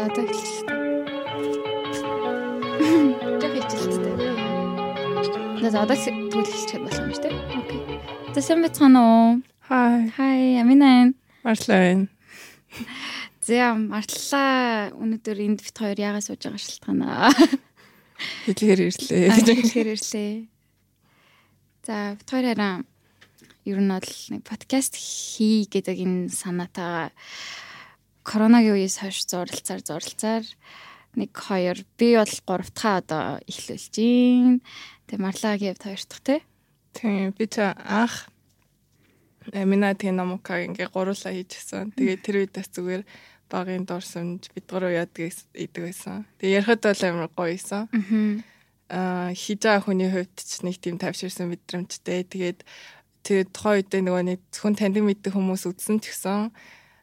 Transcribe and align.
За 0.00 0.06
одоо 0.06 0.24
эхэлчихлээ. 0.24 1.04
Жог 3.36 3.52
хичээлтэй. 3.52 4.16
За 5.68 5.84
одоо 5.84 5.92
тэгвэл 5.92 6.48
эхэлчих 6.48 6.80
болох 6.80 7.04
юм 7.04 7.12
шүү 7.12 7.28
дээ. 7.28 7.36
Окей. 7.60 8.00
За 8.32 8.40
сайн 8.40 8.64
байцгаана 8.64 8.96
уу? 8.96 9.44
Хай. 9.68 10.08
Хай, 10.16 10.56
Амина. 10.56 11.12
Мартлаа. 11.44 12.08
За 13.44 13.76
мартлаа. 13.76 14.88
Өнөөдөр 14.96 15.36
энд 15.36 15.60
бит 15.68 15.76
хоёр 15.76 16.00
яагаад 16.00 16.24
сууж 16.24 16.48
байгаа 16.48 16.64
шалтгаанаа. 16.64 17.36
Хэлгээр 18.48 18.80
ирлээ. 18.88 19.36
Хэлгээр 19.36 20.00
ирлээ. 20.00 20.48
За 21.84 22.16
бит 22.16 22.24
хоёр 22.24 22.56
хараа 22.56 22.88
ер 23.68 23.76
нь 23.84 23.92
бол 23.92 24.08
нэг 24.32 24.48
подкаст 24.48 24.96
хий 24.96 25.68
гэдэг 25.68 26.00
энэ 26.00 26.32
санаатаа 26.32 27.12
коронагийн 28.30 28.78
үеэс 28.78 29.02
хойш 29.02 29.26
зуралцаар 29.26 29.82
зуралцаар 29.82 30.46
нэг 31.18 31.34
хоёр 31.34 31.82
би 31.98 32.14
бол 32.14 32.34
гурав 32.46 32.70
дахь 32.70 33.02
одоо 33.02 33.42
эхлүүлж 33.50 33.90
гин. 33.90 34.62
Тэгээ 35.10 35.18
марлагийн 35.18 35.74
хоёр 35.74 36.02
дахь 36.06 36.22
те. 36.22 36.36
Тийм 36.94 37.34
би 37.34 37.50
ч 37.50 37.58
анх 37.74 38.30
Эмина 39.50 39.98
тийм 39.98 40.14
номокаг 40.14 40.62
ингээ 40.62 40.94
гуруулаа 40.94 41.34
хийчихсэн. 41.34 41.90
Тэгээ 41.98 42.22
тэр 42.22 42.36
үедээс 42.46 42.70
зүгээр 42.70 43.02
багын 43.50 43.82
дурсамж 43.82 44.46
бид 44.54 44.66
гурав 44.70 44.94
яадаг 44.94 45.34
идэг 45.50 45.82
байсан. 45.90 46.22
Тэгээ 46.38 46.62
ярихад 46.62 46.86
бол 46.86 47.02
амар 47.02 47.30
гоё 47.34 47.58
исэн. 47.58 47.90
Аа 48.94 49.34
хийж 49.34 49.66
байгаа 49.66 49.82
хүний 49.82 50.06
хувьд 50.06 50.38
ч 50.38 50.62
нэг 50.62 50.78
тийм 50.78 51.02
тавьширсан 51.02 51.50
мэдрэмжтэй. 51.50 52.30
Тэгээд 52.30 52.62
тэр 53.26 53.50
тухайн 53.50 53.82
үедээ 53.82 54.02
нөгөө 54.06 54.24
нэг 54.30 54.40
зөвхөн 54.54 54.78
таньдаг 54.78 55.02
мэддэг 55.02 55.32
хүмүүс 55.34 55.66
үзсэн 55.66 55.98
ч 55.98 56.14
гэсэн 56.14 56.54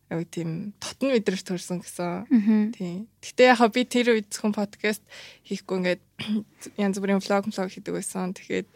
яг 0.08 0.24
тийм 0.32 0.72
тотн 0.80 1.12
мэдрэмж 1.12 1.44
төрсөн 1.44 1.84
гэсэн. 1.84 2.72
Тийм. 2.72 3.08
Гэтэ 3.20 3.52
яхаа 3.52 3.68
би 3.68 3.84
тэр 3.84 4.16
үед 4.16 4.32
зөвхөн 4.32 4.56
подкаст 4.56 5.04
хийхгүй 5.44 5.78
ингээд 5.84 6.04
янз 6.84 6.98
бүрийн 7.00 7.20
влог 7.20 7.44
влог 7.48 7.70
хийдэг 7.72 7.92
байсан. 7.92 8.32
Тэгэхээр 8.32 8.68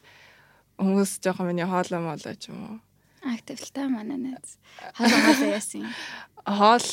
хүмүүс 0.81 1.23
жоохон 1.23 1.47
миний 1.47 1.67
хоолой 1.67 2.01
молоо 2.03 2.35
ч 2.35 2.51
юм 2.51 2.59
уу. 2.59 2.77
Активтай 3.23 3.87
манай 3.87 4.19
найз. 4.19 4.59
Хоолой 4.97 5.21
хоолой 5.25 5.51
яасан. 5.55 5.87
Хоол 6.43 6.87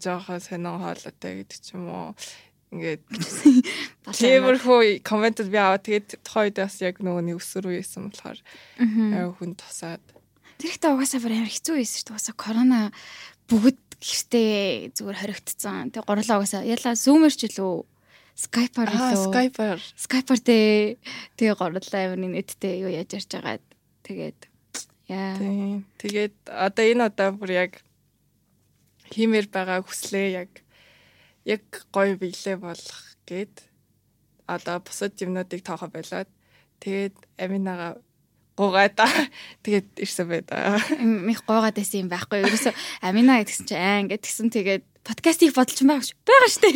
жоохон 0.00 0.40
сонин 0.40 0.80
хоолойтой 0.80 1.32
гэдэг 1.44 1.58
ч 1.60 1.76
юм 1.76 1.92
уу 1.92 2.08
ингээд 2.74 3.02
тиймэрхүү 4.18 5.04
комментод 5.06 5.48
би 5.52 5.58
аваа 5.60 5.78
тэгээд 5.78 6.24
тухайн 6.26 6.50
үед 6.50 6.58
бас 6.58 6.76
яг 6.82 6.98
нөгөө 6.98 7.22
нэг 7.28 7.38
өсөр 7.38 7.70
үеэсэн 7.70 8.10
болохоор 8.10 8.40
хүн 9.38 9.52
тусаад 9.54 10.02
тэр 10.60 10.70
ихтэй 10.70 10.90
угаасаа 10.92 11.20
бүр 11.20 11.34
амар 11.34 11.52
хэцүү 11.52 11.74
байсан 11.78 11.96
шүү 11.98 12.06
дээ. 12.06 12.14
Угаасаа 12.14 12.36
корона 12.36 12.80
бүгд 13.48 13.80
гэртээ 14.00 14.94
зүгээр 14.96 15.18
хоригдсон. 15.20 15.92
Тэг 15.92 16.04
горлоо 16.04 16.36
угаасаа. 16.40 16.64
Ялаа 16.64 16.94
зүүмэр 16.94 17.34
ч 17.34 17.48
илүү 17.48 17.74
скайпаар 18.34 18.90
илүү 18.90 19.24
скайпаар 19.30 19.80
скайпаар 19.94 20.40
дээ 20.42 20.98
тэгээ 21.38 21.54
горлоо 21.54 21.80
амар 21.80 22.18
нэттэй 22.18 22.82
юу 22.82 22.90
яаж 22.90 23.14
ярьж 23.14 23.30
байгаа 23.30 23.62
тэгээд 24.02 24.40
яа. 25.08 25.38
Тэгээд 26.00 26.34
одоо 26.50 26.84
энэ 26.84 27.06
удаа 27.08 27.30
бүр 27.30 27.50
яг 27.54 27.72
хиймээр 29.14 29.46
байгаа 29.52 29.86
хүслээ 29.86 30.26
яг 30.34 30.50
яг 31.46 31.62
гоё 31.94 32.18
биелээ 32.18 32.58
болох 32.58 33.00
гээд 33.28 33.54
одоо 34.50 34.76
бусад 34.80 35.14
юмнуудыг 35.20 35.62
тоохоо 35.62 35.88
болоод 35.92 36.28
тэгээд 36.82 37.14
аминага 37.38 38.00
гуугаад 38.54 38.98
тэгээд 39.66 39.88
ирсэн 39.98 40.26
байда. 40.30 40.78
Мих 41.02 41.42
гуугаад 41.42 41.74
байсан 41.74 42.06
юм 42.06 42.10
байхгүй. 42.10 42.46
Ерөөсө 42.46 42.70
амина 43.02 43.42
гэдгсэн 43.42 43.66
чи 43.66 43.74
аа 43.74 44.02
ингээд 44.06 44.22
тэгсэн 44.22 44.48
тэгээд 44.54 44.84
подкастыг 45.02 45.54
бодолч 45.54 45.80
байгаа 45.82 46.06
ш. 46.06 46.14
Бага 46.22 46.48
штэ. 46.48 46.70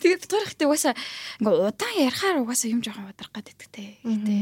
Тэгээд 0.00 0.22
битгаархтай 0.24 0.66
угаасаа 0.66 0.94
ингээ 1.42 1.52
удаан 1.68 1.96
ярихаар 2.00 2.40
угаасаа 2.40 2.70
юм 2.72 2.80
жоохон 2.80 3.12
удрах 3.12 3.32
гэдэг 3.34 3.68
те. 3.68 4.00
Гэтэ 4.00 4.34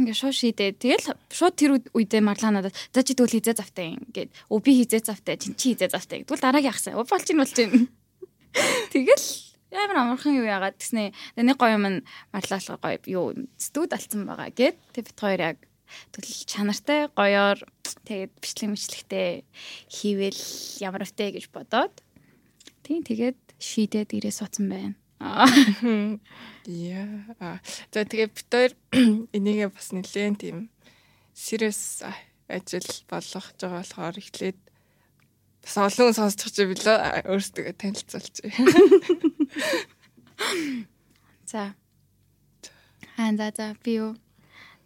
ингээ 0.00 0.16
шууд 0.16 0.36
шийдээ. 0.36 0.80
Тэгэл 0.80 1.12
шууд 1.28 1.54
тэр 1.58 1.70
үедээ 1.92 2.22
марлаа 2.24 2.52
надад 2.54 2.74
за 2.94 3.04
чи 3.04 3.12
тэгвэл 3.12 3.36
хизээ 3.36 3.56
завтай 3.58 3.98
ингээд 3.98 4.30
өө 4.48 4.60
би 4.64 4.72
хизээ 4.80 5.02
завтай 5.04 5.36
чин 5.36 5.52
чи 5.60 5.76
хизээ 5.76 5.92
завтай. 5.92 6.24
Тэгвэл 6.24 6.40
дараагийн 6.40 6.72
ахсан. 6.72 6.96
Болж 6.96 7.26
ин 7.28 7.38
болж 7.42 7.56
ин. 7.60 7.72
Тэгэл 8.94 9.47
амар 9.72 9.96
амархан 10.00 10.38
юу 10.38 10.46
яагаад 10.48 10.76
гэснээ 10.80 11.12
нэг 11.36 11.56
гоё 11.60 11.76
юм 11.76 12.04
марлаалга 12.32 12.76
гоё 12.80 12.98
юу 13.06 13.26
студ 13.60 13.92
алдсан 13.92 14.24
байгаа 14.24 14.50
гэд 14.52 14.76
тэг 14.92 15.04
бит 15.12 15.18
хоёр 15.20 15.40
яг 15.54 15.58
төлөл 16.12 16.44
чанартай 16.48 17.08
гоёор 17.12 17.58
тэгээд 18.08 18.32
бичлэг 18.40 18.70
мэтлэгтэй 18.72 19.44
хийвэл 19.88 20.42
ямар 20.84 21.04
өфтэй 21.04 21.36
гэж 21.36 21.52
бодоод 21.52 21.94
тийм 22.84 23.04
тэгээд 23.04 23.38
шийдээд 23.60 24.14
ирээ 24.16 24.32
суудсан 24.32 24.66
байна. 24.70 24.94
Яа. 26.64 27.60
За 27.90 28.04
тэгээ 28.06 28.28
бит 28.30 28.48
хоёр 28.48 28.72
энийгээ 29.36 29.68
бас 29.68 29.90
нэлээд 29.92 30.38
тийм 30.40 30.70
serious 31.34 32.04
ажил 32.48 32.88
болгох 33.10 33.52
жбайгаа 33.58 33.82
болохоор 33.82 34.16
эхлээд 34.16 34.58
бас 35.76 35.98
олон 36.00 36.16
сонсчих 36.16 36.52
чи 36.52 36.64
билээ 36.64 37.28
өөрсдөө 37.28 37.76
танилцуулчих. 37.76 38.54
За. 41.44 41.74
Аа 43.20 43.36
за 43.36 43.52
за 43.52 43.76
би 43.84 44.00
юу 44.00 44.16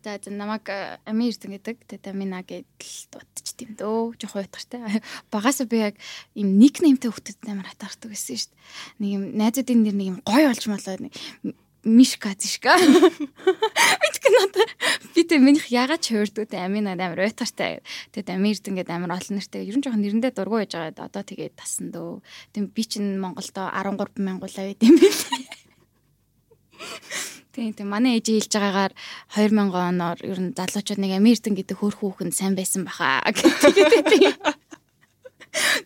За 0.03 0.19
за 0.19 0.35
намайг 0.35 0.67
Амиртэн 1.07 1.55
гэдэг 1.55 1.87
тэгээд 1.87 2.11
Амина 2.11 2.43
гэдэл 2.43 3.07
дутчих 3.15 3.55
тийм 3.55 3.79
дөө 3.79 4.19
жоох 4.19 4.43
уйтгартай. 4.43 4.99
Багаас 5.31 5.63
би 5.63 5.79
яг 5.79 5.95
им 6.35 6.59
никнеймтэй 6.59 7.15
хөлтөд 7.15 7.39
амар 7.47 7.71
хатаардаг 7.71 8.11
байсан 8.11 8.35
шүү 8.35 8.51
дээ. 8.51 8.59
Нэг 8.99 9.11
юм 9.15 9.23
найзуудын 9.39 9.79
нэр 9.87 9.95
нэг 9.95 10.09
юм 10.11 10.19
гоё 10.27 10.51
болж 10.51 10.67
малаа 10.67 10.99
нэг 10.99 11.15
Мишка 11.83 12.31
зишка. 12.39 12.79
Мэдгүй 12.79 14.31
надаа 14.31 14.67
би 15.15 15.23
тэ 15.27 15.43
минийх 15.43 15.67
ягаад 15.67 15.99
ч 15.99 16.15
хуурдгүй 16.15 16.47
тэ 16.47 16.63
Амина 16.63 16.95
амар 16.95 17.27
уйтгартай. 17.27 17.83
Тэгээд 18.15 18.31
Амирт 18.31 18.71
ингээд 18.71 18.91
амар 18.95 19.19
олон 19.19 19.43
нэртэй 19.43 19.67
ер 19.67 19.75
нь 19.75 19.83
жоохон 19.83 19.99
нэрэндээ 20.07 20.31
дургуй 20.31 20.63
байж 20.63 20.79
байгаа. 20.79 21.11
Одоо 21.11 21.27
тэгээд 21.27 21.59
тасан 21.59 21.91
дөө. 21.91 22.23
Тэм 22.55 22.71
би 22.71 22.83
чинь 22.87 23.19
Монголдо 23.19 23.67
13 23.67 23.99
мянгуулаа 24.23 24.65
байд 24.71 24.79
юм 24.79 24.95
биш. 24.95 25.27
Тийм 27.51 27.75
тийм 27.75 27.91
манай 27.91 28.23
ээж 28.23 28.31
хэлж 28.31 28.53
байгаагаар 28.55 28.93
2000 29.35 29.75
оноор 29.75 30.19
ер 30.23 30.39
нь 30.39 30.55
залуучууд 30.55 31.03
нэг 31.03 31.19
Амиртэн 31.19 31.59
гэдэг 31.59 31.77
хөр 31.83 31.95
хүүхэн 31.99 32.31
сайн 32.31 32.55
байсан 32.55 32.87
баха 32.87 33.27
гэдэг 33.27 34.07
тийм. 34.07 34.39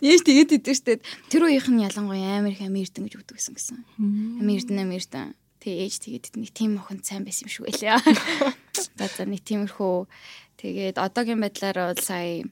Яаж 0.05 0.23
тэгээд 0.23 0.63
идэв 0.63 0.77
штэ 0.77 1.03
тэр 1.33 1.51
үеийнх 1.51 1.73
нь 1.73 1.83
ялангуяа 1.83 2.39
амар 2.39 2.55
их 2.55 2.63
Амиртэн 2.63 3.09
гэж 3.09 3.19
үгдэг 3.19 3.41
гэсэн. 3.41 3.83
Амиртэн 4.45 4.79
Амиртэн 4.79 5.35
Тэгээ 5.67 5.83
ээж 5.83 5.95
тэгээд 5.99 6.27
нэг 6.39 6.51
тийм 6.55 6.79
охин 6.79 7.03
сайн 7.03 7.27
байсан 7.27 7.51
юм 7.51 7.51
шиг 7.51 7.67
байлаа. 7.67 7.99
За 9.03 9.11
за 9.11 9.27
нэг 9.27 9.43
тиймэрхүү 9.43 10.07
тэгээд 10.63 10.95
одоогийн 11.03 11.43
байдлаар 11.43 11.91
бол 11.91 11.99
сая 11.99 12.47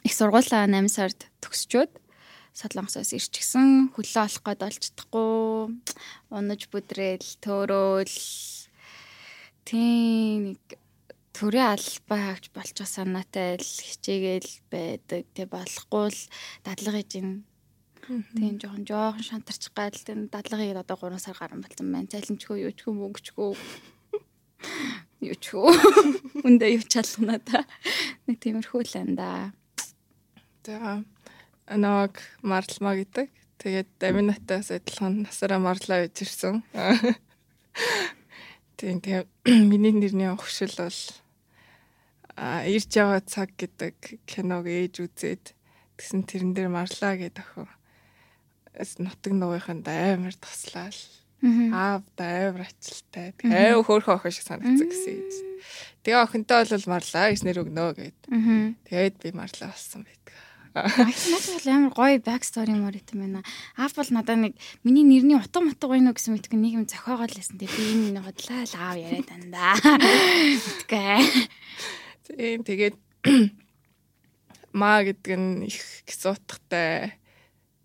их 0.00 0.12
сургуулаа 0.16 0.64
8 0.64 0.88
сард 0.88 1.28
төгсчөөд 1.44 1.92
Солонгосоос 2.56 3.12
ирчихсэн 3.12 3.92
хөлөө 3.92 4.24
олох 4.24 4.40
гээд 4.40 4.64
олж 4.64 4.80
чадахгүй 4.88 5.32
унаж 6.32 6.62
бүдрээл 6.72 7.30
төөрөөл 7.44 8.16
тийм 9.68 10.56
нэг 10.56 10.64
төрийн 11.36 11.76
албаа 11.76 12.32
авч 12.32 12.48
болчих 12.56 12.88
санаатай 12.88 13.60
л 13.60 13.68
хичээгээл 13.68 14.50
байдаг. 14.72 15.28
Тэг 15.36 15.52
болохгүй 15.52 16.08
л 16.08 16.20
дадлага 16.64 17.04
хийж 17.04 17.12
ин 17.20 17.44
Тийм 18.04 18.60
жоохон 18.60 18.84
жоохон 18.84 19.24
шантарч 19.24 19.72
гал 19.72 19.96
тийм 19.96 20.28
дадлагыг 20.28 20.76
одоо 20.76 20.96
3 20.96 21.18
сар 21.18 21.36
гарan 21.40 21.64
болсон 21.64 21.88
байна. 21.92 22.10
Цайланчгүй 22.12 22.68
юу 22.68 22.72
ч 22.76 22.84
юм 22.84 23.00
мөнгөчгүй. 23.00 23.56
Юу 25.24 25.36
ч. 25.40 25.56
Үндэ 26.44 26.76
юу 26.76 26.84
чалгана 26.84 27.40
та. 27.40 27.64
Нэг 28.28 28.36
тиймэрхүү 28.44 28.82
л 28.84 28.96
энэ 29.00 29.16
да. 29.16 29.28
За 30.68 31.00
анаг 31.64 32.20
марлмаа 32.44 33.00
гэдэг. 33.00 33.32
Тэгээд 33.56 33.90
аминатаас 34.04 34.68
адилхан 34.68 35.24
насаараа 35.24 35.60
марлаа 35.64 36.04
гэж 36.04 36.28
ирсэн. 36.28 36.60
Тийм 38.76 39.00
тийм 39.00 39.24
миний 39.46 39.96
нэрний 39.96 40.28
өгшил 40.28 40.76
бол 40.76 41.00
а 42.36 42.66
ирж 42.68 42.90
яваа 42.98 43.22
цаг 43.24 43.54
гэдэг 43.56 44.26
киног 44.26 44.66
ээж 44.66 45.06
үзээд 45.06 45.54
тэгсэн 45.96 46.26
тэрэн 46.26 46.52
дээр 46.52 46.68
марлаа 46.68 47.14
гэдэг 47.16 47.46
охин 47.54 47.83
нутаг 48.98 49.32
нугийнханд 49.32 49.86
амар 49.86 50.34
тослаал. 50.34 51.00
Аав 51.44 52.02
да 52.16 52.48
амар 52.48 52.66
ачилтай. 52.66 53.36
Тэгээ 53.38 53.80
хөөхөн 53.84 54.16
охин 54.16 54.32
шиг 54.32 54.46
санагдсан 54.48 54.88
гэсэн 54.88 55.14
юм. 55.20 55.28
Тэгээ 56.04 56.20
охинтой 56.24 56.64
бол 56.64 56.88
марлаа 56.88 57.28
гэж 57.30 57.40
нэр 57.44 57.62
өгнө 57.64 57.92
гэд. 57.96 58.18
Тэгээд 58.88 59.14
би 59.20 59.28
марлаа 59.36 59.70
болсон 59.72 60.08
байдаг. 60.08 60.34
Надад 60.74 61.54
бол 61.54 61.68
амар 61.70 61.92
гоё 61.94 62.18
back 62.18 62.42
story 62.42 62.74
мөр 62.74 62.98
итэм 62.98 63.22
байна. 63.22 63.40
Аав 63.78 63.94
бол 63.94 64.10
надад 64.10 64.40
нэг 64.40 64.52
миний 64.82 65.06
нэрний 65.06 65.38
утга 65.38 65.62
мутга 65.62 65.86
гоё 65.86 66.02
нөө 66.02 66.18
гэсэн 66.18 66.34
мэдгүй 66.34 66.58
нэг 66.58 66.72
юм 66.82 66.86
зохиогоол 66.90 67.30
лсэн. 67.30 67.62
Тэгээ 67.62 67.78
би 67.78 67.84
энэ 67.94 68.12
нэг 68.18 68.24
бодлаа 68.26 68.62
л 68.66 68.74
аав 68.74 68.96
яриад 68.98 69.28
дандаа. 69.30 69.74
Гэтгэ. 70.90 71.06
Тийм 72.26 72.60
тэгээд 72.66 72.96
маа 74.80 75.06
гэдэг 75.06 75.34
нь 75.38 75.70
их 75.70 75.78
гисуутгатай 76.10 77.14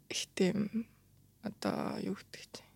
их 0.10 0.28
тийм 0.36 0.90
одоо 1.46 1.98
юу 2.04 2.18
гэдэг 2.18 2.46
чинь 2.52 2.70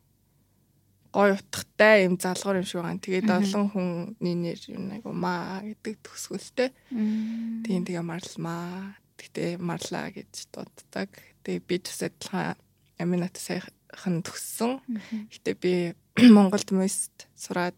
гой 1.13 1.37
утгатай 1.37 2.09
юм 2.09 2.17
залгуур 2.17 2.57
юм 2.57 2.65
шиг 2.65 2.81
байгаа. 2.81 2.97
Тэгээд 2.97 3.29
олон 3.29 3.69
хүний 3.69 4.33
нэр 4.33 4.59
юм 4.73 4.89
айгу 4.97 5.13
маа 5.13 5.61
гэдэг 5.61 6.01
төсгөлтэй. 6.01 6.73
Тийм 6.89 7.85
тэгээ 7.85 8.01
марлмаа. 8.01 8.97
Гэтэ 9.13 9.61
марлаа 9.61 10.09
гэж 10.09 10.49
дууддаг. 10.49 11.13
Тэгээ 11.45 11.61
би 11.69 11.75
адилхан 11.77 12.57
аминат 12.97 13.37
сайхан 13.37 14.25
төгссөн. 14.25 14.81
Гэтэ 15.29 15.51
би 15.61 15.93
Монголд 16.33 16.73
мөст 16.73 17.29
сураад 17.37 17.77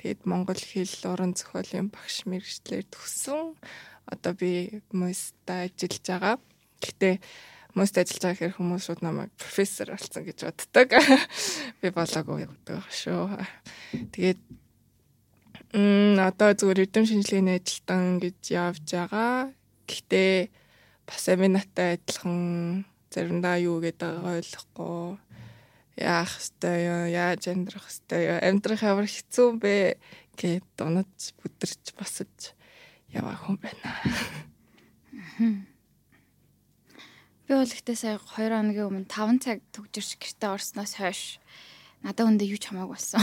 тэгээд 0.00 0.24
монгол 0.24 0.56
хэл 0.56 1.12
уран 1.12 1.36
зохиолын 1.36 1.92
багш 1.92 2.24
мэрэгчлэр 2.24 2.88
төгссөн. 2.88 3.52
Одоо 4.08 4.32
би 4.32 4.80
мөсттэй 4.96 5.68
ажиллаж 5.68 6.04
байгаа. 6.08 6.36
Гэтэ 6.80 7.20
хүмүүст 7.72 7.96
ажиллаж 7.96 8.20
байгаа 8.20 8.36
хэрэг 8.36 8.56
хүмүүс 8.60 8.84
шууд 8.84 9.00
намайг 9.00 9.32
профессор 9.40 9.96
болсон 9.96 10.22
гэж 10.28 10.38
боддог. 10.44 10.88
Би 11.80 11.88
болоогүй 11.88 12.44
гэдэг 12.44 12.84
шүү. 12.92 13.24
Тэгээд 14.12 14.40
м 15.80 16.20
одоо 16.20 16.52
зүгээр 16.52 16.84
эдэм 16.84 17.08
шинжилгээний 17.08 17.56
ажилтан 17.56 18.20
гэж 18.20 18.40
явж 18.52 18.84
байгаа. 18.92 19.56
Гэхдээ 19.88 20.52
бас 21.08 21.24
аминатай 21.32 21.96
адилхан 21.96 22.84
заримдаа 23.08 23.56
юу 23.56 23.80
гэдэг 23.80 24.20
ойлгохгүй 24.20 25.16
яах 25.96 26.32
юу 26.60 27.08
яаж 27.08 27.48
амьдрах 27.48 27.88
юу 27.88 28.36
амьдрах 28.36 28.84
ямар 28.84 29.08
хэцүү 29.08 29.48
бэ 29.56 29.96
гэд 30.36 30.64
дунаж 30.76 31.32
бүдэрч 31.40 31.96
босож 31.96 32.52
яваа 33.12 33.36
хүн 33.36 33.56
байна. 33.60 33.88
Би 37.52 37.60
бол 37.60 37.68
ихтэй 37.68 37.92
сая 37.92 38.16
2 38.16 38.48
хоногийн 38.48 38.88
өмнө 38.88 39.12
5 39.12 39.44
цаг 39.44 39.60
төгжирч 39.76 40.16
гэртээ 40.16 40.56
орсноос 40.56 40.96
хойш 40.96 41.36
надад 42.00 42.32
өндөө 42.32 42.48
юу 42.48 42.56
ч 42.56 42.72
хамаагүй 42.72 42.96
болсон. 42.96 43.20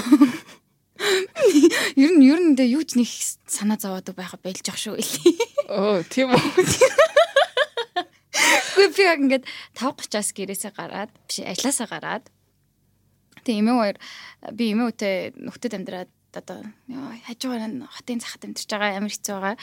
Ер 1.98 2.14
нь 2.14 2.30
ер 2.30 2.38
нь 2.38 2.54
дэ 2.54 2.70
юу 2.70 2.86
ч 2.86 2.94
нэг 2.94 3.10
санаа 3.50 3.81
зовоодаг 3.81 4.14
байха 4.14 4.38
байлж 4.38 4.62
ах 4.70 4.78
шүү 4.78 5.02
гэлээ. 5.02 5.34
Оо 5.74 6.06
тийм 6.06 6.30
үү. 6.30 6.46
Би 8.94 9.02
яг 9.02 9.18
ингээд 9.18 9.50
5:30-аас 9.74 10.30
гэрээсээ 10.38 10.78
гараад 10.78 11.10
биш 11.25 11.42
ажилласаа 11.42 11.90
гараад 11.90 12.30
тэг 13.42 13.66
эмээ 13.66 13.78
хоёр 13.82 13.98
би 14.54 14.78
эмээ 14.78 14.94
үтэй 14.94 15.34
нөхдөд 15.42 15.74
амьдраад 15.74 16.10
одоо 16.36 16.60
хажуугаар 17.26 17.64
хотын 17.90 18.20
захад 18.20 18.46
амьдарч 18.46 18.70
байгаа 18.70 18.98
амар 18.98 19.14
хэцүү 19.14 19.36
байгаа. 19.36 19.58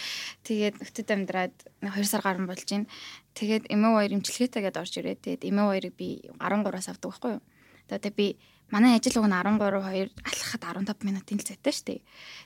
Тэгээд 0.47 0.75
нөхдөд 0.81 1.09
амьдраад 1.15 1.57
2 1.85 2.05
сар 2.05 2.23
гарсан 2.25 2.47
болж 2.49 2.67
байна. 2.67 2.91
Тэгээд 3.39 3.65
эмээ 3.71 3.93
хоёр 3.95 4.13
имчилгээтэйгээд 4.17 4.81
орж 4.81 4.93
ирээд 4.99 5.21
тэгээд 5.23 5.43
эмээ 5.47 5.67
хоёрыг 5.67 5.95
би 5.95 6.09
13-аас 6.41 6.89
авдаг 6.91 7.11
байхгүй 7.13 7.33
юу. 7.37 7.43
Тэгээд 7.87 8.17
би 8.19 8.27
манай 8.71 8.99
ажил 8.99 9.23
уг 9.23 9.29
нь 9.31 9.37
13 9.37 9.63
2 9.63 10.11
алхахад 10.27 10.63
15 10.65 11.07
минутын 11.07 11.39
л 11.39 11.47
зайтай 11.47 11.73
шүү 11.73 11.87
дээ. 11.87 12.01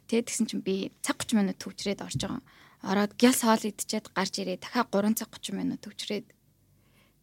Тэгээд 0.09 0.27
тэгсэн 0.29 0.47
чинь 0.51 0.67
би 0.67 0.93
цаг 1.01 1.17
30 1.25 1.41
минут 1.41 1.57
төвчрээд 1.57 2.05
орж 2.05 2.21
байгаа. 2.21 2.43
Ороод 2.85 3.13
гял 3.17 3.37
хоол 3.37 3.65
идчихэд 3.65 4.13
гарч 4.13 4.35
ирээ. 4.41 4.61
Дахиад 4.61 4.93
3 4.93 5.17
цаг 5.17 5.33
30 5.33 5.57
минут 5.57 5.81
төвчрээд 5.81 6.27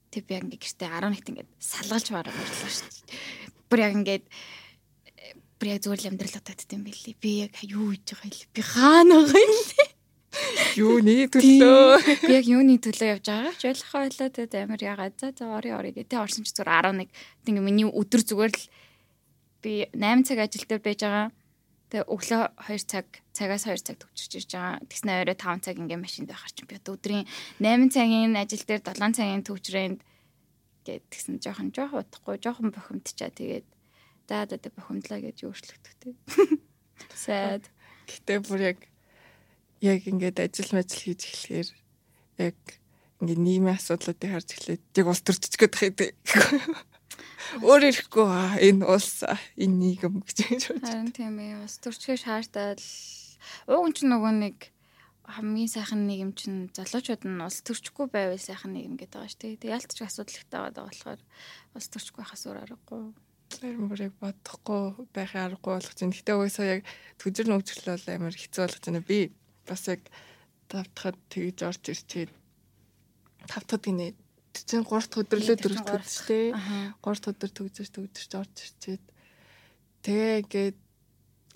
тэг 0.09 0.23
би 0.25 0.33
яг 0.33 0.49
ингээ 0.49 0.61
гэртээ 0.63 0.89
11-т 0.89 1.29
ингээ 1.29 1.47
салгалж 1.61 2.07
бараг 2.09 2.33
орлоо 2.33 2.69
шүү 2.71 2.89
дээ. 2.89 3.05
Бүр 3.69 3.79
яг 3.85 3.93
ингээ 3.97 4.19
бүр 5.57 5.67
яг 5.73 5.81
зүгээр 5.83 6.01
л 6.05 6.09
амьдрал 6.13 6.37
утаад 6.37 6.61
юм 6.71 6.83
билий. 6.85 7.15
Би 7.17 7.31
яг 7.49 7.53
юу 7.65 7.91
хийж 7.93 8.13
байгаа 8.13 8.29
юм 8.31 8.49
би 8.53 8.61
хаана 8.61 9.15
байгаа 9.25 9.41
юм 9.41 9.95
Юуны 10.77 11.25
төлөө. 11.33 11.97
Би 12.27 12.33
яг 12.35 12.45
юуны 12.45 12.77
төлөө 12.77 13.07
явж 13.17 13.25
байгаа 13.25 13.53
ч 13.57 13.63
ойлгохоо 13.71 14.01
байлаа 14.05 14.29
тэгээд 14.29 14.53
амар 14.61 14.81
ягаад 14.83 15.15
за 15.17 15.33
за 15.33 15.49
ори 15.49 15.71
ори 15.73 15.91
гэдэг 15.95 16.19
орсон 16.19 16.45
ч 16.45 16.53
зүгээр 16.53 16.93
11 16.93 17.09
тийм 17.41 17.63
миний 17.65 17.87
өдөр 17.89 18.21
зүгээр 18.21 18.53
л 18.53 18.63
би 19.65 19.73
8 19.97 20.27
цаг 20.27 20.37
ажил 20.45 20.65
дээр 20.69 20.83
байж 20.85 21.01
байгаа. 21.01 21.27
Тэгээ 21.89 22.05
өглөө 22.05 22.43
2 22.69 22.91
цаг 22.91 23.05
цагаас 23.33 23.65
2 23.65 23.81
цаг 23.81 23.97
төгчөрч 23.97 24.33
ирж 24.37 24.51
байгаа. 24.53 24.77
Тэгснэ 24.85 25.11
орой 25.25 25.37
5 25.39 25.65
цаг 25.65 25.75
ингээм 25.81 26.03
машинд 26.05 26.29
байхаар 26.29 26.53
чинь 26.53 26.69
би 26.69 26.77
өдрийн 26.77 27.25
8 27.63 27.89
цагийн 27.95 28.37
ажил 28.37 28.65
дээр 28.67 28.81
7 28.85 29.17
цагийн 29.17 29.41
төгжрээнд 29.47 29.99
гээд 30.85 31.03
тэгсэн 31.09 31.35
жоохон 31.41 31.73
жоохон 31.73 32.03
утахгүй 32.05 32.35
жоохон 32.37 32.69
бохимдчаа 32.71 33.31
тэгээд 33.33 33.65
да 34.27 34.45
да 34.45 34.69
бохимдлаа 34.75 35.19
гэж 35.23 35.47
өөрчлөгдөхтэй. 35.47 36.13
Sad. 37.15 37.63
Гэтэ 38.07 38.43
бүр 38.43 38.61
яг 38.75 38.79
яг 39.81 40.05
ингээд 40.07 40.43
ажил 40.43 40.71
мажил 40.75 41.01
хийж 41.01 41.21
эхлэхээр 41.25 41.69
яг 42.51 42.59
ингээд 43.21 43.41
нийгмийн 43.41 43.77
асуудлуудыг 43.77 44.29
харж 44.29 44.49
эхлээд 44.53 44.83
яг 44.93 45.07
улс 45.07 45.23
төрчих 45.25 45.57
гээд 45.57 45.75
байдаг. 45.75 46.11
Өөр 47.63 47.83
ирэхгүй 47.89 48.27
энэ 48.67 48.83
улс 48.83 49.23
энэ 49.23 49.77
нийгэм 49.81 50.21
гэж 50.21 50.37
хэлж 50.45 50.63
байна. 50.75 50.87
Харин 50.87 51.11
тийм 51.15 51.35
ээ 51.39 51.63
улс 51.63 51.77
төрчихөө 51.79 52.17
шаардаад 52.19 52.81
уг 53.71 53.85
нь 53.87 53.95
ч 53.95 53.99
нөгөө 54.03 54.33
нэг 54.43 54.57
хамгийн 55.27 55.71
сайхан 55.71 56.07
нийгэм 56.07 56.31
чинь 56.35 56.59
залуучууд 56.75 57.23
нь 57.27 57.43
улс 57.43 57.59
төрчихгүй 57.63 58.07
байвал 58.11 58.39
сайхан 58.39 58.71
нийгэм 58.75 58.95
гэдэг 58.99 59.15
байгаа 59.15 59.31
шүү 59.31 59.59
дээ. 59.59 59.73
Ялтч 59.75 59.97
асуудалтай 60.03 60.59
байгаа 60.59 60.85
болохоор 60.87 61.21
улс 61.75 61.87
төрчихгүй 61.91 62.25
хас 62.27 62.43
өөр 62.47 62.63
аргагүй. 62.63 63.11
Харин 63.47 63.89
бүр 63.89 64.01
яг 64.07 64.13
бодохгүй 64.21 65.07
байхын 65.15 65.43
аргагүй 65.47 65.71
болгож 65.73 65.97
байна. 65.97 66.17
Гэтэ 66.17 66.35
угаасаа 66.35 66.67
яг 66.67 66.81
төжир 67.17 67.47
нөгжлөл 67.47 68.07
амар 68.11 68.35
хэцүү 68.35 68.61
болгож 68.63 68.83
байна. 68.85 69.01
Би 69.01 69.19
бас 69.67 69.87
яг 69.87 70.01
тавтахад 70.67 71.17
тэгж 71.31 71.59
орж 71.63 71.83
ирчээд 71.93 72.31
тавтахад 73.47 73.83
гинэ 73.87 74.13
чинь 74.65 74.83
3 74.83 74.89
дахь 74.89 75.21
өдөрлөө 75.21 75.57
дөрөвдөг 75.63 76.03
шүү 76.03 76.27
дээ. 76.27 76.47
3 76.99 76.99
дахь 77.01 77.29
өдөр 77.31 77.51
төгжөж 77.55 77.89
төгжөж 77.93 78.31
орж 78.35 78.55
ирчээд 78.67 79.03
тэгээ 80.03 80.41
ингээд 80.43 80.77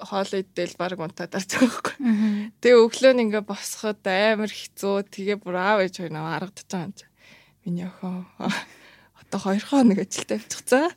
хоол 0.01 0.31
идэл 0.37 0.75
баг 0.77 0.99
унтаад 0.99 1.33
арч 1.37 1.51
байхгүй. 1.57 1.95
Тэгээ 2.61 2.83
өглөө 2.85 3.13
нь 3.13 3.23
ингээ 3.29 3.43
босоход 3.45 4.01
амар 4.05 4.51
хэцүү. 4.51 4.95
Тэгээ 5.11 5.37
бүр 5.41 5.55
аав 5.57 5.79
ээж 5.85 5.95
хоёр 6.01 6.13
наваа 6.13 6.41
байгаа 6.45 6.85
юм 6.85 6.93
чи. 6.93 7.05
Миний 7.65 7.85
охин 7.85 8.25
одоо 9.19 9.39
2 9.53 9.69
хоног 9.69 9.99
ажилдаа 10.01 10.37
явчихсан. 10.41 10.89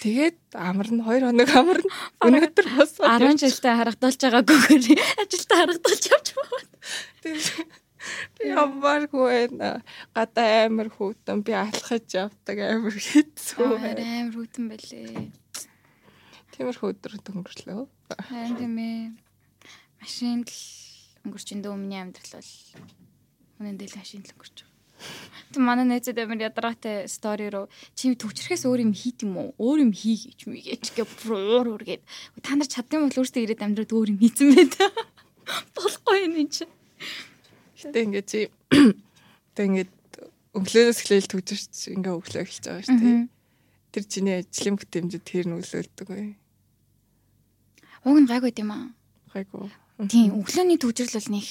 Тэгээд 0.00 0.38
амар 0.56 0.88
нь 0.88 1.02
2 1.04 1.28
хоног 1.28 1.50
амар 1.52 1.80
нь 1.80 1.92
өнөөдөр 2.24 2.66
бас 2.78 2.92
10 2.96 3.40
жилдээ 3.42 3.74
харагдуулж 3.76 4.20
байгаагүй 4.20 4.96
ажилдаа 5.20 5.58
харагдуулж 5.60 6.04
явж 6.10 6.28
байгаа. 6.36 6.62
Би 8.40 8.48
ямаргүй. 8.56 9.52
Гадаа 10.16 10.48
амар 10.66 10.88
хүүтэн 10.88 11.44
би 11.44 11.52
алхаж 11.52 12.08
явдаг 12.16 12.58
амар 12.64 12.96
хэцүү. 12.96 13.68
Амар 13.68 14.34
хүүтэн 14.34 14.64
байлээ. 14.72 15.28
Тиймэрхүү 16.56 16.88
өдөр 16.92 17.12
өнгөрлөө. 17.20 17.84
Харин 18.28 18.56
тийм 18.56 18.76
ээ. 18.80 19.12
Машинд 20.00 20.48
л 20.48 20.64
өнгөрч 21.28 21.48
энэ 21.52 21.68
өмнө 21.68 21.96
амьдрал 22.00 22.40
бол 22.40 22.52
үнэн 23.60 23.76
дээр 23.76 23.92
машинд 24.00 24.24
л 24.28 24.34
өнгөрч 24.34 24.56
байгаа. 24.64 24.69
Тэг 25.50 25.62
манай 25.66 25.86
найзад 25.88 26.18
амар 26.18 26.38
ядаргаатай 26.38 27.10
стори 27.10 27.50
руу 27.50 27.66
чи 27.98 28.14
төвчрхээс 28.14 28.68
өөр 28.70 28.86
юм 28.86 28.92
хийт 28.94 29.26
юм 29.26 29.34
уу? 29.40 29.50
Өөр 29.58 29.90
юм 29.90 29.92
хий 29.92 30.14
гэж 30.14 30.46
мэгээч 30.46 30.84
гэ 30.94 31.04
бүр 31.26 31.74
үргээд 31.74 32.02
та 32.44 32.54
нар 32.54 32.70
чадсан 32.70 33.10
бол 33.10 33.18
өөртөө 33.18 33.42
ирээд 33.42 33.64
амьдраад 33.66 33.90
өөр 33.90 34.08
юм 34.14 34.18
хийцэн 34.22 34.54
бай 34.54 34.66
та. 34.70 34.86
Болохгүй 35.74 36.18
юм 36.30 36.46
чи. 36.46 36.70
Гэтэ 37.82 37.98
ингээ 38.06 38.24
чи 38.30 38.40
тэг 39.58 39.64
ингээ 39.66 39.86
өглөөнөөс 40.54 40.98
эхлээл 41.02 41.30
төвчрч 41.30 41.74
ингээ 41.94 42.14
өглөө 42.14 42.42
эхэлж 42.46 42.64
байгаа 42.66 42.86
шүү 42.86 42.98
дээ. 43.02 43.20
Тэр 43.90 44.04
чиний 44.06 44.36
ажлын 44.38 44.76
бүтэмжид 44.78 45.24
тэр 45.26 45.46
нөлөөлдөг 45.50 46.06
бай. 46.10 46.38
Уг 48.06 48.16
нь 48.22 48.30
гайгүй 48.30 48.54
юм 48.58 48.70
аа. 48.70 48.86
Гайгүй. 49.34 49.70
Тийм 50.10 50.38
өглөөний 50.40 50.78
төвчрөл 50.78 51.14
бол 51.18 51.30
нэг 51.38 51.46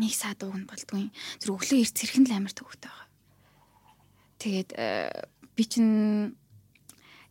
нэг 0.00 0.12
саад 0.12 0.40
ууг 0.44 0.56
нь 0.56 0.68
болдгүй. 0.68 1.08
Зүр 1.40 1.56
өглөө 1.56 1.80
эрт 1.82 1.96
цэрхэн 1.96 2.26
л 2.28 2.36
амар 2.36 2.54
төвөгтэй 2.54 2.90
байгаа. 2.90 3.08
Тэгээд 4.40 4.70
э, 4.76 5.10
би 5.56 5.64
чинь 5.64 6.36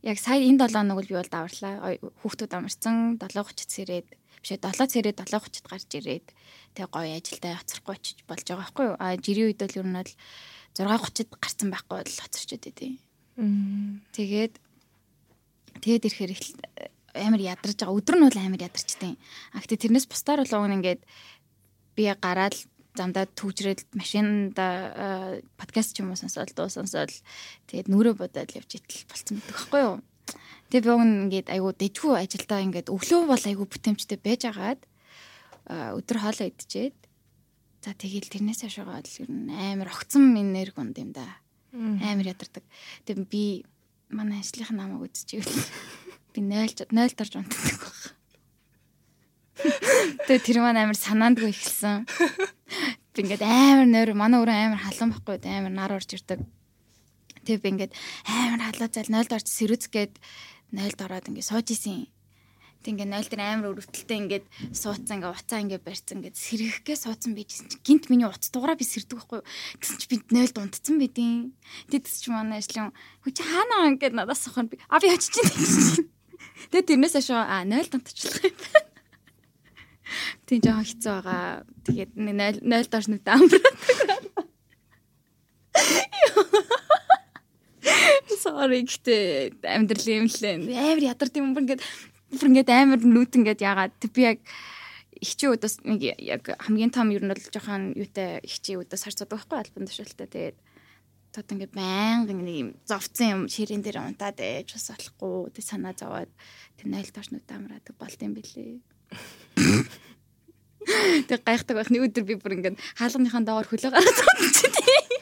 яг 0.01 0.17
сая 0.17 0.41
энэ 0.41 0.65
7 0.65 0.73
хоног 0.73 0.99
л 1.01 1.09
би 1.09 1.15
бол 1.17 1.29
даварлаа. 1.29 1.97
Хүүхдүүд 2.21 2.51
амарсан 2.53 3.17
7:30-д 3.21 3.69
сэрээд 3.69 4.07
бишээ 4.41 4.61
7 4.61 4.89
цэрээ 4.93 5.13
7:30-д 5.17 5.65
гарч 5.65 5.89
ирээд 5.97 6.27
тэгээ 6.77 6.93
гоё 6.93 7.13
ажилдаа 7.17 7.53
хоцрохгүй 7.61 7.93
очиж 7.97 8.17
болж 8.29 8.45
байгаа 8.45 8.61
байхгүй 8.61 8.85
юу? 8.85 8.95
А 9.01 9.17
жирийн 9.17 9.47
үед 9.49 9.61
бол 9.61 9.79
ер 9.81 9.87
нь 9.89 9.97
бол 9.97 10.13
6:30-д 10.77 11.31
гарсан 11.41 11.69
байхгүй 11.73 11.95
бол 12.01 12.21
хоцорчод 12.21 12.63
идэв. 12.69 12.93
Тэгээд 14.13 14.53
тэгээд 15.81 16.05
ирэхээр 16.05 16.31
амар 17.15 17.41
ядарч 17.41 17.79
байгаа. 17.79 17.97
Өдөр 17.97 18.15
нь 18.19 18.25
бол 18.27 18.39
амар 18.39 18.61
ядарчтай. 18.61 19.15
А 19.55 19.63
гэтээ 19.63 19.87
тэрнээс 19.87 20.07
бусдаар 20.07 20.43
бол 20.43 20.55
уг 20.59 20.67
нь 20.69 20.77
ингээд 20.83 21.01
би 21.95 22.11
гараад 22.13 22.55
замдаа 22.95 23.27
түүжрээд 23.27 23.91
машинда 23.95 25.41
подкаст 25.59 25.95
ч 25.95 26.03
юм 26.03 26.11
уу 26.11 26.19
сонсоод 26.19 26.55
дуу 26.55 26.71
сонсоод 26.71 27.11
тэгээд 27.67 27.91
нүрэ 27.91 28.15
бодоод 28.15 28.55
явж 28.55 28.79
итэл 28.79 29.03
болцсон 29.11 29.39
байдаг 29.39 29.55
байхгүй 29.55 29.81
юу. 29.83 29.95
Тэгээ 30.71 30.83
би 30.85 30.91
уг 30.95 31.03
ингээд 31.03 31.47
айгу 31.51 31.69
дэжгүй 31.75 32.15
ажилдаа 32.15 32.59
ингээд 32.63 32.91
өглөө 32.91 33.21
бол 33.27 33.43
айгу 33.43 33.63
бүтэмжтэй 33.67 34.19
байж 34.19 34.41
агаад 34.47 34.81
өдөр 35.67 36.17
хоолоо 36.23 36.47
идчихэд 36.49 36.97
за 37.83 37.93
тэгээл 37.93 38.31
тэрнээс 38.31 38.65
хашаагаа 38.65 39.03
л 39.03 39.19
ер 39.21 39.29
нь 39.29 39.51
амар 39.51 39.91
огцон 39.93 40.33
энерги 40.33 40.79
унд 40.79 40.97
юм 40.97 41.11
да. 41.13 41.37
Амар 41.75 42.33
ядардаг. 42.33 42.65
Тэгээ 43.05 43.29
би 43.29 43.43
манай 44.09 44.41
ажлынх 44.41 44.73
намайг 44.73 45.05
үзчихвэл 45.05 45.53
би 46.33 46.39
0 46.41 46.89
0 46.89 47.13
дарж 47.13 47.33
унтдаг 47.37 47.77
баг. 47.77 47.95
Тэгээ 50.05 50.45
тэр 50.45 50.57
маань 50.61 50.81
амар 50.81 50.97
санаандгүй 50.97 51.49
ихэлсэн. 51.49 52.05
Би 53.15 53.19
ингээд 53.25 53.41
амар 53.41 53.87
нөр 53.89 54.09
манай 54.13 54.39
өрөө 54.43 54.57
амар 54.69 54.81
халуун 54.83 55.11
байхгүй 55.15 55.41
амар 55.49 55.73
нар 55.73 55.91
орж 55.97 56.09
ирдэг. 56.13 56.45
Тэгээ 57.45 57.61
би 57.63 57.69
ингээд 57.73 57.93
амар 58.29 58.61
халаа 58.69 58.89
зал 58.89 59.09
0 59.09 59.33
орж 59.33 59.47
сэрүцгээд 59.49 60.13
0 60.73 61.05
ороод 61.05 61.29
ингээд 61.29 61.49
сууж 61.49 61.67
исэн. 61.73 62.09
Тэг 62.85 63.01
ингээд 63.01 63.13
0 63.17 63.29
дээр 63.33 63.41
амар 63.41 63.69
өрөвдөлтөй 63.73 64.17
ингээд 64.21 64.45
суудсан 64.77 65.17
ингээд 65.17 65.33
уцаа 65.33 65.59
ингээд 65.65 65.85
барьсан 65.85 66.21
ингээд 66.21 66.37
сэргэхгээ 66.37 66.97
суудсан 67.01 67.31
байжсэн 67.33 67.65
чи 67.73 67.77
гинт 67.81 68.05
миний 68.13 68.29
уц 68.29 68.53
дугаараа 68.53 68.77
би 68.77 68.85
сэрдэг 68.85 69.17
байхгүй. 69.17 69.41
Тэгсэн 69.81 69.97
чи 69.97 70.07
би 70.09 70.17
0 70.29 70.61
унтцсан 70.61 71.01
байдیں۔ 71.01 71.53
Тэгс 71.89 72.21
чи 72.21 72.29
манай 72.29 72.61
ажлын 72.61 72.93
хүү 73.25 73.31
чи 73.33 73.41
хаана 73.41 73.89
ингээд 73.89 74.13
надаас 74.13 74.45
сохор 74.45 74.69
би 74.69 74.77
а 74.85 75.01
би 75.01 75.09
очиж 75.09 75.33
чинь. 75.33 76.13
Тэгээ 76.69 76.93
тэрнээс 76.93 77.17
хашаа 77.17 77.41
а 77.49 77.65
0 77.65 77.89
унтчихлаа. 77.89 78.84
Тийм 80.45 80.61
жоохон 80.61 80.85
хэцүү 80.85 81.13
байгаа. 81.21 81.65
Тэгээд 81.85 82.11
0 82.13 82.61
0 82.61 82.91
доош 82.91 83.07
нүд 83.09 83.25
амбраад. 83.25 83.77
Sorry 88.41 88.81
гэтээ 88.85 89.65
амьдрал 89.65 90.07
юм 90.09 90.27
лээ. 90.29 90.55
Амар 90.77 91.01
ядард 91.01 91.35
юм 91.37 91.53
бүр 91.57 91.63
ингээд 91.65 91.83
бүр 92.37 92.49
ингээд 92.53 92.69
амар 92.69 93.01
нүд 93.01 93.31
ингээд 93.33 93.61
ягаад 93.65 93.97
би 94.13 94.21
яг 94.21 94.39
ихчийн 95.17 95.55
удаас 95.55 95.81
нэг 95.81 96.01
яг 96.21 96.43
хамгийн 96.61 96.93
том 96.93 97.09
ер 97.09 97.23
нь 97.25 97.31
бол 97.31 97.49
жоохон 97.49 97.93
юутай 97.97 98.39
ихчийн 98.45 98.81
удаас 98.83 99.03
харцдаг 99.03 99.29
байхгүй 99.31 99.57
альбан 99.57 99.87
тушаалтай. 99.89 100.27
Тэгээд 100.29 100.57
тод 101.33 101.51
ингээд 101.51 101.73
байнга 101.75 102.31
нэг 102.31 102.47
юм 102.55 102.69
зовцсон 102.85 103.27
юм 103.27 103.41
ширэн 103.51 103.83
дээр 103.83 103.99
унтаад 104.05 104.39
ээж 104.39 104.77
бас 104.77 104.87
болохгүй 104.93 105.51
тэг 105.51 105.63
санаа 105.65 105.93
зовоод 105.97 106.31
тэг 106.79 106.87
0 106.87 107.11
доош 107.11 107.27
нүд 107.31 107.49
амраад 107.49 107.87
болд 107.99 108.19
юм 108.21 108.33
бэлээ. 108.37 108.79
Тэг 111.29 111.41
гайхдаг 111.41 111.75
байх. 111.77 111.89
Нэг 111.89 112.11
өдөр 112.11 112.23
би 112.25 112.35
бүр 112.37 112.61
ингээд 112.61 112.77
хаалганыхаа 112.99 113.41
доогоор 113.41 113.67
хөлөө 113.69 113.89
гараад 113.89 114.17
суудчих 114.21 114.69
тийм. 114.75 115.21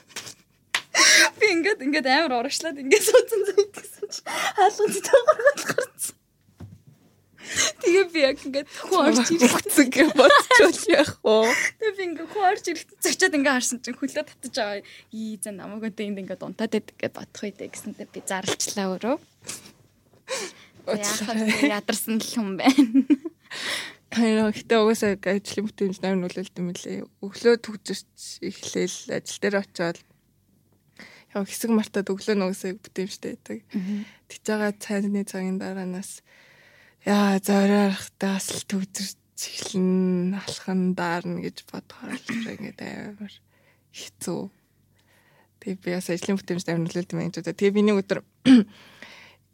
Би 1.40 1.46
ингээд 1.56 1.80
ингээд 1.88 2.08
амар 2.12 2.44
урагшлаад 2.44 2.84
ингээд 2.84 3.06
суудсан 3.08 3.42
зүйл 3.48 3.72
гэсэн 3.72 4.08
чи 4.12 4.22
хаалганы 4.28 5.00
доогоор 5.00 5.60
гарсан. 5.64 6.18
Тэгээ 7.54 8.06
би 8.10 8.20
яг 8.24 8.38
ингээд 8.44 8.68
хүн 8.90 9.14
орж 9.14 9.30
ирсэн 9.30 9.88
гэж 9.94 10.10
бодчихвол 10.18 10.84
яах 10.96 11.14
вэ? 11.22 11.54
Тэгээ 11.80 11.96
би 11.96 12.04
ингээд 12.12 12.30
хүн 12.34 12.44
орж 12.50 12.64
ирэх 12.72 12.88
зочиод 13.04 13.36
ингээд 13.38 13.56
харсан 13.56 13.80
чинь 13.84 14.00
хөлөө 14.00 14.26
татаж 14.26 14.56
байгаа. 14.58 14.82
Ий 15.14 15.38
зэн 15.38 15.56
намайг 15.60 15.86
өдөө 15.92 16.08
энд 16.08 16.22
ингээд 16.24 16.44
унтаад 16.44 16.72
байдаг 16.74 16.96
гэж 16.98 17.12
бодох 17.14 17.44
үедээ 17.44 17.70
гэсэнтэй 17.70 18.08
би 18.10 18.20
зарлчлаа 18.26 18.88
өөрөө. 18.98 19.16
Яахад 20.88 21.40
ядарсан 21.62 22.18
л 22.18 22.28
хүн 22.32 22.58
байна. 22.58 23.06
Харин 24.14 24.54
гэтээ 24.54 24.78
угаасаа 24.78 25.18
ажлын 25.18 25.66
бүтээмж 25.66 25.98
нар 26.06 26.18
нөлөөлт 26.22 26.56
юм 26.62 26.70
лээ. 26.70 27.02
Өглөө 27.26 27.56
төгжөрч 27.66 28.46
эхлээл 28.46 29.18
ажил 29.18 29.40
дээр 29.42 29.56
очиод 29.66 29.98
яг 31.34 31.50
хэсэг 31.50 31.72
мартаад 31.74 32.14
өглөө 32.14 32.38
нугасаа 32.38 32.78
бүтээмжтэй 32.78 33.32
байдаг. 33.34 33.60
Тэгж 34.30 34.44
байгаа 34.46 34.72
цайны 34.78 35.26
цагийн 35.26 35.58
дараанаас 35.58 36.22
яа 37.10 37.42
зориорхтаа 37.42 38.38
бас 38.38 38.48
л 38.54 38.70
төгжөрч 38.70 39.42
эхлэн 39.42 40.38
алхан 40.38 40.94
даарна 40.94 41.42
гэж 41.42 41.66
бодохоор 41.66 42.14
л 42.14 42.54
ингээд 42.54 42.80
амар 42.86 43.34
хэцүү. 43.98 44.42
Тэгээ 45.58 45.82
би 45.82 45.90
бас 45.98 46.08
ажлын 46.14 46.38
бүтээмжтэй 46.38 46.74
амар 46.78 46.86
нөлөөлт 46.86 47.14
юм 47.18 47.20
байна. 47.20 47.34
Тэгээ 47.34 47.74
би 47.74 47.82
нэг 47.82 47.98
өдөр 47.98 48.20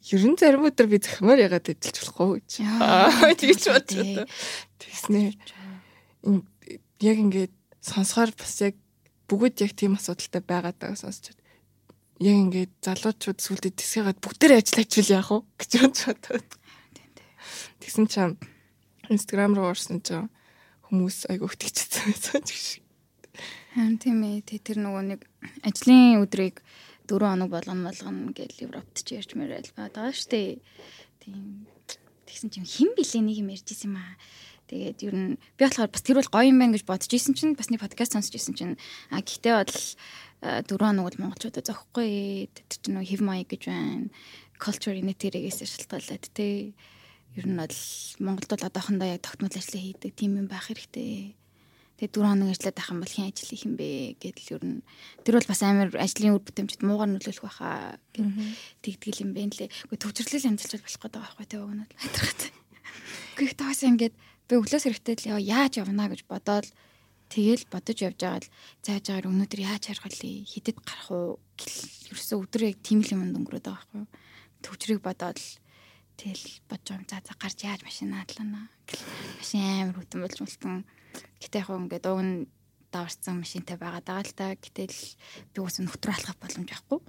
ер 0.07 0.23
нь 0.23 0.39
зарим 0.39 0.63
өдөр 0.63 0.87
би 0.87 0.97
захимаар 1.03 1.43
ягаад 1.43 1.67
ажиллаж 1.67 1.97
болохгүй 1.99 2.39
гэж. 2.39 2.51
Аа 2.79 3.35
тийч 3.35 3.67
бодлоо. 3.67 4.25
Тэгснэ. 4.79 5.35
Яг 7.03 7.17
ингээд 7.19 7.53
сонсохоор 7.83 8.31
бас 8.31 8.55
яг 8.63 8.75
бүгд 9.27 9.63
яг 9.67 9.71
тийм 9.75 9.99
асуудалтай 9.99 10.41
байгаад 10.41 10.77
байгаа 10.79 10.99
сонсчод. 10.99 11.35
Яг 12.23 12.35
ингээд 12.35 12.73
залуучууд 12.79 13.39
сүлдээ 13.43 13.73
тэсгээд 13.75 14.23
бүгдээр 14.23 14.59
ажил 14.59 14.83
ажил 14.83 15.11
яах 15.11 15.29
вэ 15.35 15.39
гэж 15.59 15.71
бодоод. 16.07 16.49
Тэгсэн 17.83 18.05
чинь 18.07 18.35
Instagram 19.11 19.55
руу 19.55 19.71
орсон 19.71 19.99
чинь 19.99 20.31
хүмүүс 20.87 21.29
айгу 21.29 21.47
өгтөгчсөн 21.47 22.11
байсан 22.11 22.41
ч 22.43 22.49
гэж. 22.55 22.67
Харин 23.75 23.97
тийм 24.01 24.19
ээ. 24.25 24.43
Тэр 24.47 24.81
нөгөө 24.81 25.03
нэг 25.15 25.21
ажлын 25.63 26.19
өдрийг 26.19 26.61
4 27.09 27.25
хоног 27.25 27.49
болгоно 27.49 27.89
болгоно 27.89 28.29
гэж 28.37 28.61
Европт 28.61 29.01
ч 29.01 29.17
ярьж 29.17 29.33
мэрэл 29.33 29.73
байгаа 29.73 30.13
шүү 30.13 30.29
дээ. 30.29 30.51
Тийм. 31.25 31.65
Тэгсэн 32.29 32.53
чинь 32.53 32.69
хэн 32.69 32.93
блэ 32.93 33.17
нэг 33.25 33.37
юм 33.41 33.49
ярьж 33.49 33.65
исэн 33.73 33.89
юм 33.89 33.97
аа. 33.97 34.13
Тэгээд 34.69 35.01
ер 35.09 35.15
нь 35.17 35.33
би 35.57 35.61
болохоор 35.65 35.89
бас 35.89 36.05
тэр 36.05 36.21
бол 36.21 36.29
гоё 36.29 36.53
юм 36.53 36.61
байна 36.61 36.77
гэж 36.77 36.85
бодож 36.85 37.09
исэн 37.09 37.33
чинь 37.33 37.57
бас 37.57 37.73
нэг 37.73 37.81
подкаст 37.81 38.13
сонсч 38.13 38.37
исэн 38.37 38.53
чинь 38.53 38.75
а 39.09 39.25
гэхдээ 39.25 39.55
бол 39.57 39.73
4 40.45 40.69
хоног 40.69 41.05
бол 41.09 41.21
монголчуудад 41.25 41.65
зөхгүй. 41.65 42.53
Тэр 42.53 42.77
чинь 42.77 42.93
нөгөө 42.93 43.09
хев 43.09 43.21
маяг 43.25 43.49
гэж 43.49 43.63
байна. 43.65 44.13
Culture 44.61 44.93
unity-гээс 44.93 45.65
шалтгаалаад 45.65 46.29
тий. 46.37 46.77
Ер 47.33 47.45
нь 47.49 47.57
бол 47.57 47.77
Монголд 48.21 48.53
бол 48.53 48.67
одоохондоо 48.69 49.09
яг 49.09 49.25
тогтмол 49.25 49.49
ажил 49.49 49.81
хийдэг 49.81 50.13
тийм 50.13 50.37
юм 50.37 50.45
байх 50.45 50.69
хэрэгтэй 50.69 51.38
Тэгээ 51.99 52.15
дөрөв 52.15 52.31
хоног 52.31 52.49
ажиллаад 52.55 52.77
байх 52.79 52.91
юм 52.95 52.99
бол 53.03 53.11
хэн 53.11 53.27
ажил 53.27 53.51
хийх 53.51 53.67
юм 53.67 53.75
бэ 53.75 53.89
гэдэл 54.23 54.55
ер 54.55 54.63
нь 54.63 54.79
тэр 55.27 55.35
бол 55.35 55.51
бас 55.51 55.61
амар 55.67 55.91
ажлын 55.99 56.31
үр 56.31 56.43
бүтээмжид 56.47 56.81
муугар 56.87 57.11
нөлөөлөх 57.11 57.43
байхаа 57.43 57.99
тэгтгэл 58.79 59.23
юм 59.27 59.31
бэ 59.35 59.41
лээ. 59.51 59.67
Гэхдээ 59.91 59.99
төвчрлэл 59.99 60.47
амжилт 60.47 60.79
болох 60.79 60.95
гэдэг 60.95 61.19
байхгүй 61.19 61.45
тэгээ 61.51 61.67
өгнөд 61.67 61.91
хайтрахад. 61.99 62.41
Гэхдээ 63.35 63.59
таas 63.59 63.79
ингээд 63.83 64.15
би 64.15 64.53
өглөөс 64.55 64.85
хэрэгтэй 64.87 65.15
л 65.27 65.43
яаж 65.43 65.73
явна 65.83 66.07
гэж 66.07 66.23
бодоод 66.23 66.71
тэгэл 67.27 67.67
бодож 67.67 67.97
явж 67.99 68.15
байгаа 68.15 68.47
л 68.47 68.51
зааж 68.79 69.05
агаар 69.11 69.27
өнөөдөр 69.27 69.59
яаж 69.59 69.83
харах 69.91 70.07
вэ? 70.07 70.47
Хидэд 70.47 70.79
гарах 70.79 71.09
уу? 71.11 71.27
Ерөөсөө 72.15 72.39
өдөр 72.47 72.61
яг 72.71 72.79
тийм 72.79 73.03
л 73.03 73.11
юм 73.11 73.27
өнгөрөөд 73.27 73.67
байгаа 73.67 73.75
байхгүй 73.75 73.99
юу? 73.99 74.09
Төвчрийг 74.63 75.03
бодоод 75.03 75.37
тэгэл 76.15 76.47
бодож 76.71 76.95
юм 76.95 77.03
за 77.11 77.19
за 77.19 77.35
гарч 77.35 77.59
яаж 77.67 77.83
машин 77.83 78.15
наадлаа. 78.15 78.71
Машин 79.37 79.61
амар 79.67 79.99
хөтөн 79.99 80.23
болж 80.23 80.39
мэлтэн 80.39 80.87
Гэтэ 81.39 81.63
яг 81.63 81.69
ингээд 81.69 82.05
уг 82.09 82.21
нь 82.21 82.35
даварцсан 82.91 83.39
машинтай 83.39 83.77
байгаа 83.77 84.01
даа 84.01 84.21
л 84.25 84.33
та. 84.33 84.55
Гэтэл 84.57 84.97
би 85.53 85.59
ус 85.61 85.77
нөтөр 85.79 86.11
алхах 86.13 86.37
боломж 86.41 86.69
байхгүй. 86.69 86.99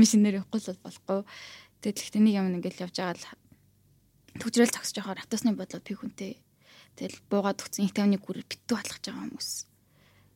Машинээр 0.00 0.38
явахгүй 0.42 0.60
л 0.62 0.84
болохгүй. 0.84 1.20
Тэгээд 1.82 1.98
гэхдээ 1.98 2.22
нэг 2.22 2.34
юм 2.38 2.46
ингээд 2.56 2.82
явж 2.86 2.96
байгаа 3.02 3.18
л 3.18 3.26
төгжрөл 4.38 4.72
зогсож 4.72 4.96
байгаа 4.96 5.22
автосны 5.22 5.52
бодлоо 5.58 5.82
би 5.82 5.94
хүнтэй. 5.98 6.32
Тэгэл 6.96 7.18
буугаад 7.28 7.60
өгсөн 7.60 7.88
их 7.88 7.96
тавны 7.96 8.16
гүрэл 8.20 8.46
битүү 8.46 8.76
алхаж 8.78 9.02
байгаа 9.02 9.24
хүмүүс. 9.26 9.50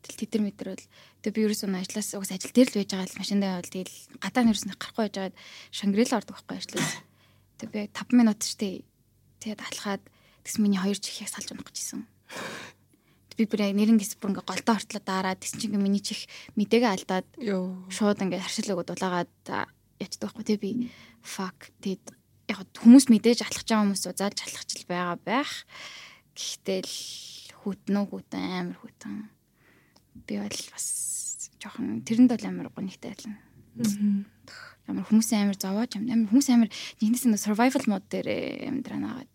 Тэгэл 0.02 0.20
тэдэр 0.22 0.42
мэдэр 0.46 0.68
бол 0.72 0.86
тэг 1.22 1.30
би 1.34 1.40
ерөөсөө 1.46 1.68
ажлаас 1.72 2.10
угс 2.16 2.30
ажил 2.32 2.54
дээр 2.54 2.70
л 2.70 2.78
байж 2.80 2.90
байгаа 2.94 3.08
л 3.10 3.20
машиндаа 3.20 3.52
бол 3.60 3.72
тэгэл 3.74 3.96
гадаа 4.22 4.42
нэрсэн 4.46 4.70
гарахгүй 4.72 5.02
байж 5.04 5.14
байгаад 5.16 5.36
Шангрил 5.74 6.16
ордог 6.16 6.34
байхгүй 6.36 6.56
ажлаас. 6.56 6.90
Тэг 7.58 7.68
би 7.72 7.80
5 7.90 8.14
минут 8.14 8.40
штэ. 8.40 8.86
Тэгээд 9.42 9.60
алхаад 9.66 10.02
Тэгс 10.46 10.62
миний 10.62 10.78
хоёр 10.78 10.94
чихийг 10.94 11.26
салж 11.26 11.50
унах 11.50 11.66
гэжсэн. 11.74 12.06
Би 13.34 13.50
бүр 13.50 13.66
нэрэн 13.74 13.98
гис 13.98 14.14
бүр 14.14 14.30
ингээ 14.30 14.46
голдоо 14.46 14.78
хортлоо 14.78 15.02
дараад 15.02 15.42
тэгс 15.42 15.58
чинь 15.58 15.74
миний 15.74 15.98
чих 15.98 16.30
мэдээгээ 16.54 16.94
алдаад 16.94 17.26
шууд 17.90 18.22
ингээ 18.22 18.46
харшил 18.46 18.78
өгöd 18.78 18.94
улаагаад 18.94 19.34
ячдаг 19.98 20.30
байхгүй 20.30 20.46
тий 20.46 20.58
би 20.62 20.70
fuck 21.26 21.74
тэгэд 21.82 22.14
яг 22.46 22.62
хүмүүс 22.78 23.10
мэдээж 23.10 23.42
алхаж 23.42 23.66
байгаа 23.66 23.84
хүмүүс 23.90 24.02
заалж 24.06 24.38
алхач 24.46 24.70
л 24.78 24.86
байгаа 24.86 25.18
байх. 25.18 25.52
Гэхдээ 26.38 26.80
л 26.86 26.94
хүүтнөө 27.66 28.04
хүүтэн 28.06 28.42
амар 28.46 28.78
хүүтэн. 28.78 29.14
Би 30.30 30.34
бол 30.38 30.60
бас 30.70 30.86
жоохон 31.58 32.06
тэрэнд 32.06 32.30
бол 32.30 32.46
амар 32.46 32.68
гонигтай 32.70 33.18
байлаа. 33.18 33.34
Амар 34.86 35.04
хүмүүс 35.10 35.28
амар 35.34 35.58
зовоож 35.58 35.98
амар 35.98 36.30
хүмүүс 36.30 36.48
амар 36.54 36.70
нэгнээс 37.02 37.26
нь 37.26 37.34
survival 37.34 37.84
mode 37.90 38.06
дээр 38.06 38.70
амьдранаагаад 38.70 39.30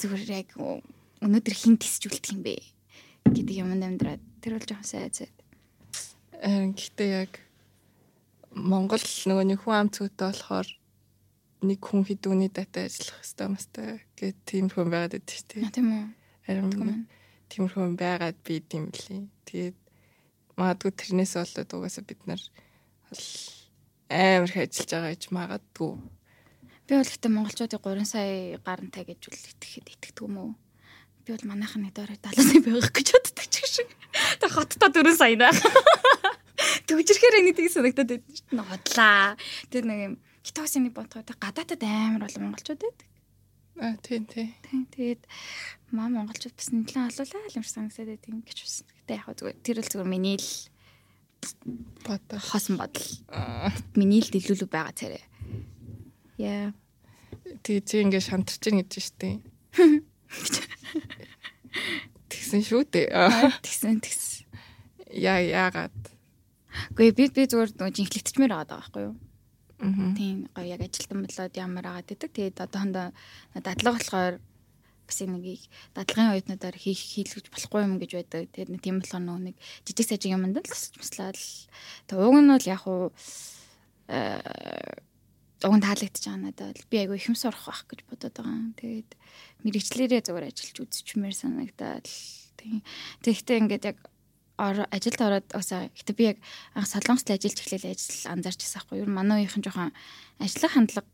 зүгээр 0.00 0.30
яг 0.44 0.48
өнөөдөр 0.56 1.54
хин 1.54 1.76
тисжүүлдэг 1.76 2.32
юм 2.32 2.40
бэ 2.44 2.56
гэдэг 3.28 3.56
юм 3.60 3.76
амьдраад 3.76 4.22
тэр 4.40 4.56
бол 4.56 4.66
жоохон 4.66 4.88
сайн 4.88 5.12
зэ. 5.12 5.28
Гэхдээ 6.40 7.10
яг 7.28 7.32
Монгол 8.56 9.04
нөгөө 9.04 9.44
нэг 9.46 9.60
хүн 9.60 9.76
ам 9.76 9.88
цөтэй 9.92 10.32
болохоор 10.32 10.68
нэг 11.60 11.78
хүн 11.84 12.02
хідүүний 12.08 12.48
дата 12.48 12.88
ажиллах 12.88 13.20
хэрэгтэй 13.20 13.48
мастай 13.52 13.88
гэт 14.16 14.38
тийм 14.48 14.66
хүн 14.72 14.88
байгаад 14.88 15.12
байдаг 15.20 15.36
шүү 15.36 15.48
дээ. 15.52 15.70
Тийм 15.76 15.88
үү. 15.92 16.06
Харин 16.48 17.06
тийм 17.52 17.64
хүн 17.68 17.94
байгаад 18.00 18.38
би 18.40 18.64
тийм 18.64 18.88
лээ. 18.88 19.28
Тэгээд 19.44 19.78
магадгүй 20.56 20.92
тэрнээс 20.96 21.36
болоод 21.36 21.70
угаасаа 21.76 22.04
бид 22.08 22.20
нар 22.24 22.42
амар 24.08 24.48
их 24.48 24.56
ажиллаж 24.56 24.90
байгаа 24.90 25.12
гэж 25.12 25.24
магадгүй 25.30 25.92
Би 26.90 26.98
бол 26.98 27.06
ихтэй 27.06 27.30
монголчуудын 27.30 27.78
3 27.78 28.02
сая 28.02 28.58
гарантай 28.66 29.06
гэж 29.06 29.30
үл 29.30 29.38
итгэхэд 29.38 29.94
итгэдэг 29.94 30.26
юм 30.26 30.34
уу? 30.42 30.50
Би 31.22 31.30
бол 31.38 31.46
манайхан 31.46 31.86
нэг 31.86 31.94
дөрөв 31.94 32.18
70 32.18 32.50
сая 32.50 32.62
байх 32.66 32.90
гэж 32.90 33.08
боддог 33.14 33.46
ч 33.46 33.56
шиг. 33.62 33.90
Тэг 34.42 34.50
хоттой 34.50 34.90
4 34.90 35.14
сая 35.14 35.38
наа. 35.38 35.54
төгжрхээр 36.90 37.46
нэг 37.46 37.54
тийг 37.54 37.70
санагдаад 37.70 38.10
байдаг 38.10 38.34
шүү 38.34 38.58
дээ. 38.58 38.66
Хотлаа. 38.66 39.38
Тэр 39.70 39.84
нэг 39.86 39.98
юм 40.02 40.14
Китасын 40.42 40.90
нэг 40.90 40.98
бодгоо 40.98 41.22
гадаатад 41.22 41.78
амар 41.78 42.26
бол 42.26 42.42
монголчууд 42.42 42.82
байдаг. 42.82 43.06
А 43.78 43.94
тийм 44.02 44.26
тийм. 44.26 44.50
Тийм 44.66 44.82
тэгээд 44.90 45.22
маа 45.94 46.10
монголчууд 46.10 46.58
бас 46.58 46.74
нэлээд 46.74 47.06
олоолаа 47.06 47.54
юм 47.54 47.62
шиг 47.62 47.70
санагдаад 47.70 48.18
байдаг 48.18 48.34
юм 48.34 48.42
гэж 48.42 48.58
бас. 48.66 48.82
Гэтэ 48.82 49.14
яг 49.14 49.30
зүгээр 49.38 49.58
тэр 49.62 49.78
л 49.78 49.90
зүгээр 49.94 50.10
миний 50.10 50.42
л 50.42 50.50
Бата. 52.02 52.36
хосон 52.36 52.82
бодол. 52.82 53.06
Миний 53.94 54.20
л 54.20 54.28
дэлгүүлүү 54.34 54.66
байгаа 54.66 54.92
царай. 54.92 55.22
Яа. 56.40 56.72
Тэгээ 57.60 57.84
чи 57.84 57.96
ингэ 58.00 58.20
шантарч 58.24 58.64
ийн 58.64 58.80
гэж 58.80 58.92
штеп. 58.96 59.44
Тэгсэн 62.32 62.64
шүү 62.64 62.88
дээ. 62.88 63.12
Тэгсэн 63.60 64.00
тэгсэн. 64.00 64.48
Яа 65.12 65.44
яагаад. 65.44 65.92
Гэхдээ 66.96 67.12
би 67.12 67.24
би 67.28 67.42
зүгээр 67.44 67.76
нөгөө 67.76 67.96
жинхлэгтчмээр 67.98 68.52
байгаа 68.56 68.72
байхгүй 68.72 69.02
юу? 69.04 69.14
Аа. 69.84 70.14
Тийм 70.16 70.48
гоё 70.54 70.66
яг 70.72 70.80
ажилтан 70.80 71.20
болоод 71.26 71.54
ямар 71.60 71.86
агаад 71.86 72.08
идэг. 72.14 72.30
Тэгээд 72.32 72.62
одоохондоо 72.64 73.06
дадлага 73.60 73.96
болохоор 73.98 74.34
бас 75.10 75.18
нэг 75.20 75.66
дадлагын 75.92 76.32
оюутнуудаар 76.38 76.76
хийх 76.78 77.00
хийлгэж 77.00 77.50
болохгүй 77.50 77.80
юм 77.84 77.98
гэж 77.98 78.10
байдаг. 78.16 78.48
Тэгээд 78.54 78.70
нэг 78.70 78.80
тийм 78.80 78.96
болохоор 79.02 79.24
нөгөө 79.26 79.44
нэг 79.50 79.56
жижиг 79.84 80.06
сажиг 80.06 80.30
юмд 80.30 80.56
л 80.56 80.62
тусч 80.62 80.94
маслаад 80.94 81.36
л. 81.36 81.50
Тэгээд 82.06 82.22
уг 82.22 82.36
нь 82.38 82.52
бол 82.54 82.66
яг 82.70 82.82
уу 82.86 83.10
уг 85.64 85.76
таалагдчих 85.80 86.24
байгаа 86.32 86.40
надад. 86.40 86.78
Би 86.88 86.96
айгүй 87.04 87.16
их 87.20 87.28
юм 87.28 87.36
сурах 87.36 87.64
байх 87.68 87.84
гэж 87.84 88.00
бодоод 88.08 88.36
байгаа. 88.36 88.72
Тэгээд 88.80 89.10
мэрэгчлэрээ 89.64 90.20
зүгээр 90.24 90.48
ажиллаж 90.48 90.76
үзчихмээр 90.80 91.36
санагдаад. 91.36 92.06
Тэгэхдээ 93.24 93.60
ингээд 93.60 93.84
яг 93.92 93.98
ажилд 94.60 95.20
ороод 95.20 95.48
уусаа 95.56 95.88
гэтээ 95.92 96.16
би 96.16 96.24
яг 96.36 96.38
анх 96.76 96.88
солонгост 96.88 97.28
ажиллаж 97.32 97.60
эхлээл 97.60 97.92
ажил 97.92 98.28
анзаарч 98.28 98.60
байсан 98.60 98.80
хгүй. 98.84 99.04
Ер 99.04 99.08
нь 99.08 99.16
манай 99.16 99.36
үеийнхэн 99.44 99.64
жоохон 99.64 99.92
ажиллах 100.40 100.72
хандлага 100.76 101.08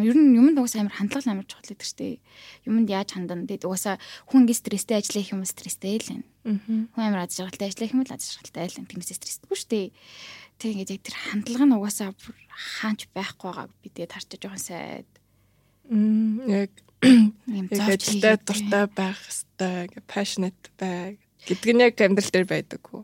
ер 0.00 0.16
нь 0.18 0.34
юмд 0.34 0.58
уусаа 0.58 0.82
амар 0.82 0.96
хандлага 0.98 1.30
амар 1.30 1.46
чухал 1.46 1.70
гэдэг 1.70 1.86
штеп. 1.86 2.18
Юмд 2.66 2.90
яаж 2.90 3.14
хандана 3.14 3.46
тэгээд 3.46 3.68
уусаа 3.70 4.02
хүн 4.26 4.48
ингэ 4.48 4.58
стресстэй 4.58 4.98
ажиллах 4.98 5.30
юм 5.30 5.44
стресстэй 5.46 6.02
л 6.02 6.08
байна. 6.10 6.26
Хүн 6.42 6.90
амар 6.98 7.26
аз 7.26 7.38
жаргалтай 7.38 7.70
ажиллах 7.70 7.94
юм 7.94 8.02
л 8.02 8.10
аз 8.10 8.26
жаргалтай 8.34 8.66
л 8.66 8.76
байна. 8.82 8.90
Тэрнээс 8.90 9.14
стресстэйгүй 9.14 9.58
штеп. 9.58 9.94
Тэг 10.58 10.68
ингээд 10.74 10.94
яг 10.98 11.02
тэр 11.06 11.16
хандлага 11.16 11.66
нь 11.70 11.76
угаасаа 11.78 12.10
хаанч 12.50 13.06
байхгүй 13.14 13.46
байгааг 13.50 13.70
би 13.78 13.88
тэгээд 13.94 14.14
харчиж 14.14 14.40
жоохон 14.42 14.62
сайд. 14.62 15.10
Мм 15.86 16.42
яг 16.50 16.72
юм 17.46 17.66
ажилтай 17.70 18.36
дуртай 18.42 18.84
байх 18.90 19.18
хэвээр 19.22 20.02
passionate 20.10 20.66
бай 20.78 21.18
гэдэг 21.46 21.70
нь 21.74 21.82
яг 21.82 21.94
амьдрал 21.98 22.30
дээр 22.30 22.46
байдаг 22.46 22.80
хөө. 22.82 23.02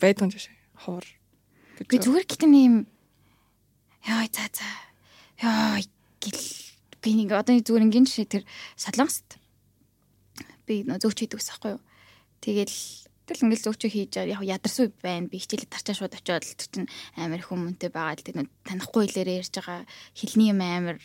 Байдаг 0.00 0.28
юм 0.28 0.32
шиг 0.32 0.56
ховор. 0.80 1.04
Би 1.76 1.96
зүгээр 1.96 2.24
гэдэг 2.24 2.48
нь 2.48 2.60
юм 2.64 2.76
яа 4.04 4.24
за 4.32 4.48
за. 4.52 4.68
Яа 5.40 5.80
гэл 6.20 6.44
би 7.00 7.10
нэг 7.16 7.32
одоо 7.32 7.56
зүгээр 7.56 7.84
ингийн 7.88 8.08
жишээ 8.08 8.28
тэр 8.28 8.44
солонгост 8.76 9.40
би 10.68 10.84
нөө 10.84 11.00
зөөч 11.00 11.24
хийдэг 11.24 11.40
ус 11.40 11.48
байхгүй 11.48 11.76
юу. 11.76 11.80
Тэгэл 12.40 12.76
тэгэл 13.28 13.44
ингээл 13.46 13.66
зөөчөө 13.70 13.90
хийж 13.94 14.12
яг 14.26 14.42
ядарсан 14.42 14.90
байна. 14.98 15.30
Би 15.30 15.38
хичээлээ 15.38 15.70
тарчаа 15.70 15.94
шууд 15.94 16.16
очиод 16.18 16.44
л 16.44 16.56
чинь 16.56 16.90
амар 17.14 17.44
хүмүүнтэй 17.44 17.90
байгаа 17.92 18.16
л 18.18 18.26
тэг 18.26 18.36
танихгүй 18.66 19.06
хэлээрээ 19.06 19.40
ярьж 19.44 19.54
байгаа 19.54 19.86
хэлний 20.18 20.50
юм 20.50 20.60
амар 20.60 20.98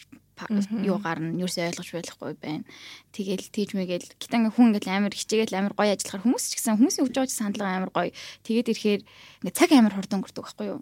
юу 0.84 1.00
гарна 1.00 1.32
юусэн 1.40 1.72
ойлгож 1.72 1.90
байхгүй 1.96 2.36
байна. 2.42 2.68
Тэгэл 3.16 3.48
тийж 3.56 3.72
мэгээл 3.72 4.20
гитан 4.20 4.52
хүн 4.52 4.76
ингээл 4.76 4.92
амар 4.92 5.14
хичээгээл 5.16 5.56
амар 5.56 5.74
гоё 5.80 5.96
ажиллахаар 5.96 6.24
хүмүүс 6.28 6.46
ч 6.52 6.54
гэсэн 6.60 6.76
хүмүүсийн 6.76 7.06
өгж 7.08 7.16
байгаа 7.16 7.32
сандлага 7.32 7.72
амар 7.72 7.92
гоё. 7.96 8.12
Тэгээд 8.44 8.72
ирэхээр 8.76 9.02
ингээ 9.48 9.56
цаг 9.56 9.72
амар 9.72 9.96
хурдан 9.96 10.20
өнгөрдөг 10.20 10.44
байхгүй 10.44 10.68
юу? 10.68 10.80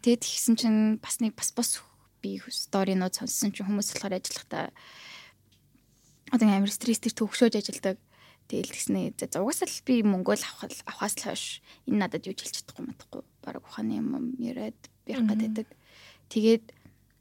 Тэгээд 0.00 0.24
тэгсэн 0.24 0.54
чинь 0.56 0.80
бас 0.96 1.20
нэг 1.20 1.36
бас 1.36 1.52
бас 1.52 1.84
би 2.24 2.40
сторинууд 2.40 3.12
сонссон 3.16 3.52
чинь 3.52 3.68
хүмүүс 3.68 3.92
болохоор 3.92 4.16
ажиллахдаа 4.16 4.72
одоо 6.32 6.46
амар 6.48 6.72
стресс 6.72 7.04
төр 7.04 7.12
төгшөөж 7.12 7.60
ажилдаг. 7.60 8.00
Тэгэл 8.50 8.74
тэгснэ 8.74 9.14
угаасаа 9.38 9.70
л 9.70 9.86
би 9.86 10.02
мөнгө 10.02 10.34
л 10.34 10.42
авах 10.42 10.74
авахаас 10.90 11.14
л 11.22 11.24
хойш 11.30 11.44
энэ 11.86 12.00
надад 12.02 12.26
юу 12.26 12.34
ч 12.34 12.42
хэлж 12.42 12.66
чадахгүй 12.66 12.84
мадахгүй. 12.90 13.22
Бараг 13.46 13.62
ухааны 13.62 14.02
юм 14.02 14.34
яриад 14.42 14.74
бях 15.06 15.22
гэдэг. 15.22 15.70
Тэгээд 16.34 16.64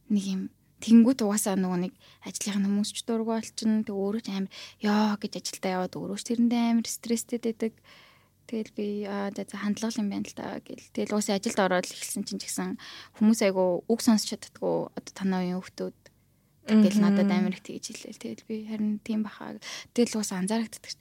нэг 0.10 0.26
юм 0.26 0.42
Тэнгүүд 0.80 1.28
угаасаа 1.28 1.60
нөгөө 1.60 1.92
нэг 1.92 1.94
ажлынхаа 2.24 2.64
хүмүүс 2.64 2.92
ч 2.96 3.04
дургу 3.04 3.36
болчихно. 3.36 3.84
Тэг 3.84 3.96
өөрөө 4.00 4.22
ч 4.24 4.28
амар 4.32 4.52
ёо 4.80 5.20
гэж 5.20 5.34
ажилдаа 5.38 5.72
яваад 5.76 5.94
өөрөө 6.00 6.18
ч 6.18 6.24
тэрэндээ 6.32 6.64
амар 6.72 6.88
стресстэй 6.88 7.40
байдаг. 7.44 7.74
Тэгэл 8.48 8.72
би 8.80 8.88
аа 9.04 9.28
за 9.36 9.44
хандлага 9.60 10.00
юм 10.00 10.08
байна 10.08 10.24
л 10.24 10.40
да 10.40 10.58
гэл. 10.64 10.88
Тэгэл 10.96 11.14
угаасаа 11.20 11.36
ажилд 11.36 11.60
ороод 11.60 11.84
эхэлсэн 11.84 12.24
чинь 12.24 12.40
ч 12.40 12.48
гэсэн 12.48 12.80
хүмүүс 13.20 13.40
айгу 13.44 13.84
үг 13.92 14.00
сонсч 14.00 14.32
чаддгүй 14.32 14.90
одоо 14.96 15.14
танаа 15.14 15.44
үеийн 15.44 15.60
хүмүүс 15.60 16.00
тэгэл 16.70 17.02
надад 17.02 17.30
амар 17.32 17.58
их 17.58 17.66
тэгж 17.66 17.86
хэлээл. 17.94 18.24
Тэгэл 18.24 18.48
би 18.48 18.56
харин 18.70 19.02
тийм 19.02 19.26
бахаа. 19.26 19.58
Тэгэл 19.94 20.22
угаасаа 20.22 20.40
анзаарагддаг. 20.42 20.94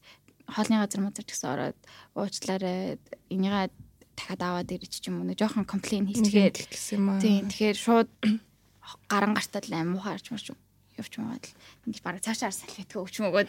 Хоолны 0.49 0.81
газар 0.81 1.01
мазар 1.05 1.25
гэсэн 1.29 1.49
ороод 1.53 1.79
уучлаарай. 2.17 2.97
Энийгээ 3.29 3.69
дахиад 4.17 4.43
аваад 4.43 4.73
ирчих 4.73 5.07
юм 5.07 5.23
уу. 5.23 5.37
Жохон 5.37 5.69
комплейн 5.69 6.09
хийчихээд 6.09 6.73
гэсэн 6.73 6.97
юм 6.99 7.07
аа. 7.13 7.21
Тийм. 7.21 7.47
Тэгэхээр 7.53 7.79
шууд 7.79 8.11
гаран 9.13 9.37
гартаад 9.37 9.69
л 9.69 9.77
аим 9.77 9.95
муухай 9.95 10.17
арч 10.17 10.33
марч 10.33 10.51
явж 10.99 11.13
маад 11.23 11.45
л 11.47 11.55
ингэж 11.87 12.03
бараг 12.03 12.25
цаашаа 12.25 12.51
салфетг 12.51 12.99
өгч 12.99 13.23
мөгөөд 13.23 13.49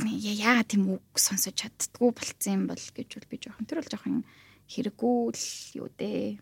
яагаад 0.00 0.68
тийм 0.68 0.96
үг 0.96 1.04
сонсож 1.14 1.54
чаддггүй 1.54 2.10
болцсон 2.10 2.52
юм 2.56 2.64
бол 2.66 2.80
гэж 2.80 3.08
бол 3.14 3.28
би 3.30 3.36
жоохон 3.38 3.66
тэр 3.68 3.78
бол 3.78 3.92
жоохон 3.92 4.24
хэрэггүй 4.70 5.18
л 5.36 5.46
юу 5.78 5.88
дээ. 5.94 6.40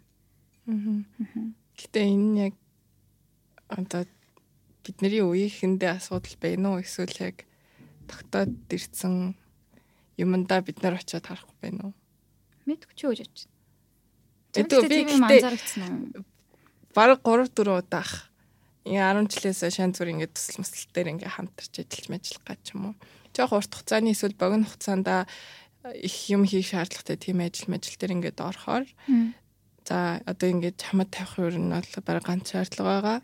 Гэтэ 0.68 2.00
энэ 2.00 2.52
яг 2.52 2.54
одоо 3.68 4.06
бидний 4.84 5.20
үеийнхэндээ 5.20 5.92
асуудал 5.96 6.36
байна 6.40 6.66
уу 6.76 6.80
эсвэл 6.80 7.16
яг 7.20 7.44
тогтоод 8.08 8.56
ирсэн 8.72 9.36
юмдаа 10.16 10.64
бид 10.64 10.82
нар 10.82 10.96
очиод 10.96 11.28
харахгүй 11.28 11.58
байна 11.60 11.92
уу? 11.92 11.94
Мэдгүй 12.66 12.94
ч 12.96 13.00
гэж 13.04 13.20
бодчих. 13.28 13.52
Эдөө 14.56 14.80
би 14.88 15.04
анзаарчихсан 15.04 16.24
бараг 16.98 17.22
3 17.22 17.48
4 17.54 17.78
удаах. 17.78 18.30
Ингээ 18.82 19.06
10 19.14 19.30
жилээс 19.30 19.60
шанц 19.76 20.00
зүр 20.00 20.10
ингээ 20.10 20.32
төсөл 20.34 20.90
дээр 20.90 21.14
ингээ 21.14 21.30
хамтарч 21.30 21.74
ажиллаж 21.84 22.06
мэжлэх 22.10 22.42
гэж 22.42 22.64
юм 22.74 22.82
уу. 22.90 22.94
Жохо 23.36 23.60
урт 23.60 23.70
хугацааны 23.70 24.10
эсвэл 24.10 24.34
богино 24.34 24.66
хугацаанд 24.66 25.06
их 25.94 26.16
юм 26.32 26.42
хийх 26.42 26.66
шаардлагатай 26.72 27.16
тийм 27.16 27.38
ажил 27.44 27.70
мэжил 27.70 27.94
дээр 28.00 28.16
ингээд 28.18 28.40
орохоор 28.42 28.84
за 29.86 30.20
одоо 30.26 30.48
ингээд 30.50 30.80
чамд 30.80 31.10
тавих 31.12 31.38
юм 31.38 31.70
нь 31.70 31.76
бол 31.76 31.92
бараг 32.02 32.24
ганц 32.26 32.50
шаардлага 32.50 32.88
байгаа. 32.88 33.18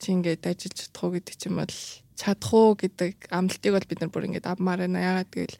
Чи 0.00 0.06
ингээд 0.12 0.42
ажиллаж 0.48 0.76
чадах 0.76 1.02
уу 1.04 1.14
гэдэг 1.14 1.36
чинь 1.38 1.56
бол 1.56 1.76
чадах 2.16 2.52
уу 2.52 2.74
гэдэг 2.74 3.28
амлалтыг 3.30 3.72
бол 3.76 3.88
бид 3.88 4.00
нар 4.00 4.10
бүр 4.10 4.26
ингээд 4.26 4.48
авмаар 4.48 4.88
байна. 4.88 5.04
Ягаад 5.04 5.30
гэвэл 5.30 5.56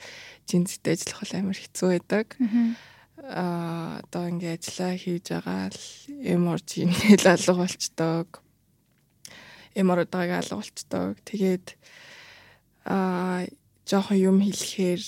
жинзэтэй 0.49 0.92
ажиллах 0.97 1.21
бол 1.23 1.37
амар 1.37 1.59
хэцүү 1.61 1.88
байдаг. 1.92 2.27
Аа 3.23 4.01
одоо 4.01 4.25
ингээд 4.33 4.64
ажиллаа 4.64 4.95
хийж 4.97 5.27
байгаа 5.31 5.62
л 5.71 5.85
эморж 6.25 6.69
ингээл 6.81 7.27
алга 7.29 7.55
болчдөг. 7.61 8.29
Эмородыг 9.77 10.31
алга 10.33 10.57
болчдөг. 10.57 11.14
Тэгээд 11.29 11.66
аа 12.88 13.45
жоохон 13.85 14.19
юм 14.19 14.38
хэлэхээр 14.40 15.03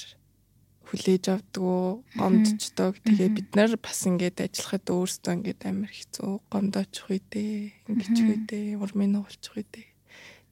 хүлээж 0.89 1.25
авдггүй 1.29 1.85
гомдчдөг. 2.17 2.93
Тэгээ 3.05 3.31
бид 3.37 3.51
нар 3.53 3.73
бас 3.77 4.01
ингээд 4.09 4.41
ажиллахад 4.41 4.87
өөрсдөө 4.89 5.33
ингээд 5.37 5.63
амар 5.69 5.93
хэцүү 5.93 6.33
гомдоочих 6.49 7.07
үедээ 7.13 7.57
ингээд 7.93 8.17
үедээ 8.25 8.67
урмын 8.81 9.21
уулчих 9.21 9.53
үедээ. 9.53 9.88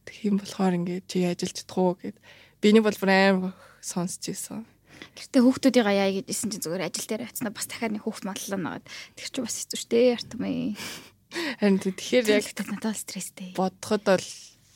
Тэг 0.06 0.16
юм 0.22 0.38
болохоор 0.38 0.78
ингээд 0.78 1.04
чи 1.10 1.26
ажиллаж 1.26 1.56
чадах 1.66 1.78
уу 1.82 1.98
гэд 1.98 2.16
биний 2.62 2.80
бол 2.80 2.94
амар 2.94 3.52
сонсч 3.82 4.30
ийсэн. 4.30 4.62
Гэтэ 5.18 5.42
хүүхдүүдийн 5.44 5.86
гаяа 5.86 6.10
гэдсэн 6.14 6.48
чинь 6.54 6.64
зүгээр 6.64 6.86
ажил 6.86 7.08
дээр 7.10 7.26
очсноо 7.28 7.52
бас 7.52 7.66
дахиад 7.68 7.92
нэг 7.92 8.04
хүүхд 8.06 8.24
мадлаа 8.24 8.58
нагаад 8.60 8.86
тэр 9.18 9.28
чинь 9.28 9.44
бас 9.44 9.56
хэцүү 9.60 9.78
шттэ 9.82 9.98
артам 10.16 10.42
ээ. 10.46 10.78
Харин 11.60 11.80
тэгэхээр 11.82 12.26
яг 12.32 12.46
надад 12.70 12.96
стресстэй. 12.96 13.52
Бодоход 13.58 14.04
бол 14.06 14.28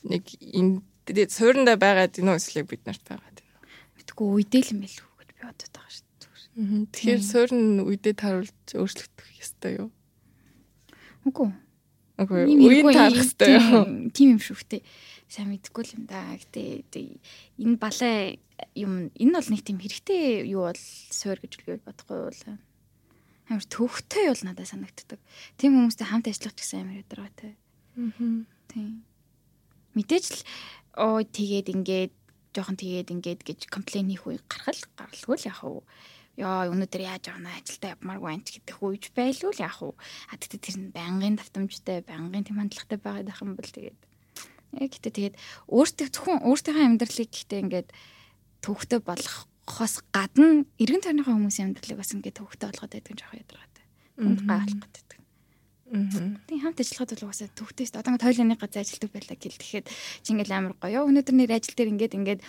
нэг 0.05 0.25
энэ 0.41 0.83
суурьндаа 1.31 1.77
байгаад 1.81 2.21
энэ 2.21 2.37
үслийг 2.37 2.69
бид 2.69 2.85
нарт 2.85 3.05
байгаад 3.07 3.39
байна. 3.41 3.65
Мэдгүй 3.97 4.27
үедээ 4.29 4.63
л 4.67 4.73
юм 4.77 4.81
байл 4.85 4.99
үү 4.99 5.17
гэж 5.21 5.31
би 5.31 5.43
бодод 5.47 5.73
байгаа 5.73 5.93
шүү 5.95 6.05
дээ. 6.05 6.11
Тэгэхээр 6.91 7.23
суурь 7.25 7.55
үедээ 7.89 8.15
таруулж 8.19 8.69
өөрчлөгдөх 8.77 9.29
ёстой 9.41 9.73
юу? 9.81 9.89
Үгүй. 11.25 11.49
Үгүй. 12.21 12.41
Үеийн 12.49 12.93
таарах 12.93 13.25
ёстой 13.25 13.57
юу? 13.57 14.11
Тийм 14.13 14.37
юм 14.37 14.41
шүү 14.41 14.61
дээ. 14.69 14.83
Сайн 15.31 15.55
мэдгүй 15.55 15.87
л 15.87 15.95
юм 15.95 16.05
да. 16.11 16.35
Гэтэ 16.35 16.83
энэ 16.91 17.79
балай 17.79 18.43
юм 18.75 19.15
энэ 19.15 19.35
бол 19.39 19.49
нэг 19.55 19.63
тийм 19.63 19.79
хэрэгтэй 19.79 20.43
юу 20.51 20.67
бол 20.67 20.83
суур 21.15 21.39
гэж 21.39 21.63
би 21.63 21.79
бодохгүй 21.79 22.19
бол 22.19 22.43
амар 23.47 23.67
төвхтэй 23.71 24.27
бол 24.27 24.43
надад 24.43 24.67
санагддаг. 24.67 25.23
Тийм 25.55 25.79
хүмүүстэй 25.79 26.07
хамт 26.11 26.27
ажиллах 26.27 26.59
гэсэн 26.59 26.83
амар 26.83 27.07
ядаргаатай. 27.07 27.55
Аа. 27.95 28.43
Тийм. 28.75 29.07
Мэдээж 29.95 30.27
л 30.35 30.43
оо 30.99 31.23
тэгээд 31.23 31.79
ингээд 31.79 32.15
жоохон 32.51 32.75
тэгээд 32.75 33.15
ингээд 33.15 33.41
гэж 33.47 33.71
комплейн 33.71 34.11
хийх 34.11 34.27
үе 34.27 34.43
гаргал 34.51 34.83
гаралгүй 34.99 35.37
л 35.39 35.47
яах 35.47 35.63
вэ? 35.63 35.83
Яа 36.43 36.67
өнөөдөр 36.75 37.03
яаж 37.07 37.31
явна 37.31 37.55
ажилдаа 37.55 37.95
явмааргүй 37.95 38.31
анч 38.35 38.47
гэдэг 38.59 38.77
үеж 38.83 39.05
байлгүй 39.15 39.51
л 39.55 39.63
яах 39.63 39.79
вэ? 39.79 39.95
А 39.95 40.35
тэгтээ 40.35 40.59
тэр 40.59 40.77
нь 40.83 40.91
байнгын 40.91 41.39
давтамжтай, 41.39 42.03
байнгын 42.03 42.47
тэм 42.47 42.59
хандлагатай 42.59 42.99
байгаад 42.99 43.29
байх 43.31 43.43
юм 43.43 43.55
бол 43.55 43.71
тэгээд 43.71 43.99
яг 44.79 44.91
гэтээ 44.95 45.35
тэгээд 45.35 45.37
өөртөө 45.67 46.09
зөвхөн 46.15 46.39
өөртөөхөө 46.47 46.85
амьдралыг 46.87 47.31
гэхдээ 47.31 47.61
ингээд 47.65 47.89
төвхтө 48.63 48.97
болгохоос 49.03 49.95
гадна 50.15 50.69
эргэн 50.79 51.03
тойрныхоо 51.03 51.35
хүмүүсийн 51.35 51.75
амьдралыг 51.75 51.99
бас 51.99 52.15
ингээд 52.15 52.39
төвхтө 52.39 52.71
болгоод 52.71 52.93
байдаг 52.95 53.13
нь 53.15 53.21
жоох 53.21 53.35
ядаргатай. 53.35 53.85
Хүнд 54.21 54.41
гайлах 54.47 54.87
гэдэг. 54.87 55.11
Тийм 55.91 56.61
хамт 56.63 56.79
ажиллахад 56.79 57.11
бол 57.19 57.27
угаасаа 57.27 57.51
төвхтэйс 57.51 57.91
одоо 57.99 58.15
ингээд 58.15 58.23
тойлооны 58.23 58.55
газар 58.55 58.87
ажилладаг 58.87 59.11
байлаа 59.11 59.37
гэл 59.43 59.59
тэгэхэд 59.59 59.87
чи 60.23 60.29
ингээд 60.31 60.55
амар 60.55 60.75
гоё. 60.79 61.03
Өнөөдөр 61.11 61.35
нэр 61.35 61.51
ажил 61.51 61.75
дээр 61.75 61.93
ингээд 61.99 62.15
ингээд 62.15 62.41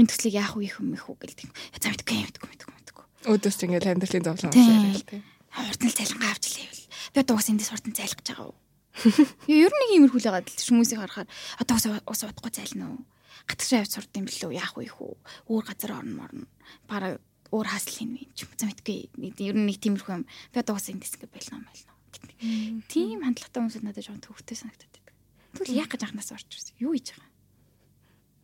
энэ 0.00 0.08
төслийг 0.08 0.40
яах 0.40 0.56
вэ 0.56 0.72
юм 0.72 0.96
их 0.96 1.04
үү 1.04 1.16
гэлдэг. 1.20 1.48
За 1.76 1.92
мэдгүй 1.92 2.16
мэдгүй 2.24 2.48
мэдгүй 2.56 2.72
мэдгүй. 2.72 3.04
Өөдөөс 3.28 3.58
ингээд 3.68 3.90
амьдралын 3.92 4.24
зовлон 4.24 4.48
уусаа 4.48 5.04
тийм. 5.12 5.24
Хурдан 5.52 5.92
цайлгаа 5.92 6.30
авч 6.32 6.44
лээвэл. 6.56 6.88
Би 7.12 7.18
одоо 7.20 7.34
уус 7.36 7.48
эндээс 7.52 7.68
хурдан 7.68 7.92
цайлгаж 7.92 8.26
байгаа 8.32 8.48
уу? 8.48 8.56
Ер 9.50 9.72
нь 9.72 9.80
нэг 9.82 9.90
иймэрхүү 9.92 10.20
л 10.22 10.28
байгаа 10.30 10.44
л 10.46 10.68
хүмүүсийг 10.70 11.00
харахаар 11.00 11.28
одоо 11.60 11.76
уус 12.06 12.20
удахгүй 12.24 12.52
зайлна 12.52 12.96
уу? 12.96 13.04
Гатгшаа 13.44 13.84
явж 13.84 13.92
сурд 13.92 14.16
юм 14.16 14.26
билүү 14.26 14.52
яах 14.56 14.74
вэ 14.74 14.88
хүү? 14.88 15.12
Өөр 15.52 15.64
газар 15.68 16.00
орно 16.00 16.14
морно. 16.24 16.46
Бараг 16.88 17.20
өөр 17.52 17.66
хаасл 17.68 17.94
хийнэ 17.94 18.26
юм. 18.26 18.50
За 18.56 18.66
мэдгүй. 18.66 19.12
Ер 19.44 19.54
нь 19.54 19.68
нэг 19.68 19.78
тиймэрхүү 19.78 20.14
юм. 20.16 20.24
Би 20.50 20.56
одоо 20.58 20.74
уус 20.80 20.88
эндээс 20.90 21.20
ингээд 21.20 21.30
байлна 21.30 21.60
юм 21.60 21.68
байна 21.68 21.96
Тийм 22.88 23.24
хандлагатай 23.24 23.60
хүмүүс 23.60 23.80
надад 23.82 24.04
жоохон 24.04 24.24
төвхтэй 24.24 24.56
санагдаад 24.56 24.92
байдаг. 24.92 25.14
Тэгвэл 25.56 25.80
яг 25.80 25.88
гэж 25.92 26.02
анханаас 26.04 26.32
орж 26.32 26.48
ирсэн. 26.52 26.76
Юу 26.80 26.92
хийж 26.92 27.12
байгаа? 27.16 27.30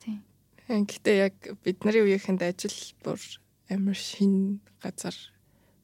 Тийм. 0.01 0.21
Гэхдээ 0.89 1.17
яг 1.21 1.37
бидний 1.65 2.01
үеийнхэнд 2.01 2.43
ажил 2.43 2.79
бүр 3.05 3.21
амар 3.69 3.99
шин 3.99 4.61
газар 4.81 5.17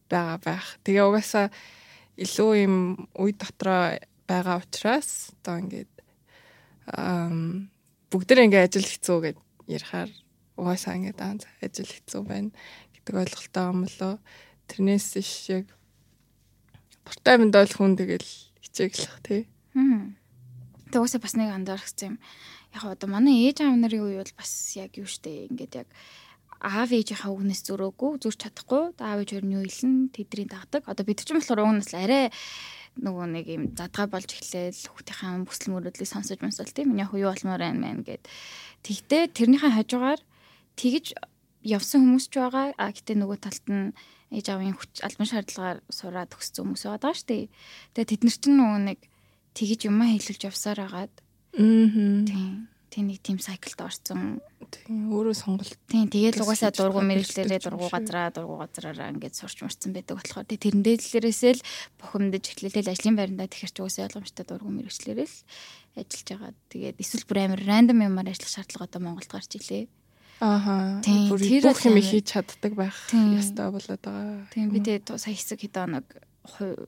байгаа 0.08 0.38
байх. 0.40 0.66
Тэгээ 0.84 1.04
угаасаа 1.04 1.46
илүү 2.16 2.50
юм 2.64 2.76
үе 3.12 3.32
дотроо 3.36 4.00
байгаа 4.28 4.60
учраас 4.62 5.32
одоо 5.40 5.56
ингээд 5.64 5.92
ам 6.92 7.72
бүгдээ 8.12 8.44
ингээд 8.46 8.66
ажил 8.68 8.88
хэцүү 8.88 9.18
гэд 9.24 9.38
ярихаар 9.66 10.10
угаасаа 10.60 10.94
ингээд 11.00 11.18
аа 11.24 11.34
ажил 11.64 11.88
хэцүү 11.88 12.22
байна 12.28 12.50
гэдэг 12.92 13.14
ойлголттой 13.16 13.64
юм 13.72 13.78
болоо 13.88 14.14
тэрнээс 14.68 15.08
иш 15.16 15.32
яг 15.48 15.66
Дуртай 17.08 17.40
минь 17.40 17.48
бол 17.48 17.64
хүн 17.64 17.96
тэгэл 17.96 18.28
хичээглэх 18.60 19.16
тий. 19.24 19.48
Тэг 20.92 21.00
уусаа 21.00 21.24
бас 21.24 21.40
нэг 21.40 21.48
анзаарчихсан 21.56 22.12
юм. 22.12 22.16
Яг 22.76 22.84
одоо 22.84 23.08
манай 23.08 23.48
ээж 23.48 23.64
аав 23.64 23.80
нарын 23.80 24.04
үе 24.04 24.20
бол 24.20 24.34
бас 24.36 24.52
яг 24.76 24.92
юу 25.00 25.08
штэ 25.08 25.48
ингээд 25.48 25.72
яг 25.80 25.88
аав 26.60 26.92
ээжийнхаа 26.92 27.32
үгнээс 27.32 27.64
зөрөөгүй 27.64 28.20
зөрч 28.20 28.44
чадахгүй 28.44 28.92
аав 29.00 29.24
ээж 29.24 29.30
өөр 29.40 29.44
нь 29.48 29.56
юу 29.56 29.64
илэн 29.64 30.12
тэдний 30.12 30.44
дагдаг. 30.52 30.84
Одоо 30.84 31.04
бид 31.08 31.24
ч 31.24 31.32
юм 31.32 31.40
болохоор 31.40 31.64
угнаас 31.64 31.96
арай 31.96 32.28
нөгөө 32.98 33.26
нэг 33.30 33.46
юм 33.48 33.64
задгаа 33.78 34.06
болж 34.10 34.30
эхлээл 34.34 34.90
хүүхдийнхээ 34.90 35.46
бүсэл 35.46 35.72
мөрөдлийг 35.72 36.10
сонсож 36.10 36.38
мансвал 36.42 36.70
тийм 36.74 36.98
яг 36.98 37.14
юу 37.14 37.30
болмоор 37.30 37.62
байна 37.62 37.78
мэн 37.78 38.02
гэд. 38.02 38.26
Тэгтээ 38.82 39.22
тэрнийхээ 39.34 39.72
хажуугаар 39.78 40.20
тэгж 40.74 41.06
явсан 41.62 42.00
хүмүүс 42.02 42.26
ч 42.30 42.34
байгаа. 42.38 42.74
А 42.74 42.90
гэтээ 42.90 43.16
нөгөө 43.18 43.38
талд 43.38 43.66
нь 43.70 43.94
ээж 44.34 44.46
аавын 44.50 44.76
хүч 44.76 44.92
албан 45.02 45.28
шаардлагаар 45.28 45.78
сураад 45.88 46.30
төгссөн 46.32 46.62
хүмүүс 46.68 46.84
байгаа 46.86 47.14
шүү 47.14 47.28
дээ. 47.28 47.44
Тэгээ 47.94 48.10
тэд 48.10 48.22
нар 48.26 48.36
чинь 48.38 48.56
нөгөө 48.58 48.80
нэг 48.92 49.00
тэгж 49.56 49.80
юмаа 49.88 50.08
хэлүүлж 50.12 50.42
явсаар 50.46 50.80
агаад. 50.84 51.14
Аа. 51.58 52.26
Тийм. 52.28 52.68
Тийм 52.98 53.14
нэг 53.14 53.22
тийм 53.22 53.38
сайклд 53.38 53.78
орсон. 53.78 54.42
Тийм 54.74 55.14
өөрөө 55.14 55.36
сонголт. 55.38 55.78
Тийм 55.86 56.10
тэгээд 56.10 56.42
угаасаа 56.42 56.74
дургу 56.74 56.98
мэрэгчлэрээ 57.06 57.62
дургу 57.62 57.86
газараа 57.86 58.34
дургу 58.34 58.58
газараараа 58.58 59.14
ингээд 59.14 59.38
сурч 59.38 59.62
мурцсан 59.62 59.94
байдаг 59.94 60.18
болохоор 60.18 60.42
тийм 60.50 60.58
тэрэн 60.58 60.82
дээлээрээс 60.82 61.42
л 61.46 61.62
бухимдаж 61.94 62.44
эхлэлэл 62.58 62.90
ажлын 62.90 63.14
байрандаа 63.14 63.46
тэгэхэр 63.46 63.70
ч 63.70 63.78
угаасаа 63.78 64.10
ойлгомжтой 64.10 64.44
дургу 64.50 64.74
мэрэгчлэрээ 64.74 65.28
л 65.30 65.36
ажиллаж 65.94 66.26
байгаа. 66.26 66.52
Тэгээд 66.74 66.98
эсвэл 66.98 67.26
бүр 67.30 67.38
амар 67.38 67.62
рандом 67.62 68.02
юмар 68.02 68.26
ажиллах 68.34 68.50
шаардлага 68.50 68.86
одоо 68.90 69.00
Монголд 69.06 69.30
гарч 69.30 69.52
илээ. 69.54 69.86
Ааха. 70.42 70.98
Бүр 71.06 71.38
бүх 71.38 71.86
юм 71.86 72.02
хийж 72.02 72.26
чаддаг 72.34 72.74
байх 72.74 72.98
ёстой 73.14 73.70
болоод 73.70 74.02
байгаа. 74.02 74.42
Тийм 74.50 74.74
би 74.74 74.82
тэгээ 74.82 75.06
сая 75.22 75.38
хэсэг 75.38 75.62
хэд 75.70 75.86
оног 75.86 76.06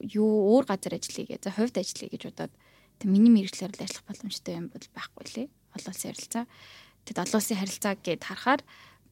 юу 0.02 0.58
өөр 0.58 0.66
газар 0.66 0.98
ажиллая 0.98 1.38
гэж 1.38 1.54
хувьд 1.54 1.78
ажиллая 1.78 2.10
гэж 2.10 2.22
бодоод 2.34 2.52
тэг 2.98 3.06
миний 3.06 3.30
мэрэгчлэр 3.30 3.78
л 3.78 3.84
ажиллах 3.86 4.06
боломжтой 4.10 4.58
юм 4.58 4.74
бол 4.74 4.86
байхгүй 4.90 5.26
лээ. 5.38 5.48
Олон 5.76 5.90
улсын 5.92 6.10
харилцаа. 6.10 6.44
Тэгэд 7.04 7.22
олон 7.24 7.38
улсын 7.40 7.58
харилцаа 7.60 7.94
гэд 7.98 8.22
харахаар 8.24 8.62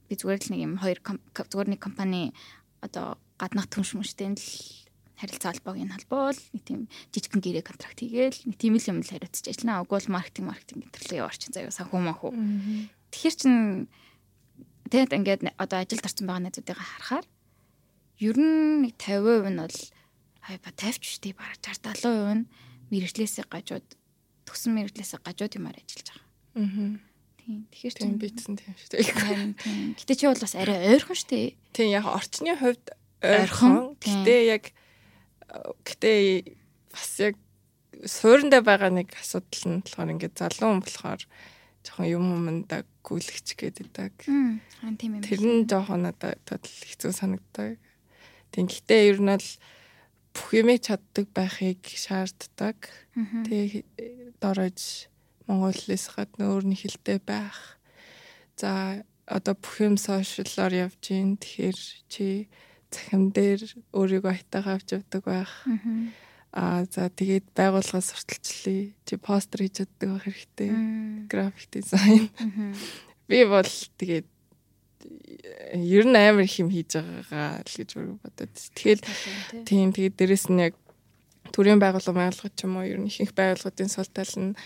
би 0.08 0.14
зүгээр 0.16 0.40
л 0.44 0.50
нэг 0.52 0.60
юм 0.64 0.74
хоёр 0.78 0.98
зүгээр 1.02 1.68
нэг 1.72 1.80
компани 1.80 2.32
одоо 2.80 3.18
гаднах 3.38 3.68
түнш 3.70 3.94
мөштэй 3.94 4.34
л 4.34 4.46
харилцаа 5.18 5.54
холбоог 5.54 5.78
энэ 5.78 5.94
холбоол 5.98 6.38
нэг 6.54 6.62
тийм 6.62 6.80
жижигхэн 7.14 7.42
гэрээ 7.42 7.64
контракт 7.66 7.98
хийгээл 7.98 8.38
нэг 8.46 8.56
тийм 8.58 8.74
л 8.78 8.90
юм 8.90 8.98
л 9.02 9.10
хариуцж 9.10 9.46
ажиллана. 9.50 9.82
Угуул 9.82 10.06
маркетинг 10.10 10.46
маркетинг 10.50 10.86
гэтэрлээ 10.88 11.26
орчин 11.26 11.52
заяа 11.54 11.74
санхүү 11.74 12.00
манхүү. 12.02 12.30
Тэгэхээр 13.10 13.36
чин 13.38 13.54
Тэгээд 14.88 15.12
ингээд 15.20 15.40
одоо 15.60 15.84
ажилд 15.84 16.00
орсон 16.00 16.24
байгаа 16.24 16.48
найзуудыгаа 16.48 16.80
харахаар 16.80 17.26
ер 18.24 18.36
нь 18.40 18.88
нэг 18.88 18.96
50% 18.96 19.52
нь 19.52 19.60
бол 19.60 19.76
ба 20.64 20.70
50 20.72 21.04
ч 21.04 21.20
тий 21.20 21.36
бараг 21.36 21.60
60 21.60 21.92
70% 22.08 22.40
нь 22.40 22.48
мэрэгчлээсээ 22.88 23.46
гажууд 23.52 23.84
төгсөн 24.48 24.72
мэрэгчлээсээ 24.72 25.20
гажууд 25.20 25.56
юмар 25.60 25.76
ажиллаж 25.76 26.08
байгаа. 26.08 26.27
Аа. 26.58 26.98
Тийм. 27.38 27.64
Тэгэхээр 27.72 27.94
тийм 27.96 28.14
битсэн 28.20 28.54
тийм 28.58 28.74
шүү 28.76 28.90
дээ. 28.92 29.56
Тийм. 29.62 29.96
Гэтэ 29.96 30.14
чи 30.18 30.26
бол 30.28 30.42
бас 30.42 30.54
арай 30.58 30.78
ойрхон 30.92 31.16
шүү 31.16 31.30
дээ. 31.32 31.48
Тийм 31.72 31.88
яг 31.94 32.04
орчны 32.04 32.52
хувьд 32.58 32.86
ойрхон. 33.22 33.96
Гэтэ 34.02 34.34
яг 34.52 34.64
гэтэ 35.86 36.10
бас 36.92 37.12
яг 37.24 37.36
суурандаа 38.04 38.60
байгаа 38.60 38.92
нэг 38.92 39.16
асуудал 39.16 39.64
нь 39.64 39.80
болохоор 39.80 40.12
ингээд 40.12 40.36
залуу 40.36 40.68
хүн 40.76 40.82
болохоор 40.84 41.22
жоохон 41.86 42.06
юм 42.06 42.26
юмдаг 42.44 42.84
гүйлгч 43.00 43.48
гэдэг. 43.56 44.28
Аа 44.28 44.92
тийм 45.00 45.18
юм. 45.18 45.22
Тэр 45.24 45.40
нь 45.40 45.64
жоохон 45.64 46.04
надад 46.04 46.44
хэцүү 46.68 47.12
санагдаг. 47.16 47.80
Тийм 48.52 48.68
гэхдээ 48.68 49.08
ер 49.08 49.18
нь 49.24 49.32
бол 49.32 49.48
бүх 50.36 50.48
юмыг 50.52 50.84
чаддаг 50.84 51.26
байхыг 51.32 51.80
шаарддаг. 51.80 52.76
Тэгээ 53.16 53.88
дорож 54.38 55.08
Монголээс 55.48 56.12
гадна 56.12 56.52
өөр 56.52 56.68
нэг 56.68 56.84
хилтэй 56.84 57.18
байх. 57.24 57.80
За 58.60 59.02
одоо 59.24 59.56
бүх 59.56 59.80
юм 59.80 59.96
сошиаллоор 59.96 60.92
явж 60.92 61.00
гин 61.00 61.40
тэгэхээр 61.40 61.78
чи 62.12 62.48
захим 62.92 63.32
дээр 63.32 63.64
өөрийгөө 63.92 64.32
хайтаага 64.32 64.76
авч 64.76 64.88
явдаг 64.96 65.22
байх. 65.24 65.52
Аа 66.52 66.84
за 66.88 67.08
тэгээд 67.08 67.52
байгууллага 67.56 68.04
сурталчлаа. 68.04 68.92
Чи 69.04 69.14
постэр 69.16 69.64
хийж 69.64 69.84
чаддаг 69.84 70.08
байх 70.16 70.24
хэрэгтэй. 70.28 70.70
График 71.28 71.68
дизайн. 71.72 72.28
Би 73.28 73.44
бол 73.44 73.72
тэгээд 74.00 74.28
ер 75.76 76.04
нь 76.08 76.16
амар 76.16 76.44
их 76.48 76.56
юм 76.58 76.72
хийж 76.72 76.96
байгаагаа 76.96 77.64
л 77.64 77.76
гэж 77.76 77.90
бодод. 77.96 78.52
Тэгэхээр 78.52 79.00
тийм 79.68 79.92
тэгээд 79.92 80.16
дээрэс 80.16 80.48
нь 80.48 80.64
яг 80.64 80.74
төрийн 81.54 81.80
байгууллага 81.82 82.18
байгууллага 82.18 82.56
ч 82.56 82.60
юм 82.64 82.76
уу 82.76 82.86
ер 82.86 82.98
нь 83.00 83.08
ихэнх 83.10 83.32
байгууллагуудын 83.34 83.90
сул 83.92 84.10
тал 84.10 84.34
нь 84.36 84.56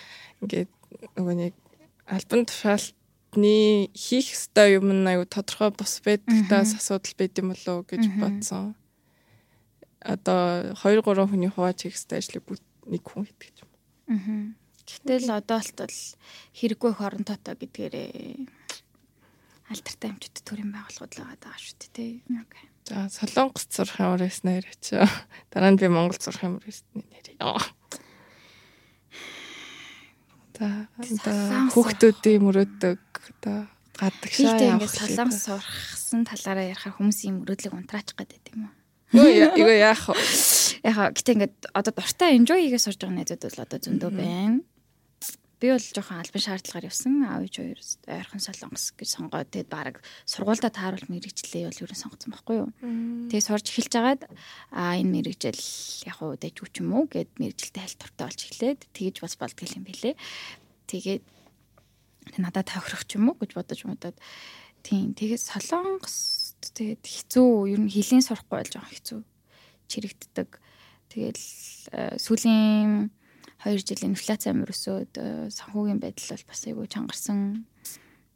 ингээд 0.42 0.70
нөгөө 1.16 1.34
нэг 1.38 1.54
альбан 2.06 2.42
тушаалтны 2.46 3.88
хийх 3.94 4.28
ёстой 4.36 4.78
юм 4.78 4.88
нь 4.92 5.08
аюу 5.08 5.26
тодорхой 5.26 5.70
бус 5.72 6.00
байдагтаас 6.04 6.76
асуудал 6.78 7.14
байд 7.18 7.38
юм 7.40 7.48
болов 7.52 7.74
уу 7.80 7.88
гэж 7.88 8.02
бодсон 8.18 8.74
одоо 10.02 10.74
2 10.74 11.02
3 11.02 11.30
хүний 11.30 11.50
хувааж 11.50 11.78
хийх 11.82 11.94
ёстой 11.94 12.18
ажлыг 12.18 12.44
нэг 12.90 13.02
хүн 13.06 13.24
хийдэг 13.26 13.54
юм. 13.62 13.70
Аа. 14.10 14.62
Гэтэл 14.82 15.30
одоо 15.30 15.62
л 15.62 16.00
хэрэггүй 16.58 16.92
хоронтойтой 16.98 17.54
гэдгээрээ 17.54 18.10
алдартай 19.70 20.10
амжилт 20.10 20.38
төрийн 20.42 20.74
байгууллагууд 20.74 21.14
л 21.16 21.22
байгаа 21.22 21.54
шүү 21.54 21.78
дээ. 21.94 22.12
Окей. 22.42 22.66
За 22.88 23.08
Солонгос 23.08 23.66
зурх 23.70 24.00
юм 24.00 24.18
уурс 24.18 24.42
нэр 24.42 24.66
чи. 24.82 24.98
Дараа 25.54 25.70
нь 25.70 25.78
би 25.78 25.86
Монгол 25.86 26.18
зурх 26.18 26.42
юм 26.42 26.58
уурс 26.58 26.82
нэр. 26.92 27.26
За 30.58 30.86
хүүхдүүдийн 31.74 32.42
мөрөөдөг 32.42 33.02
одоо 33.38 33.70
гадагшаа 33.98 34.58
явах. 34.58 34.90
Солонгос 34.90 35.46
сурахсан 35.46 36.26
талаараа 36.26 36.74
ярихаар 36.74 36.98
хүмүүсийн 36.98 37.42
мөрөөдлийг 37.42 37.74
унтраачих 37.74 38.18
гэдэг 38.18 38.54
юм 38.54 38.66
уу? 38.66 38.74
Юу 39.14 39.70
яах 39.70 40.08
вэ? 40.08 40.18
Яг 40.82 41.14
гэтээ 41.14 41.34
ингээд 41.38 41.56
одоо 41.76 41.92
дуртай 41.94 42.34
enjoy 42.34 42.66
хийгээ 42.66 42.82
сурж 42.82 42.98
байгаа 42.98 43.16
найзууд 43.22 43.42
бол 43.46 43.64
одоо 43.64 43.78
зөндөө 43.78 44.10
байна. 44.10 44.60
Би 45.62 45.70
бол 45.70 45.78
жоохон 45.78 46.18
албан 46.18 46.42
шаардлагаар 46.42 46.90
явсан. 46.90 47.22
Аав 47.22 47.46
ээж 47.46 47.54
хоёр 47.62 47.78
ойрхон 48.10 48.42
солонгос 48.42 48.86
гэж 48.98 49.08
сонгоод 49.14 49.46
тэгээд 49.54 49.70
баг 49.70 50.02
сургуультай 50.26 50.74
тааруулах 50.74 51.06
мэрэгчлээ 51.06 51.70
бол 51.70 51.82
ерөн 51.86 52.02
сонгоцсон 52.02 52.34
байхгүй 52.34 52.56
юу. 52.66 52.68
Тэгээд 53.30 53.46
сурж 53.46 53.66
эхэлж 53.70 53.94
агаад 53.94 54.22
а 54.74 54.98
энэ 54.98 55.22
мэрэгжил 55.22 55.62
яг 56.10 56.18
уу 56.18 56.34
дэжгүй 56.34 56.66
ч 56.74 56.82
юм 56.82 56.90
уу 56.98 57.06
гэд 57.06 57.30
мэрэгжилтэй 57.38 57.78
хальт 57.78 58.00
туртай 58.02 58.26
болж 58.26 58.40
эхлээд 58.42 58.80
тэгж 58.90 59.16
бас 59.22 59.38
болдгийл 59.38 59.78
юм 59.78 59.86
бэлээ. 59.86 60.14
Тэгээд 60.90 61.22
надад 62.42 62.66
тохирох 62.66 63.06
ч 63.06 63.22
юм 63.22 63.30
уу 63.30 63.38
гэж 63.38 63.54
бодож 63.54 63.86
модод 63.86 64.18
тийм 64.82 65.14
тэгээд 65.14 65.46
солонгос 65.46 66.42
Тэгээд 66.62 67.02
хэцүү 67.02 67.74
ер 67.74 67.80
нь 67.82 67.90
хилийн 67.90 68.22
сурахгүй 68.22 68.62
болж 68.62 68.72
байгаа 68.78 68.92
хэцүү 68.94 69.20
чирэгддэг. 69.90 70.48
Тэгэл 71.10 71.44
сүүлийн 72.22 73.10
2 73.62 73.78
жил 73.78 74.02
инфляц 74.10 74.46
амир 74.50 74.72
өсөөд 74.74 75.18
э, 75.22 75.26
санхүүгийн 75.54 76.02
байдал 76.02 76.34
бол 76.34 76.46
бас 76.50 76.62
айгүй 76.66 76.86
чангарсан. 76.90 77.40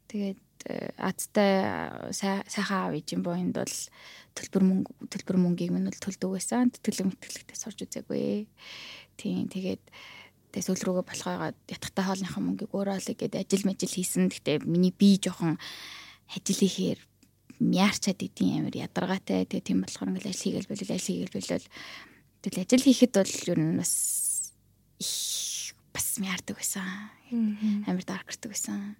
Тэгээд 0.06 0.42
э, 0.70 0.94
азтай 1.02 1.66
сайхан 2.14 2.78
аав 2.78 2.94
ижин 2.94 3.26
боёнд 3.26 3.58
бол 3.58 3.76
төлбөр 4.38 4.62
мөнгө 4.62 5.10
төлбөр 5.10 5.38
мөнгийг 5.42 5.74
минь 5.74 5.90
бол 5.90 5.98
төлдөг 5.98 6.30
байсан. 6.30 6.70
Төлөв 6.78 7.10
мэтгэлэгтээ 7.10 7.58
сурж 7.58 7.82
үзээгүй. 7.82 8.46
Тийм 9.18 9.50
тэгээд 9.50 9.82
тэгээ 10.54 10.66
сүүл 10.70 10.86
рүүгээ 10.86 11.10
болохоогоо 11.10 11.50
ятгатай 11.74 12.04
хоолныхаа 12.06 12.42
мөнгийг 12.46 12.70
өөрөө 12.70 12.94
олё 13.02 13.14
гэдэг 13.18 13.42
ажил 13.42 13.66
мэжил 13.66 13.98
хийсэн. 13.98 14.30
Гэтэ 14.30 14.62
миний 14.62 14.94
бие 14.94 15.18
жоохон 15.18 15.58
ажил 16.30 16.60
хийхээр 16.62 17.02
мяарчаад 17.58 18.22
идэм 18.22 18.62
амир 18.62 18.78
ядаргаатай. 18.78 19.42
Тэгээ 19.42 19.74
тийм 19.74 19.82
болохоор 19.82 20.14
ингээл 20.14 20.30
ажил 20.30 20.44
хийгээл 20.54 20.70
болол 20.70 20.94
ажил 20.94 21.10
хийгээл 21.10 21.34
болол 21.34 21.66
тэгэл 22.46 22.62
ажил 22.62 22.86
хийхэд 22.86 23.12
бол 23.18 23.34
ер 23.50 23.58
нь 23.58 23.78
бас 23.80 23.92
их 24.98 25.74
бас 25.92 26.18
мяардаг 26.20 26.56
байсан. 26.56 26.84
Амир 27.86 28.04
даркэрдэг 28.04 28.52
байсан. 28.52 28.96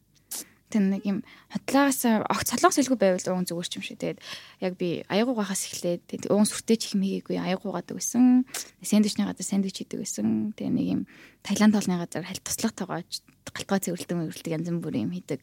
Тэг 0.67 0.83
нэг 0.83 1.03
юм 1.07 1.19
хотлаагаас 1.53 2.03
огт 2.27 2.49
солонгос 2.51 2.79
хэлгүй 2.83 2.99
байвал 2.99 3.39
уун 3.39 3.47
зүгээр 3.47 3.69
ч 3.71 3.75
юм 3.79 3.85
шиг. 3.87 3.99
Тэгээд 4.03 4.19
яг 4.67 4.75
би 4.75 5.07
аягуугахаас 5.07 5.63
эхлээд 5.71 6.27
уун 6.27 6.43
сүртэй 6.43 6.77
ч 6.77 6.91
их 6.91 6.95
мэгээгүй 6.99 7.39
аягуугаад 7.39 7.95
байсан. 7.95 8.43
Сэндвичний 8.83 9.25
газар 9.29 9.47
сэндвич 9.47 9.87
хийдэг 9.87 10.03
байсан. 10.03 10.53
Тэгээд 10.59 10.75
нэг 10.75 10.87
юм 10.91 11.03
Таиланд 11.47 11.79
толны 11.79 12.03
газар 12.03 12.27
хальт 12.27 12.43
туслах 12.43 12.75
тоогооч 12.75 13.23
галтгой 13.55 13.79
цэвэрлдэг 13.79 14.17
мэрэлдэг 14.19 14.55
янз 14.59 14.69
бүрийн 14.83 15.07
юм 15.07 15.15
хийдэг. 15.15 15.41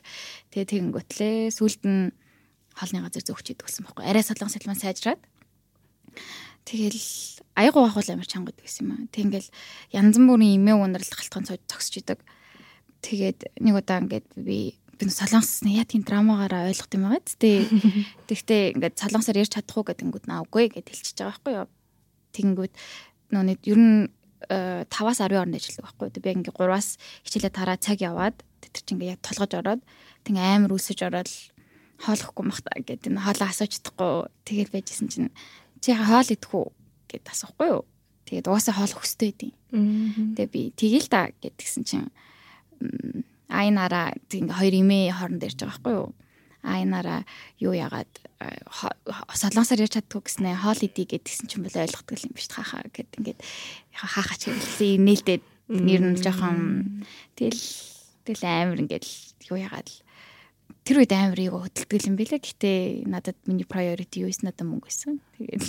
Тэгээд 0.52 0.72
тэгэнгүүтлээ 0.76 1.56
сүлд 1.56 1.82
нь 1.88 2.12
хоолны 2.76 3.00
газар 3.08 3.24
зөөгч 3.24 3.46
хийдэг 3.56 3.63
болсон 3.63 3.88
байхгүй. 3.88 4.04
Арай 4.04 4.24
солонгос 4.28 4.60
хэлмэн 4.60 4.82
сайжраад 4.82 5.22
Тэгэл 6.63 7.43
аягуу 7.60 7.86
авах 7.86 8.08
амар 8.08 8.28
чангад 8.28 8.56
байсан 8.60 8.88
юм 8.88 8.91
аа. 8.95 9.08
Тэг 9.12 9.28
ингээл 9.28 9.49
янз 9.91 10.15
бүрийн 10.15 10.58
имээ 10.58 10.76
ундрал 10.80 11.12
галтгон 11.12 11.47
цож 11.47 11.62
зогсож 11.67 11.95
идэг. 11.99 12.19
Тэгээд 13.04 13.39
нэг 13.60 13.76
удаа 13.84 13.99
ингээд 13.99 14.28
би 14.39 14.80
би 14.95 15.04
солонгос 15.12 15.67
яа 15.67 15.84
тийм 15.84 16.08
драмагаараа 16.08 16.71
ойлгох 16.71 16.88
юм 16.95 17.04
байгаа 17.12 17.23
тэ. 17.23 17.67
Тэгтээ 18.32 18.80
ингээд 18.80 18.95
солонгосоор 18.95 19.41
ярьж 19.43 19.52
чадахгүй 19.60 19.84
гэдэг 19.91 20.08
нь 20.08 20.30
наавгүй 20.32 20.71
гэд 20.71 20.88
хэлчихэж 20.88 21.19
байгаа 21.19 21.32
байхгүй 21.36 21.54
юу. 21.60 21.67
Тэнгүүд 22.32 22.73
нөө 23.36 23.43
ер 23.67 23.80
нь 23.80 24.08
5-аас 24.47 25.19
10 25.19 25.39
орнд 25.39 25.56
ажилладаг 25.60 25.84
байхгүй 25.84 26.06
юу. 26.08 26.23
Би 26.23 26.32
ингээд 26.32 26.58
3-аас 26.58 26.88
хичээлээ 27.28 27.54
тараа 27.54 27.78
цаг 27.80 27.99
яваад 27.99 28.38
тэр 28.60 28.84
чинь 28.88 28.95
ингээд 28.99 29.13
яг 29.19 29.21
толгож 29.23 29.52
ороод 29.52 29.82
тэг 30.23 30.36
амар 30.39 30.71
үсэж 30.71 30.99
ороод 31.04 31.30
хоолохгүй 32.04 32.43
мах 32.47 32.62
та 32.63 32.76
гэдэг 32.80 33.12
энэ 33.12 33.23
хоолоо 33.23 33.47
асууж 33.47 33.71
чадахгүй 33.80 34.12
тэгэл 34.43 34.73
байжсэн 34.73 35.08
чинь 35.08 35.30
чи 35.84 35.91
хоол 35.91 36.30
идэх 36.32 36.52
үү 36.56 36.67
гэд 37.12 37.28
асуухгүй 37.28 37.67
юу. 37.67 37.84
Тэгээд 38.24 38.48
угаасаа 38.48 38.76
хоол 38.80 38.96
хөстэй 38.96 39.36
байдیں۔ 39.36 39.54
Тэгээ 40.39 40.48
би 40.48 40.62
тгийл 40.80 41.08
та 41.12 41.36
гэдгсэн 41.43 41.84
чинь 41.84 42.08
айнараа 43.52 44.15
ингээ 44.32 44.56
хоёр 44.56 44.74
имээ 44.80 45.12
хооронд 45.12 45.43
ярьж 45.43 45.60
байгаа 45.60 45.76
байхгүй 45.76 45.93
юу. 46.00 46.10
Айнараа 46.63 47.28
юу 47.60 47.76
яагаад 47.76 48.12
солонгосоор 49.36 49.84
ярьж 49.84 50.00
чаддгүй 50.00 50.22
гэснээ 50.24 50.56
хоол 50.63 50.80
идий 50.80 51.04
гэдгсэн 51.04 51.52
чинь 51.52 51.63
бол 51.67 51.76
ойлгохгүй 51.76 52.15
юм 52.24 52.32
биш 52.32 52.48
хаахаа 52.48 52.88
гэд 52.88 53.12
ингээд 53.19 53.39
хаахаа 53.91 54.38
ч 54.39 54.48
хэлсэн 54.56 55.04
нээлтээд 55.04 55.43
нэр 55.67 56.02
нь 56.15 56.19
жоохон 56.24 57.04
тэгэл 57.36 57.63
тэгэл 58.24 58.43
амар 58.48 58.80
ингээд 58.80 59.06
юу 59.52 59.60
яагаад 59.60 59.88
л 59.91 60.03
тэр 60.84 61.00
үед 61.00 61.13
амар 61.15 61.39
ийг 61.39 61.56
хөдөлдөг 61.56 62.08
юм 62.08 62.15
билээ. 62.19 62.43
Гэтэ 62.43 62.72
надад 63.08 63.39
миний 63.48 63.63
priority 63.63 64.24
юу 64.24 64.30
эсвэл 64.32 64.52
надад 64.52 64.67
мөнгө 64.67 64.88
байсан. 64.91 65.24
Тэгээд 65.39 65.63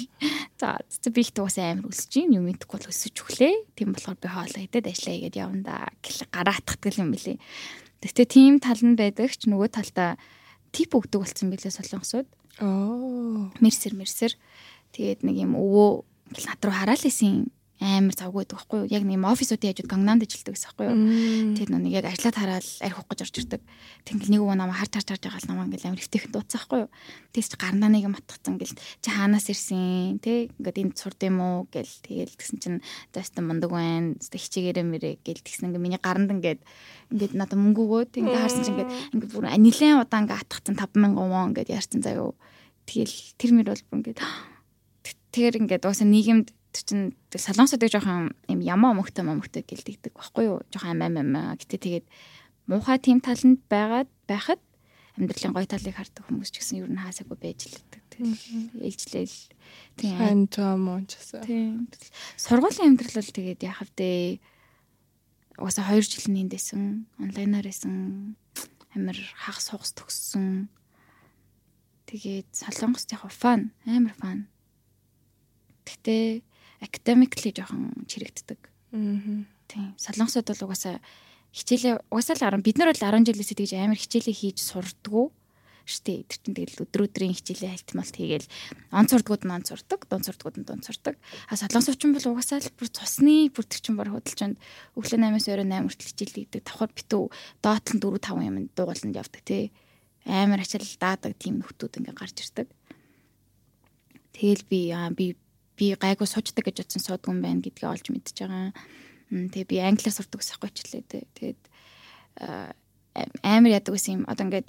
за 0.58 1.08
би 1.14 1.20
ихтэй 1.22 1.42
бас 1.46 1.58
амар 1.62 1.86
өсөж 1.86 2.12
юм 2.18 2.42
юм 2.42 2.50
идэхгүй 2.50 2.82
бол 2.82 2.90
өсөж 2.90 3.14
өглөө. 3.22 3.54
Тийм 3.78 3.94
болохоор 3.94 4.18
би 4.18 4.28
хоолоо 4.28 4.62
идээд 4.66 4.90
ажиллаа 4.90 5.14
игээд 5.14 5.38
явна 5.38 5.62
да. 5.62 5.76
Гэл 6.02 6.26
гараатдаг 6.34 6.92
юм 6.98 7.14
билээ. 7.14 7.38
Гэтэ 8.02 8.24
тийм 8.26 8.58
тал 8.58 8.82
нь 8.82 8.98
байдаг 8.98 9.30
ч 9.30 9.46
нөгөө 9.46 9.70
талдаа 9.70 10.18
тип 10.74 10.90
өгдөг 10.98 11.22
болсон 11.22 11.48
билээ 11.54 11.70
солонгосууд. 11.70 12.28
Оо. 12.58 13.54
Мерсер 13.62 13.94
мерсер. 13.94 14.34
Тэгээд 14.92 15.22
нэг 15.22 15.36
юм 15.46 15.54
өвөө 15.54 16.02
гэл 16.34 16.48
над 16.50 16.60
руу 16.66 16.74
хараал 16.74 17.06
исэн 17.06 17.48
амар 17.84 18.16
завгүй 18.16 18.48
байдаг 18.48 18.56
байхгүй 18.56 18.78
юу? 18.80 18.88
Яг 18.88 19.04
нэг 19.04 19.20
офисуудын 19.20 19.70
яжууд 19.70 19.90
гангнанд 19.92 20.24
ажилдаг 20.24 20.54
гэсэн 20.56 20.68
байхгүй 20.72 20.86
юу? 20.88 20.96
Тэр 21.54 21.68
нүг 21.68 21.92
яг 21.92 22.06
ажиллаад 22.08 22.36
хараад 22.40 22.66
арх 22.80 22.98
ухаж 23.04 23.20
орж 23.20 23.34
ирдэг. 23.44 23.62
Тэнгэл 24.08 24.32
нэг 24.32 24.40
өвөө 24.40 24.56
намаа 24.56 24.76
харж 24.80 24.92
харж 24.96 25.08
харж 25.12 25.22
байгаа 25.28 25.42
л 25.44 25.50
намаа 25.52 25.66
ингээл 25.68 25.88
амар 25.92 26.00
хөвтэйхэн 26.00 26.32
дууцсан 26.32 26.58
байхгүй 26.64 26.80
юу? 26.80 26.90
Тэгс 27.36 27.48
чи 27.52 27.56
гарнаа 27.60 27.90
нэг 27.92 28.02
юм 28.08 28.16
атгацсан 28.16 28.54
гэл 28.56 28.74
чи 28.74 29.08
хаанаас 29.12 29.46
ирсэн 29.52 30.18
те 30.24 30.48
ингээд 30.56 30.80
энд 30.80 30.96
сурд 30.96 31.20
юм 31.20 31.36
уу 31.44 31.56
гэл 31.68 31.92
тэгэл 32.00 32.32
тэгсэн 32.32 32.58
чинь 32.64 32.80
даста 33.12 33.44
мундаг 33.44 33.70
байна. 33.70 34.16
Хичээгээрээ 34.18 34.86
мэрэ 34.88 35.10
гэл 35.20 35.44
тэгсэн 35.44 35.68
ингээд 35.68 35.84
миний 35.84 36.00
гаранд 36.00 36.32
ингээд 36.32 36.64
ингээд 37.12 37.34
надад 37.36 37.60
мөнгө 37.60 37.82
өгөөд 37.84 38.12
ингээд 38.16 38.40
харсан 38.40 38.62
чинь 38.64 38.74
ингээд 38.80 38.92
ингээд 39.12 39.32
бүр 39.36 39.46
нилээн 39.52 40.00
удаа 40.00 40.20
ингээд 40.24 40.42
атгацсан 40.48 40.74
5000 40.80 41.14
вон 41.14 41.52
ингээд 41.52 41.74
ярьсан 41.74 42.00
заяо. 42.00 42.32
Тэгэл 42.88 43.16
тэр 43.36 43.50
мөр 43.52 43.68
бол 43.70 43.84
бүр 43.90 43.98
ингээд 44.00 44.20
тэр 45.34 45.52
ингээд 45.58 45.84
уусаа 45.84 46.08
нийгэмд 46.08 46.48
чинь 46.82 47.14
солонгосод 47.30 47.86
жоохон 47.86 48.34
юм 48.50 48.60
ямаа 48.60 48.92
мөхтэй 48.98 49.22
мөхтэй 49.22 49.62
гэлдэгдэг 49.62 50.12
байхгүй 50.18 50.44
юу? 50.50 50.58
Жоохон 50.74 50.98
ам 50.98 51.16
ам 51.22 51.34
ам. 51.36 51.54
Гэтэ 51.54 51.78
тэгээд 51.78 52.06
муухай 52.66 52.98
тим 52.98 53.22
таланд 53.22 53.62
байгаад 53.70 54.10
байхад 54.26 54.60
амьдралын 55.14 55.54
гоё 55.54 55.68
талыг 55.70 55.94
хардаг 55.94 56.26
хүмүүс 56.26 56.50
ч 56.50 56.58
гэсэн 56.58 56.82
ер 56.82 56.90
нь 56.90 56.98
хаасаагүй 56.98 57.38
байж 57.38 57.70
лээдэг. 57.70 58.02
Тэгээд 58.10 58.42
ээлжлээл 58.82 59.38
тийм 59.94 60.18
антом 60.18 60.82
уучсан. 60.90 61.46
Тийм. 61.46 61.86
Сургуулийн 62.34 62.98
амьдрал 62.98 63.22
бол 63.22 63.36
тэгээд 63.38 63.60
яах 63.62 63.86
вэ? 63.94 64.42
Угаасаа 65.54 65.94
2 65.94 66.02
жил 66.02 66.26
нээсэн. 66.34 67.06
Онлайнаар 67.22 67.70
исэн. 67.70 68.34
Амар 68.90 69.18
хагас 69.38 69.70
хугас 69.70 69.94
төгссөн. 69.94 70.66
Тэгээд 72.10 72.50
солонгост 72.50 73.10
яг 73.14 73.22
фан, 73.30 73.70
амар 73.86 74.14
фан. 74.18 74.50
Гэтэ 75.86 76.42
academically 76.84 77.56
жоохон 77.56 78.04
чирэгддэг. 78.06 78.60
Аа. 78.92 79.48
Тийм. 79.64 79.96
Солонгосод 79.96 80.44
бол 80.52 80.64
угаасаа 80.68 81.00
хичээлээ 81.56 82.04
угаасаа 82.12 82.36
л 82.36 82.60
10 82.60 82.66
бид 82.66 82.76
нар 82.76 82.92
бол 82.92 83.00
10 83.00 83.24
жилээс 83.24 83.50
тэгж 83.56 83.72
амар 83.80 83.96
хичээлээ 83.96 84.36
хийж 84.36 84.58
сурдгуу 84.60 85.32
штэ 85.84 86.24
тэр 86.24 86.38
чинь 86.40 86.56
тэгэл 86.56 86.82
өдөр 86.88 87.04
өдрийн 87.06 87.36
хичээлээ 87.36 87.72
хальтмалт 87.76 88.16
хийгээл 88.16 88.48
он 88.88 89.04
сурдгууд 89.04 89.44
нь 89.44 89.52
он 89.52 89.64
сурдаг, 89.68 90.00
дун 90.08 90.24
сурдгууд 90.24 90.56
нь 90.56 90.64
дун 90.64 90.80
сурдаг. 90.80 91.20
А 91.48 91.60
солонгосч 91.60 92.00
бол 92.00 92.32
угаасаа 92.32 92.64
л 92.64 92.72
бүр 92.72 92.88
цусны 92.88 93.52
бүр 93.52 93.64
тэр 93.68 93.80
чинь 93.84 93.98
баг 94.00 94.08
хөдөлчөнд 94.08 94.56
өглөө 94.96 95.18
8-аас 95.20 95.46
орой 95.52 95.68
8 95.68 95.84
хүртэл 95.84 96.08
хичээл 96.08 96.36
хийдэг. 96.40 96.60
Давхар 96.64 96.88
битүү 96.88 97.24
доотлон 97.60 97.98
4 98.00 98.16
5 98.16 98.48
юм 98.48 98.56
дуугаланд 98.72 99.18
явдаг 99.20 99.42
тий. 99.44 99.64
Амар 100.24 100.64
ачаал 100.64 100.88
даадаг 100.96 101.32
тийм 101.36 101.60
нөхдүүд 101.60 102.00
ингээ 102.00 102.16
гарч 102.16 102.36
ирдэг. 102.40 102.68
Тэгэл 104.32 104.64
би 104.64 104.80
би 105.12 105.26
би 105.78 105.94
гайгүй 105.94 106.28
суучдаг 106.28 106.64
гэж 106.64 106.86
утсан 106.86 107.02
суудгүй 107.02 107.34
байна 107.42 107.62
гэдгийг 107.62 107.90
олж 107.90 108.06
мэдж 108.10 108.36
байгаа. 108.38 108.72
Тэгээ 109.30 109.70
би 109.70 109.76
англиар 109.82 110.14
сурдаг 110.14 110.40
ус 110.40 110.52
ахгүй 110.54 110.70
ч 110.70 110.78
лээ. 110.90 111.02
Тэгээд 111.34 111.60
амар 113.42 113.70
яадаг 113.74 113.94
ус 113.94 114.06
юм. 114.08 114.24
Одоо 114.30 114.46
ингээд 114.46 114.68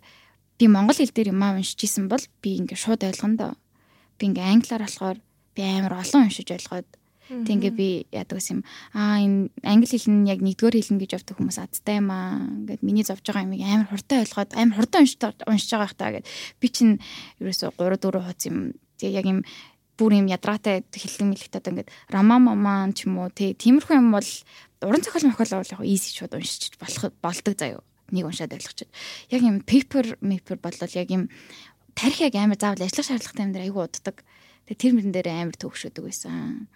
би 0.57 0.65
монгол 0.65 0.97
хэл 0.97 1.13
дээр 1.13 1.33
юм 1.33 1.43
аа 1.43 1.57
уншиж 1.57 1.81
исэн 1.85 2.09
бол 2.09 2.23
би 2.41 2.57
ингээд 2.61 2.81
шууд 2.81 3.01
ойлгоно 3.05 3.37
доо. 3.37 3.53
Би 4.17 4.29
ингээд 4.29 4.51
англиар 4.51 4.83
болохоор 4.85 5.17
би 5.53 5.61
амар 5.61 5.93
олон 6.01 6.29
уншиж 6.29 6.49
ойлгоод 6.49 6.89
Тэг 7.25 7.57
ингээ 7.57 7.73
би 7.73 7.89
яадаг 8.13 8.37
юм. 8.53 8.61
Аа 8.93 9.17
энэ 9.17 9.49
англи 9.65 9.89
хэл 9.89 10.13
нь 10.13 10.29
яг 10.29 10.45
нэгдүгээр 10.45 10.77
хэлнэ 10.77 11.01
гэж 11.01 11.11
явдаг 11.17 11.35
хүмүүс 11.41 11.57
адтай 11.57 11.97
юм 11.97 12.13
аа. 12.13 12.37
Ингээд 12.37 12.85
миний 12.85 13.01
зовж 13.01 13.25
байгаа 13.25 13.49
юмыг 13.49 13.65
амар 13.65 13.89
хурдан 13.89 14.21
ойлгоод 14.21 14.51
амар 14.53 14.77
хурдан 14.77 15.01
уншиж 15.01 15.21
уншиж 15.49 15.69
байгаа 15.73 15.89
хтаа 15.89 16.09
гэд. 16.13 16.29
Би 16.61 16.67
чинь 16.69 17.01
ерөөсө 17.41 17.73
3 17.73 17.97
4 17.97 18.21
хуудас 18.21 18.45
юм. 18.45 18.77
Тэг 19.01 19.09
яг 19.17 19.25
юм 19.25 19.41
бүр 19.97 20.19
юм 20.19 20.27
ядраатай 20.27 20.83
хэллэг 20.91 21.27
мэлэгтэй 21.31 21.59
одоо 21.59 21.71
ингээд 21.71 21.91
рама 22.11 22.37
маман 22.39 22.91
ч 22.93 23.07
юм 23.07 23.19
уу 23.23 23.31
тий 23.31 23.55
тиймэрхүү 23.55 23.95
юм 23.95 24.11
бол 24.11 24.29
уран 24.83 25.01
зохиол 25.01 25.31
мохиол 25.31 25.63
бол 25.63 25.73
яг 25.73 25.81
easy 25.87 26.11
шууд 26.11 26.35
уншиж 26.35 26.75
болох 26.77 27.13
болдог 27.23 27.55
заяо 27.55 27.81
нэг 28.11 28.25
уншаад 28.27 28.53
ойлгочих. 28.53 28.89
Яг 29.31 29.41
юм 29.41 29.61
paper 29.65 30.19
paper 30.21 30.57
болол 30.61 30.93
яг 30.93 31.09
юм 31.09 31.29
тарих 31.95 32.21
яг 32.21 32.35
амар 32.35 32.59
заавал 32.59 32.85
ажиллах 32.85 33.07
шаардлагатай 33.07 33.45
юм 33.45 33.53
дээр 33.53 33.65
айгүй 33.71 33.83
уддаг. 33.87 34.17
Тэгээ 34.69 34.81
тэр 34.81 34.93
мөрөн 34.93 35.13
дээр 35.15 35.29
амар 35.31 35.57
төгшөдөг 35.57 36.03
байсан. 36.05 36.67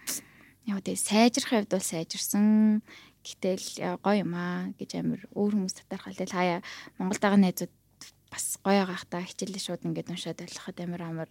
Яг 0.66 0.82
тэгээ 0.82 1.06
сайжрах 1.06 1.52
хувьд 1.54 1.70
бол 1.70 1.86
сайжирсан. 1.86 2.82
Гэтэл 3.20 4.00
гоё 4.02 4.24
юм 4.24 4.34
аа 4.34 4.72
гэж 4.80 4.90
амар 4.98 5.22
өөр 5.36 5.54
хүмүүс 5.60 5.76
татархал 5.86 6.18
хаяа 6.18 6.64
Монголд 6.98 7.22
байгаа 7.22 7.42
найзууд 7.44 7.74
бас 8.32 8.58
гоё 8.64 8.86
байгаах 8.86 9.06
та 9.10 9.22
хичээлээ 9.22 9.60
шууд 9.60 9.86
ингээд 9.86 10.14
уншаад 10.14 10.40
ойлгоход 10.40 10.78
амар 10.80 11.02
амар 11.04 11.30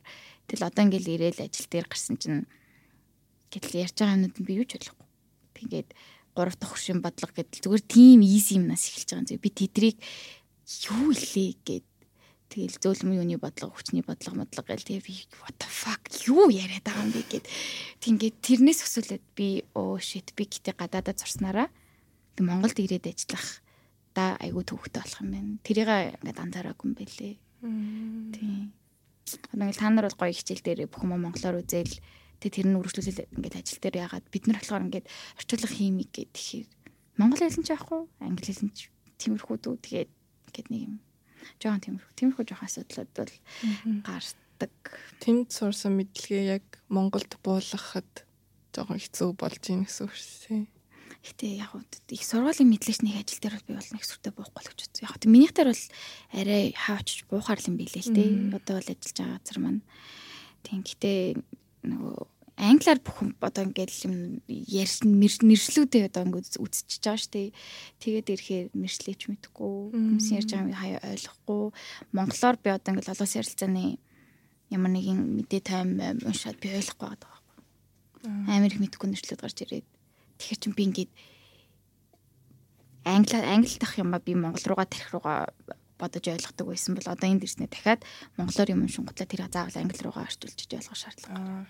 тэл 0.49 0.65
одоо 0.65 0.83
ингээд 0.89 1.07
ирээл 1.07 1.45
ажил 1.45 1.69
дээр 1.69 1.87
гарсан 1.87 2.17
чинь 2.17 2.49
гэтэл 3.53 3.85
ярьж 3.85 3.97
байгаа 4.01 4.17
юмнууд 4.17 4.37
би 4.43 4.53
юу 4.59 4.67
ч 4.67 4.81
ойлгохгүй. 4.81 5.09
Тэгээд 5.61 5.89
гурав 6.35 6.57
дахь 6.57 6.73
хөшийн 6.75 7.01
бодлого 7.05 7.33
гэдэл 7.37 7.63
зүгээр 7.65 7.85
тийм 7.85 8.21
easy 8.25 8.57
юмнаас 8.57 8.89
эхэлж 8.89 9.09
байгаа 9.13 9.37
юм. 9.37 9.45
Би 9.45 9.51
тэдрийг 9.53 9.97
юу 10.89 11.13
илээ 11.13 11.53
гэд 11.63 11.87
Тэгэл 12.49 12.81
зөөлм 12.81 13.13
юуны 13.13 13.37
бодлого, 13.37 13.77
хүчний 13.77 14.01
бодлого, 14.01 14.41
модлого 14.41 14.73
гэл 14.73 14.81
тэгээ 14.81 15.05
би 15.05 15.15
what 15.45 15.53
the 15.61 15.69
fuck 15.69 16.01
юу 16.25 16.49
яриад 16.49 16.81
байгаа 16.81 17.05
юм 17.05 17.13
бэ 17.13 17.23
гэд. 17.29 17.45
Тиймгээд 18.01 18.37
тэрнээс 18.41 18.89
өсвөлээд 18.89 19.25
би 19.37 19.69
оо 19.77 20.01
shit 20.01 20.33
би 20.33 20.49
гэтээ 20.49 20.73
гадаадаа 20.73 21.13
зурснараа 21.13 21.69
Монголд 22.41 22.81
ирээд 22.81 23.05
ажиллах 23.05 23.61
да 24.17 24.41
айгу 24.41 24.65
төвхтэй 24.65 25.03
болох 25.05 25.21
юм 25.21 25.29
байна. 25.29 25.61
Тэрийг 25.61 25.89
ингээд 26.25 26.41
анзаараагүй 26.41 26.87
юм 26.89 26.95
бэлээ. 26.97 27.35
Тийм. 28.33 28.73
Ингээл 29.53 29.83
та 29.83 29.91
нар 29.91 30.07
бол 30.09 30.21
гоё 30.25 30.33
хичээл 30.33 30.65
дээр 30.65 30.81
бүх 30.89 31.05
юм 31.05 31.21
монголоор 31.21 31.61
үзэл 31.61 31.99
тэг 32.39 32.51
тэр 32.55 32.67
нь 32.71 32.79
үргэлжлүүлэл 32.79 33.35
ингээд 33.35 33.59
ажил 33.59 33.81
дээр 33.83 33.97
яагаад 34.07 34.27
бид 34.31 34.45
нар 34.47 34.59
болохоор 34.63 34.87
ингээд 34.87 35.07
орчуулга 35.43 35.69
химик 35.75 36.11
гэдэг 36.15 36.33
тэгэхээр 36.33 36.69
монгол 37.19 37.43
хэлэн 37.43 37.67
ч 37.67 37.69
яахгүй 37.75 38.01
англи 38.23 38.47
хэлэн 38.47 38.71
ч 38.73 38.79
тиймэрхүү 39.19 39.57
дүү 39.59 39.75
тэгээд 39.83 40.11
ингээд 40.49 40.69
нэг 40.71 40.83
юм 40.87 40.95
жоохон 41.59 41.83
тиймэрхүү 41.83 42.15
тиймэрхүү 42.15 42.45
жоохон 42.47 42.69
асуудлууд 42.71 43.11
бол 43.19 43.35
гардаг. 44.07 44.75
Тэнд 45.23 45.51
сурсан 45.51 45.99
мэдлэгээ 45.99 46.45
яг 46.63 46.67
Монголд 46.87 47.35
буулгахад 47.43 48.27
жоохон 48.71 49.03
хэцүү 49.03 49.29
болж 49.35 49.63
ийн 49.67 49.83
гэсэн 49.83 50.07
үг 50.07 50.15
шээ. 50.15 50.63
Гэтэ 51.19 51.47
яг 51.59 51.75
их 51.75 52.23
сургуулийн 52.23 52.71
мэдлэгч 52.71 53.03
нэг 53.03 53.19
ажил 53.19 53.43
дээр 53.43 53.59
би 53.67 53.75
бол 53.75 53.91
нэг 53.91 54.05
сүртэй 54.07 54.33
буухгүй 54.33 54.63
л 54.63 54.71
гэж 54.71 54.79
бодсон. 54.87 55.05
Яг 55.11 55.23
минийх 55.27 55.53
дээр 55.53 55.71
бол 55.75 55.85
арай 56.31 56.65
хаачж 56.79 57.27
буухаар 57.27 57.59
л 57.59 57.69
юм 57.69 57.77
билээ 57.77 58.05
л 58.07 58.15
дээ. 58.15 58.31
Одоо 58.55 58.75
бол 58.79 58.91
ажиллаж 58.91 59.17
байгаа 59.19 59.39
газар 59.43 59.59
маань. 59.59 59.83
Тийм 60.63 60.81
гэтээ 60.87 61.21
нөгөө 61.91 62.17
англиар 62.59 62.99
бүх 63.03 63.19
одоо 63.39 63.63
ингээд 63.71 63.93
юм 64.07 64.43
ярьсан 64.47 65.15
мэржлүүдээ 65.15 66.11
одоо 66.11 66.23
ингээд 66.27 66.59
үзчихэж 66.59 67.03
байгаа 67.03 67.23
шүү 67.23 67.33
дээ. 67.35 67.49
Тэгээд 68.03 68.33
ирэхээр 68.35 68.67
мэржлээч 68.75 69.23
мэдхгүй, 69.31 69.75
хүмүүс 69.95 70.27
ярьж 70.35 70.51
байгаа 70.55 70.67
юм 70.67 70.75
хаяа 70.75 71.01
ойлгохгүй. 71.15 71.63
Монголоор 72.15 72.57
би 72.59 72.69
одоо 72.75 72.91
ингээд 72.95 73.13
олон 73.15 73.31
ярилцааны 73.39 73.85
ямар 74.75 74.91
нэгэн 74.91 75.21
мэдээ 75.39 75.63
тайм 75.63 75.99
уншаад 76.03 76.59
би 76.59 76.75
ойлгохгүй 76.75 77.07
байгаа 77.07 77.31
байхгүй. 77.31 77.59
Амар 78.51 78.71
их 78.75 78.83
мэдхгүй 78.83 79.07
нэршлүүд 79.07 79.43
гарч 79.43 79.59
ирээд 79.63 79.87
тэгэхээр 80.39 80.61
чи 80.63 80.69
би 80.73 80.83
ингээд 80.89 81.11
англи 83.05 83.37
англи 83.43 83.77
дах 83.79 83.99
юм 83.99 84.11
ба 84.15 84.19
би 84.19 84.35
монгол 84.35 84.65
руугаа 84.65 84.87
тарих 84.87 85.11
руугаа 85.13 85.51
бодож 85.99 86.25
ойлгодог 86.31 86.67
байсан 86.71 86.95
бол 86.95 87.09
одоо 87.11 87.29
энд 87.29 87.43
ирснээр 87.43 87.71
дахиад 87.71 88.01
монголоор 88.39 88.71
юм 88.71 88.87
шунгутлаа 88.87 89.27
тэр 89.27 89.43
заавал 89.51 89.77
англи 89.77 90.01
руугаа 90.03 90.25
орчуулж 90.31 90.59
ойлгох 90.71 90.97
шаардлага. 90.97 91.67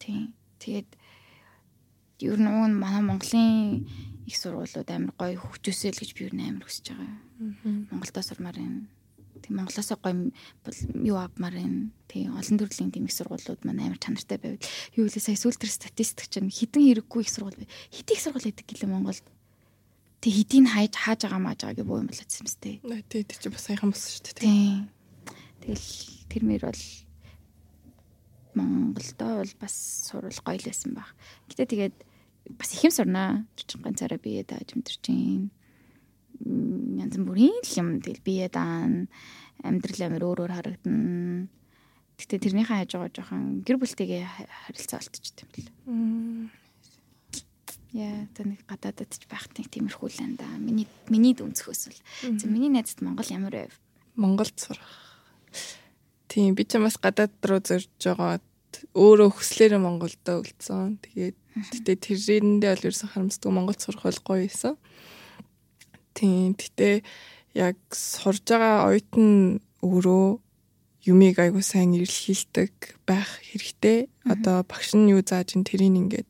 Тийм. 0.00 0.32
Тэгээд 0.58 0.88
ер 2.24 2.38
нь 2.40 2.48
уг 2.48 2.72
манай 2.74 3.02
Монголын 3.04 3.86
их 4.26 4.36
сургуулиуд 4.36 4.88
амар 4.90 5.12
гоё 5.20 5.38
хөгжөөсэй 5.38 5.92
л 5.94 6.00
гэж 6.02 6.10
би 6.16 6.22
ер 6.26 6.34
нь 6.34 6.48
амар 6.48 6.64
хүсэж 6.66 6.96
байгаа. 6.96 7.14
Монголдо 7.92 8.20
сурмаар 8.24 8.56
байна. 8.58 8.88
Тийм 9.42 9.56
Монголоос 9.56 9.90
гоё 9.96 10.32
юу 11.02 11.16
авмаар 11.16 11.54
байна. 11.54 11.90
Тийм 12.08 12.36
олон 12.36 12.58
төрлийн 12.58 12.92
тийм 12.92 13.06
их 13.06 13.14
сургуулиуд 13.14 13.62
маань 13.64 13.82
амар 13.84 13.98
чанартай 13.98 14.38
байвал 14.38 14.62
юу 14.96 15.06
вэ 15.06 15.20
сая 15.20 15.36
сүүл 15.38 15.58
төр 15.58 15.70
статистик 15.70 16.28
чинь 16.28 16.50
хідэн 16.50 16.84
хэрэггүй 16.84 17.22
их 17.24 17.30
сургууль. 17.30 17.68
Хэд 17.94 18.08
их 18.12 18.20
сургууль 18.20 18.46
байдаг 18.48 18.66
гэлээ 18.66 18.90
Монголд. 18.90 19.26
Тэг 20.18 20.32
хэдийг 20.34 20.66
хайж 20.66 20.94
хааж 20.98 21.20
байгаа 21.22 21.42
мааж 21.42 21.60
байгааг 21.62 21.86
боо 21.86 22.02
юм 22.02 22.10
болоодсэн 22.10 22.42
юм 22.42 22.48
сте. 22.50 22.82
Тий, 23.06 23.22
тий 23.22 23.36
чи 23.38 23.48
бас 23.48 23.64
саяхан 23.70 23.94
болсон 23.94 24.10
шүү 24.18 24.24
дээ. 24.34 24.42
Тий. 24.42 24.70
Тэгэл 25.62 25.88
тэр 26.26 26.42
мэр 26.42 26.62
бол 26.66 26.84
Монголдоо 28.58 29.32
бол 29.46 29.54
бас 29.62 29.74
сурвал 30.10 30.42
гоё 30.42 30.58
лсэн 30.58 30.94
баг. 30.98 31.14
Гэтэ 31.52 31.70
тэгээд 31.70 31.96
бас 32.58 32.74
их 32.74 32.82
юм 32.82 32.92
сурнаа. 32.92 33.46
Чичгэн 33.54 33.94
цараа 33.94 34.18
бие 34.18 34.42
дааж 34.42 34.74
өмдөрч 34.74 35.06
юм. 35.12 35.50
Янз 36.44 37.16
бүрийн 37.18 37.58
юм 37.76 37.98
тэгэл 38.02 38.22
бие 38.22 38.46
даан 38.48 39.08
амьдрал 39.62 40.06
амир 40.06 40.22
өөр 40.24 40.46
өөр 40.46 40.52
харагдана. 40.54 41.48
Гэтэ 42.18 42.42
тэрнийхээ 42.42 42.86
хажуугаа 42.86 43.10
жоохон 43.14 43.62
гэр 43.62 43.78
бүлтэйгээ 43.78 44.22
харилцаа 44.66 44.98
олтчихдээ 45.02 45.46
юм 45.46 45.50
бэл. 45.54 45.70
Яа, 47.94 48.28
тэ 48.36 48.44
нэг 48.44 48.60
гадаадд 48.68 49.10
ч 49.16 49.24
байх 49.30 49.48
нэг 49.54 49.70
тиймэрхүү 49.72 50.08
л 50.12 50.22
энэ 50.22 50.36
да. 50.38 50.48
Миний 50.60 50.86
миний 51.08 51.32
дүнцхөөс 51.32 51.82
бол. 51.88 52.00
За 52.36 52.46
миний 52.46 52.68
найзад 52.68 53.00
Монгол 53.00 53.30
ямар 53.32 53.54
байв? 53.54 53.72
Монголд 54.18 54.54
сурах. 54.58 54.92
Тийм, 56.28 56.52
би 56.52 56.68
ч 56.68 56.76
бас 56.76 57.00
гадаад 57.00 57.32
руу 57.42 57.62
зорж 57.64 57.88
байгаа 58.02 58.42
өөрөө 58.92 59.30
хүслээрээ 59.32 59.80
Монголдо 59.80 60.44
үлдсэн. 60.44 61.00
Тэгээд 61.00 61.36
гэтээ 61.80 61.96
тэрэндээ 61.96 62.70
бол 62.76 62.86
ерөөсөн 62.92 63.10
харамсдаг 63.10 63.50
Монголд 63.50 63.80
сурах 63.80 64.04
бол 64.04 64.20
гоё 64.26 64.44
байсан. 64.44 64.76
Тийм, 66.18 66.58
гэтээ 66.58 67.06
яг 67.54 67.78
сурж 67.94 68.42
байгаа 68.50 68.90
оюутан 68.90 69.62
өөрөө 69.86 70.26
юмыг 71.06 71.38
айгуу 71.38 71.62
сайн 71.62 71.94
илэрхийлдэг 71.94 72.98
байх 73.06 73.38
хэрэгтэй. 73.46 74.10
Одоо 74.26 74.66
багш 74.66 74.98
нь 74.98 75.14
юу 75.14 75.22
зааж 75.22 75.54
ин 75.54 75.62
тэрийг 75.62 75.94
ингээд 75.94 76.28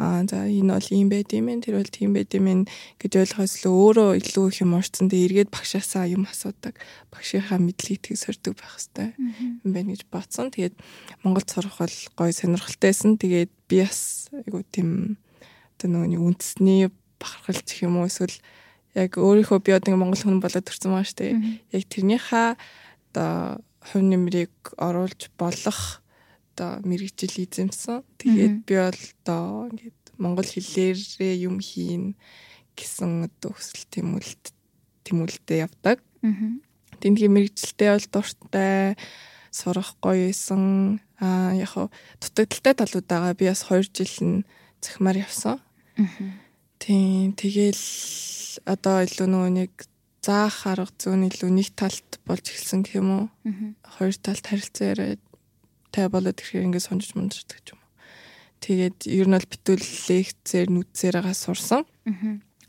аа 0.00 0.24
за 0.26 0.48
энэ 0.48 0.74
бол 0.74 0.88
ийм 0.90 1.08
байд 1.12 1.30
юм 1.30 1.46
ээ 1.46 1.62
тэр 1.62 1.76
бол 1.78 1.92
тийм 1.92 2.10
байд 2.16 2.32
юм 2.34 2.66
гэж 2.98 3.12
ойлгохоос 3.20 3.54
л 3.62 3.70
өөрөө 3.70 4.10
илүү 4.18 4.46
их 4.48 4.58
юм 4.64 4.72
орцсон 4.74 5.06
дээр 5.06 5.46
эргээд 5.46 5.54
багшаасаа 5.54 6.08
юм 6.08 6.24
асуудаг 6.24 6.74
багшийнхаа 7.12 7.60
мэдлэгийг 7.60 8.16
сордог 8.16 8.56
байх 8.56 8.80
хэвээр 8.80 9.12
юм 9.62 9.70
байна 9.70 9.92
гэж 9.92 10.02
бодсон. 10.08 10.48
Тэгээд 10.50 10.74
Монгол 11.22 11.46
сурах 11.46 11.76
бол 11.78 11.96
гоё 12.16 12.32
сонирхолтойсэн. 12.32 13.20
Тэгээд 13.20 13.52
би 13.68 13.76
бас 13.84 14.32
айгу 14.32 14.64
тийм 14.72 15.20
одоо 15.76 15.88
нөгөө 15.92 16.28
үндэсний 16.32 16.88
бахархал 17.20 17.60
гэх 17.60 17.84
юм 17.84 18.00
уу 18.00 18.08
эсвэл 18.08 18.32
яг 18.94 19.16
өөрийнхөө 19.18 19.58
би 19.62 19.70
одоо 19.74 19.96
Монгол 19.96 20.18
хүн 20.18 20.42
болоод 20.42 20.66
төрсэн 20.66 20.90
байгаа 20.90 21.06
шүү 21.06 21.18
дээ. 21.18 21.32
Яг 21.76 21.84
тэрнийхээ 21.90 22.48
одоо 23.10 23.62
хувь 23.80 24.04
нэмрийг 24.04 24.54
оруулж 24.76 25.30
болох 25.38 26.02
одоо 26.54 26.82
мэрэгжил 26.84 27.46
эзэмсэн. 27.46 28.04
Тэгээд 28.18 28.56
би 28.66 28.74
бол 28.76 29.02
одоо 29.24 29.70
ингээд 29.70 30.00
монгол 30.20 30.44
хэлээрээ 30.44 31.34
юм 31.48 31.62
хийн 31.64 32.14
гэсэн 32.76 33.30
одоо 33.30 33.56
хүсэл 33.56 33.88
тэмүүлэлт 33.88 34.46
тэмүүлэлтэд 35.08 35.64
явдаг. 35.64 35.98
Тэнгийн 37.00 37.32
мэрэгжилтэй 37.32 37.88
бол 37.96 38.08
дуртай 38.12 38.96
сурах 39.50 39.96
гоё 40.04 40.28
байсан. 40.28 41.00
Аа 41.20 41.56
яг 41.56 41.72
хуу 41.72 41.88
дутагдaltaй 42.20 42.74
талууд 42.76 43.06
байгаа. 43.08 43.38
Би 43.38 43.48
бас 43.48 43.64
2 43.64 43.88
жил 43.96 44.16
нь 44.20 44.44
захимаар 44.84 45.24
явсан. 45.24 45.60
Тийм 46.80 47.36
тэгэл 47.36 47.84
одоо 48.64 49.04
илүү 49.04 49.28
нөгөө 49.28 49.52
нэг 49.52 49.72
заах 50.24 50.64
арга 50.64 50.88
зүүн 50.96 51.28
илүү 51.28 51.50
нэг 51.52 51.68
талт 51.76 52.20
болж 52.24 52.44
эхэлсэн 52.48 52.84
гэх 52.84 53.00
юм 53.00 53.08
уу. 53.12 53.24
Хоёр 53.84 54.16
талт 54.16 54.44
харилцаа 54.48 54.96
яриад 54.96 55.22
тай 55.92 56.08
болоод 56.08 56.40
ирэхээр 56.40 56.66
ингээд 56.72 56.88
сонжиж 56.88 57.12
мунждаг 57.16 57.60
ч 57.64 57.76
юм 57.76 57.80
уу. 57.80 57.90
Тэгээд 58.64 58.98
ер 59.08 59.26
нь 59.28 59.36
бол 59.36 59.52
битүүл 59.52 59.84
лекцээр 60.08 60.68
нүдсээрээ 60.72 61.36
сурсан. 61.36 61.84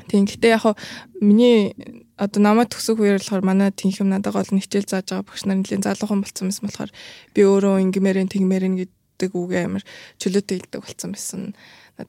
Тийм 0.08 0.26
гэхдээ 0.28 0.56
яг 0.60 0.76
миний 1.20 1.76
одоо 2.18 2.42
намайг 2.42 2.72
төгсөх 2.72 3.00
үеэр 3.00 3.22
болохоор 3.22 3.44
манай 3.46 3.72
тэнхэм 3.72 4.10
надад 4.10 4.34
гол 4.34 4.48
хичээл 4.48 4.88
зааж 4.88 5.08
байгаа 5.12 5.28
багш 5.28 5.44
нар 5.46 5.60
нэлийн 5.60 5.86
залуухан 5.86 6.24
болсон 6.24 6.50
байсан 6.50 6.66
болохоор 6.68 6.92
би 7.36 7.42
өөрөө 7.46 7.76
ингмэрэн 7.86 8.32
тэгмэрэн 8.32 8.76
гэдэг 8.82 9.32
үгээ 9.36 9.64
амар 9.70 9.84
чөлөөтэй 10.18 10.56
хэлдэг 10.58 10.82
болсон 10.82 11.10
байсан. 11.14 11.42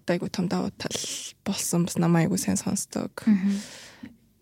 Айгу 0.06 0.28
том 0.28 0.48
давуу 0.48 0.70
тал 0.76 0.94
болсон 1.44 1.84
бас 1.84 1.96
намайг 1.96 2.30
айгу 2.30 2.38
сайн 2.38 2.56
сонсдог. 2.56 3.12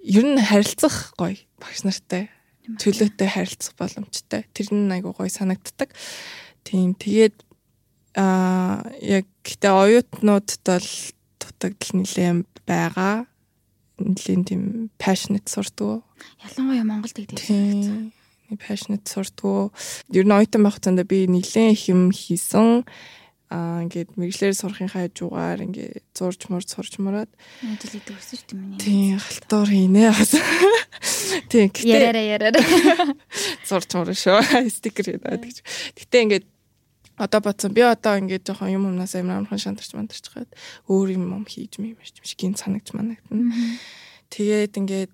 Ер 0.02 0.24
нь 0.24 0.40
харилцах 0.40 1.14
гоё 1.18 1.38
багш 1.58 1.84
нартай 1.84 2.30
чөлөөтэй 2.78 3.28
харилцах 3.28 3.74
боломжтой. 3.74 4.46
Тэр 4.54 4.68
нь 4.70 4.92
айгу 4.92 5.14
гоё 5.16 5.30
санагддаг. 5.30 5.90
Тийм 6.62 6.94
тэгээд 6.94 7.36
аа 8.14 8.86
яг 9.00 9.26
гэтээ 9.42 9.72
оюутнуудад 9.72 10.62
бол 10.66 10.90
дутагдал 11.40 11.92
нэлээд 11.98 12.46
байгаа. 12.66 13.26
Нэлийн 14.00 14.44
тийм 14.44 14.62
passionate 14.98 15.48
сурдаг. 15.48 16.04
Ялангуяа 16.40 16.84
Монголд 16.84 17.16
гэдэг. 17.16 18.12
passionate 18.59 19.07
сурдаг. 19.07 19.72
Ер 20.11 20.26
нь 20.26 20.34
оюутан 20.34 20.62
байх 20.64 20.80
цаанда 20.80 21.05
би 21.05 21.26
нэлээд 21.26 21.74
их 21.74 21.88
юм 21.88 22.11
хийсэн 22.11 22.84
аа 23.51 23.82
ингээд 23.82 24.14
мэрэгчлэр 24.14 24.55
сурахын 24.55 24.94
хажуугаар 24.94 25.66
ингээд 25.66 26.07
зурж 26.14 26.46
мурж 26.46 26.70
сурч 26.70 27.03
мураад 27.03 27.30
хийдэг 27.59 28.14
өссөн 28.14 28.38
шүү 28.38 28.46
дээ 28.46 28.59
миний. 28.62 28.78
Тийм 28.78 29.18
халтуур 29.18 29.68
хийнэ. 29.68 30.07
Тийм 31.51 31.66
гэтээ 31.74 31.90
яраараа 31.90 32.26
яраараа 32.30 32.64
зурч 33.68 33.90
мурж 33.98 34.14
шүү. 34.22 34.38
Стикер 34.78 35.18
хийдэг 35.18 35.42
гэж. 35.42 35.59
Гэтээ 35.98 36.22
ингээд 36.30 36.46
одоо 37.18 37.40
бодсон 37.42 37.74
би 37.74 37.82
одоо 37.82 38.14
ингээд 38.22 38.46
жоохон 38.46 38.70
юм 38.70 38.86
юмнаас 38.94 39.18
амар 39.18 39.42
амархан 39.42 39.59
шантарч 39.59 39.98
мантарч 39.98 40.30
хаад 40.30 40.51
өөр 40.86 41.18
юм 41.18 41.28
юм 41.34 41.44
хийж 41.44 41.82
мэм 41.82 41.98
юм 41.98 42.07
шиг 42.07 42.38
гин 42.38 42.55
санагч 42.55 42.94
манагдана. 42.94 43.51
Тэгээд 44.30 44.78
ингээд 44.78 45.12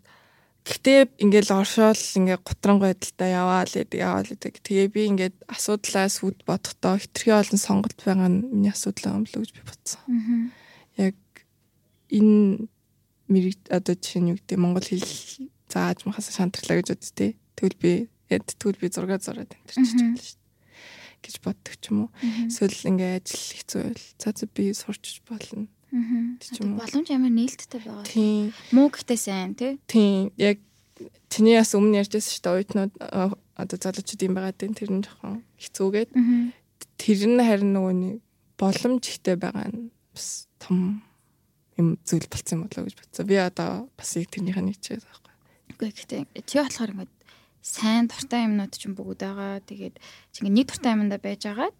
Гэтэ 0.66 1.14
ингээл 1.22 1.62
оршоол 1.62 1.94
ингээ 1.94 2.42
гутран 2.42 2.82
байдалтай 2.82 3.30
яваал 3.38 3.70
гэдэг 3.70 4.00
яваал 4.02 4.26
гэдэг. 4.26 4.54
Тэгээ 4.66 4.88
би 4.90 5.00
ингээд 5.14 5.36
асуудлаас 5.46 6.26
үд 6.26 6.42
бодохдоо 6.42 6.98
хитрхи 6.98 7.30
олон 7.30 7.60
сонголт 7.62 7.98
байгаа 8.02 8.26
нь 8.26 8.50
миний 8.50 8.74
асуудал 8.74 9.22
юм 9.22 9.30
болов 9.30 9.46
гэж 9.46 9.52
би 9.54 9.62
бодсон. 9.62 10.02
Яг 10.98 11.14
энэ 12.10 12.66
мэрэг 13.30 13.62
одоо 13.70 13.94
жишээ 13.94 14.22
нь 14.26 14.30
юу 14.34 14.38
гэдэг 14.42 14.58
Монгол 14.58 14.82
хэл 14.82 15.06
зааж 15.70 16.02
махаас 16.02 16.34
шантарлаа 16.34 16.82
гэж 16.82 16.98
боддتي. 16.98 17.38
Тэгвэл 17.54 17.78
би 17.78 17.92
тэгвэл 18.26 18.82
би 18.82 18.90
зураг 18.90 19.22
зураад 19.22 19.54
чиж 19.70 19.86
болно 19.86 20.18
шүү 20.18 20.34
дээ 20.34 20.44
гэж 21.26 21.36
боддог 21.42 21.74
ч 21.78 21.84
юм 21.90 21.98
уу. 22.06 22.10
Эсвэл 22.46 22.90
ингээ 22.90 23.18
ажил 23.18 23.54
хэцүү 23.54 23.80
байл. 23.82 24.06
За 24.18 24.30
за 24.34 24.46
би 24.46 24.64
сурч 24.74 25.22
болно. 25.26 25.66
Тэг 25.90 26.60
юм. 26.60 26.76
Боломж 26.76 27.08
амар 27.10 27.32
нээлттэй 27.32 27.80
байгаа. 27.80 28.04
Тийм. 28.04 28.52
Муу 28.74 28.90
гэхдээ 28.90 29.18
сайн 29.20 29.54
тий. 29.54 29.78
Тийм. 29.86 30.34
Яг 30.36 30.58
чиний 31.30 31.56
бас 31.56 31.72
өмнө 31.76 32.00
ярьжсэн 32.02 32.32
шүү 32.32 32.42
дээ 32.42 32.54
оюутнууд 32.56 32.92
одоо 33.56 33.76
залуучууд 33.80 34.26
юм 34.26 34.34
байгаа 34.36 34.54
дээ 34.56 34.76
тэр 34.76 34.90
нь 34.92 35.04
жоохон 35.04 35.44
хэцүүгээд 35.60 36.10
тэр 37.00 37.20
нь 37.28 37.40
харин 37.40 37.72
нөгөө 37.72 37.94
нэг 37.96 38.16
боломж 38.56 39.04
ихтэй 39.04 39.36
байгаа 39.36 39.68
нь 39.68 39.92
бас 40.12 40.48
том 40.60 41.04
юм 41.76 42.00
зүйл 42.04 42.28
болцсон 42.28 42.56
юм 42.56 42.62
болоо 42.66 42.84
гэж 42.88 42.94
бодсон. 42.96 43.26
Би 43.28 43.36
одоо 43.36 43.88
бас 43.96 44.10
яг 44.16 44.32
нэг 44.32 44.80
ч 44.80 44.96
байгаа 44.96 45.12
байхгүй. 45.12 45.34
Үгүй 45.76 45.90
гэхдээ 45.92 46.20
чи 46.48 46.56
болохоор 46.60 46.92
ингээд 46.96 47.14
сайн 47.60 48.08
дуртай 48.08 48.48
юмнууд 48.48 48.72
ч 48.72 48.82
бүгд 48.88 49.20
байгаа. 49.20 49.60
Тэгээд 49.60 49.96
чи 50.32 50.36
ингээд 50.40 50.56
нэг 50.56 50.66
дуртай 50.72 50.92
юмдаа 50.96 51.20
байж 51.20 51.42
агаад 51.44 51.78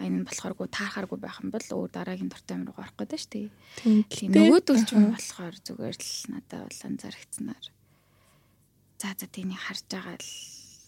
энэ 0.00 0.24
нь 0.24 0.26
болохооргүй 0.26 0.68
таархааргүй 0.72 1.18
байх 1.20 1.38
юм 1.44 1.50
бол 1.52 1.68
өөр 1.68 1.90
дараагийн 1.92 2.30
дуртай 2.32 2.56
юм 2.56 2.64
руу 2.66 2.80
орох 2.80 2.96
гэдэг 2.96 3.20
шүү 3.20 3.32
дээ. 3.32 3.48
Тийм. 4.08 4.30
Нөгөөдөл 4.32 4.82
ч 4.84 4.90
юм 4.96 5.12
болохоор 5.12 5.54
зүгээр 5.60 5.96
л 6.00 6.12
надад 6.32 6.64
бол 6.66 6.82
анзаарчихсанаар. 6.88 7.66
За 9.00 9.08
за 9.14 9.26
тийнийг 9.28 9.60
харж 9.60 9.84
байгаа 9.92 10.16
л 10.16 10.32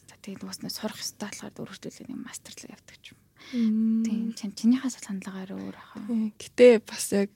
за 0.09 0.15
тэгээд 0.25 0.41
дуусна 0.43 0.69
сурах 0.73 0.97
хэрэгтэй 0.97 1.29
болохоор 1.29 1.53
дөрөвчлөлийн 1.53 2.21
мастерлаг 2.25 2.73
явдаг 2.73 3.01
юм. 3.13 3.19
Тийм. 3.53 4.33
Чинийхээс 4.37 4.97
бол 4.97 5.09
хандлагаар 5.09 5.51
өөр 5.57 5.77
ахаа. 5.77 6.03
Гэтэ 6.41 6.81
бас 6.89 7.13
яг 7.13 7.33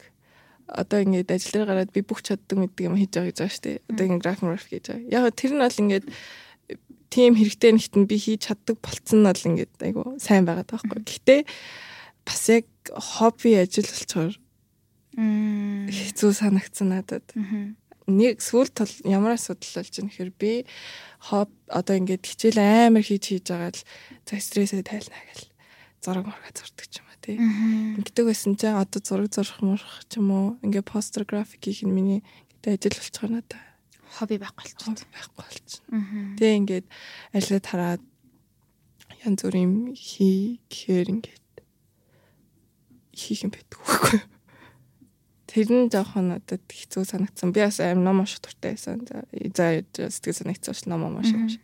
одоо 0.66 0.98
ингээд 1.04 1.30
ажил 1.30 1.52
дээр 1.54 1.68
гараад 1.70 1.90
би 1.94 2.02
бүх 2.02 2.22
чаддаг 2.26 2.58
мэддэг 2.58 2.86
юм 2.90 2.98
хийж 2.98 3.12
байгаа 3.14 3.30
гэж 3.30 3.38
байгаа 3.38 3.54
шүү 3.54 3.64
дээ. 3.66 3.78
Одоо 3.86 4.04
ингээд 4.06 4.24
график 4.24 4.46
график 4.50 4.70
хийж 4.70 4.86
байгаа. 4.90 5.10
Яг 5.14 5.24
тэр 5.38 5.52
нь 5.54 5.62
бол 5.62 5.82
ингээд 5.82 6.06
тийм 7.10 7.36
хэрэгтэй 7.38 7.72
нэгт 7.74 7.94
нь 7.96 8.08
би 8.08 8.16
хийж 8.18 8.50
чаддаг 8.50 8.76
болцсон 8.82 9.22
нь 9.22 9.28
бол 9.28 9.48
ингээд 9.50 9.74
айгу 9.82 10.02
сайн 10.20 10.44
байгаад 10.46 10.70
байгаа 10.70 10.88
байхгүй. 10.90 11.02
Гэхдээ 11.06 11.40
бас 12.26 12.42
яг 12.50 12.66
хобби 12.90 13.54
ажил 13.56 13.86
болчоор 13.86 14.34
хэцүү 15.16 16.30
санагдсан 16.36 16.92
надад. 16.92 17.26
Нэг 18.06 18.38
сүүл 18.38 18.70
тол 18.70 18.92
ямар 19.02 19.34
асуудал 19.34 19.82
болж 19.82 19.90
байна 19.90 20.10
гэхээр 20.10 20.32
би 20.38 20.52
хоб 21.26 21.50
одоо 21.66 21.94
ингээд 21.98 22.22
хичээл 22.22 22.60
амар 22.62 23.02
хийж 23.02 23.34
хийж 23.34 23.46
байгаа 23.50 23.74
л 23.74 23.82
за 24.28 24.34
стрессээ 24.38 24.86
тайлна 24.86 25.18
гэл 25.26 25.50
зураг 26.04 26.24
мурга 26.30 26.50
зурдаг 26.54 26.86
ч 26.86 27.02
юм 27.02 27.06
тий. 27.26 27.36
Ингэдэг 27.98 28.24
байсан 28.30 28.54
чинь 28.54 28.78
одоо 28.78 29.00
зураг 29.02 29.34
зурх 29.34 29.58
мурах 29.58 30.06
ч 30.06 30.22
юм 30.22 30.30
уу 30.30 30.46
ингээ 30.62 30.86
постер 30.86 31.26
график 31.26 31.66
хийх 31.66 31.82
нь 31.82 31.90
миний 31.90 32.22
гэдэг 32.62 32.78
ажил 32.78 32.98
болчихоо 33.02 33.30
надаа. 33.34 33.62
Хобби 34.16 34.38
байхгүй 34.40 34.64
болчихсон. 34.64 34.96
Байхгүй 35.12 35.44
болчихсон. 35.44 35.84
Тэгээ 36.40 36.58
ингээд 36.60 36.86
ажиллаад 37.36 37.66
хараад 37.68 38.02
янз 39.20 39.40
бүрийн 39.44 39.92
хий 39.92 40.64
гэхээр 40.72 41.08
ингээд 41.12 41.46
хийх 43.12 43.44
юм 43.44 43.52
байдаг 43.52 43.76
байхгүй. 43.76 44.20
Тэр 45.46 45.68
нь 45.68 45.92
жоохон 45.92 46.32
надад 46.32 46.64
хэцүү 46.64 47.04
санагдсан. 47.04 47.52
Би 47.52 47.60
бас 47.60 47.80
аим 47.80 48.00
ном 48.04 48.24
унших 48.24 48.40
дуртай 48.40 48.76
байсан. 48.76 49.04
За 49.04 49.84
сэтгэл 49.84 50.40
санагдсан 50.40 50.74
ш 50.74 50.88
ном 50.88 51.04
унших. 51.06 51.60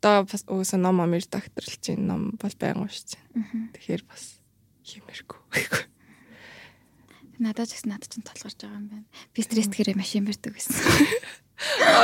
Одоо 0.00 0.24
бас 0.24 0.44
уусаа 0.48 0.80
ном 0.80 1.04
амир 1.04 1.24
докторлж 1.28 1.78
чинь 1.84 2.08
ном 2.08 2.36
бол 2.40 2.54
байнг 2.56 2.84
уншиж 2.84 3.20
байна. 3.32 3.68
Тэгэхээр 3.76 4.02
бас 4.08 4.40
Химэргүй. 4.84 5.40
Надад 7.40 7.70
ч 7.70 7.78
гэсэн 7.78 7.88
надад 7.92 8.10
ч 8.12 8.20
толгорч 8.20 8.58
байгаа 8.60 8.76
юм 8.76 8.88
байна. 8.90 9.08
Би 9.32 9.40
стресстгээрээ 9.40 9.96
машин 9.96 10.26
барьдаг 10.28 10.52
гэсэн. 10.56 10.76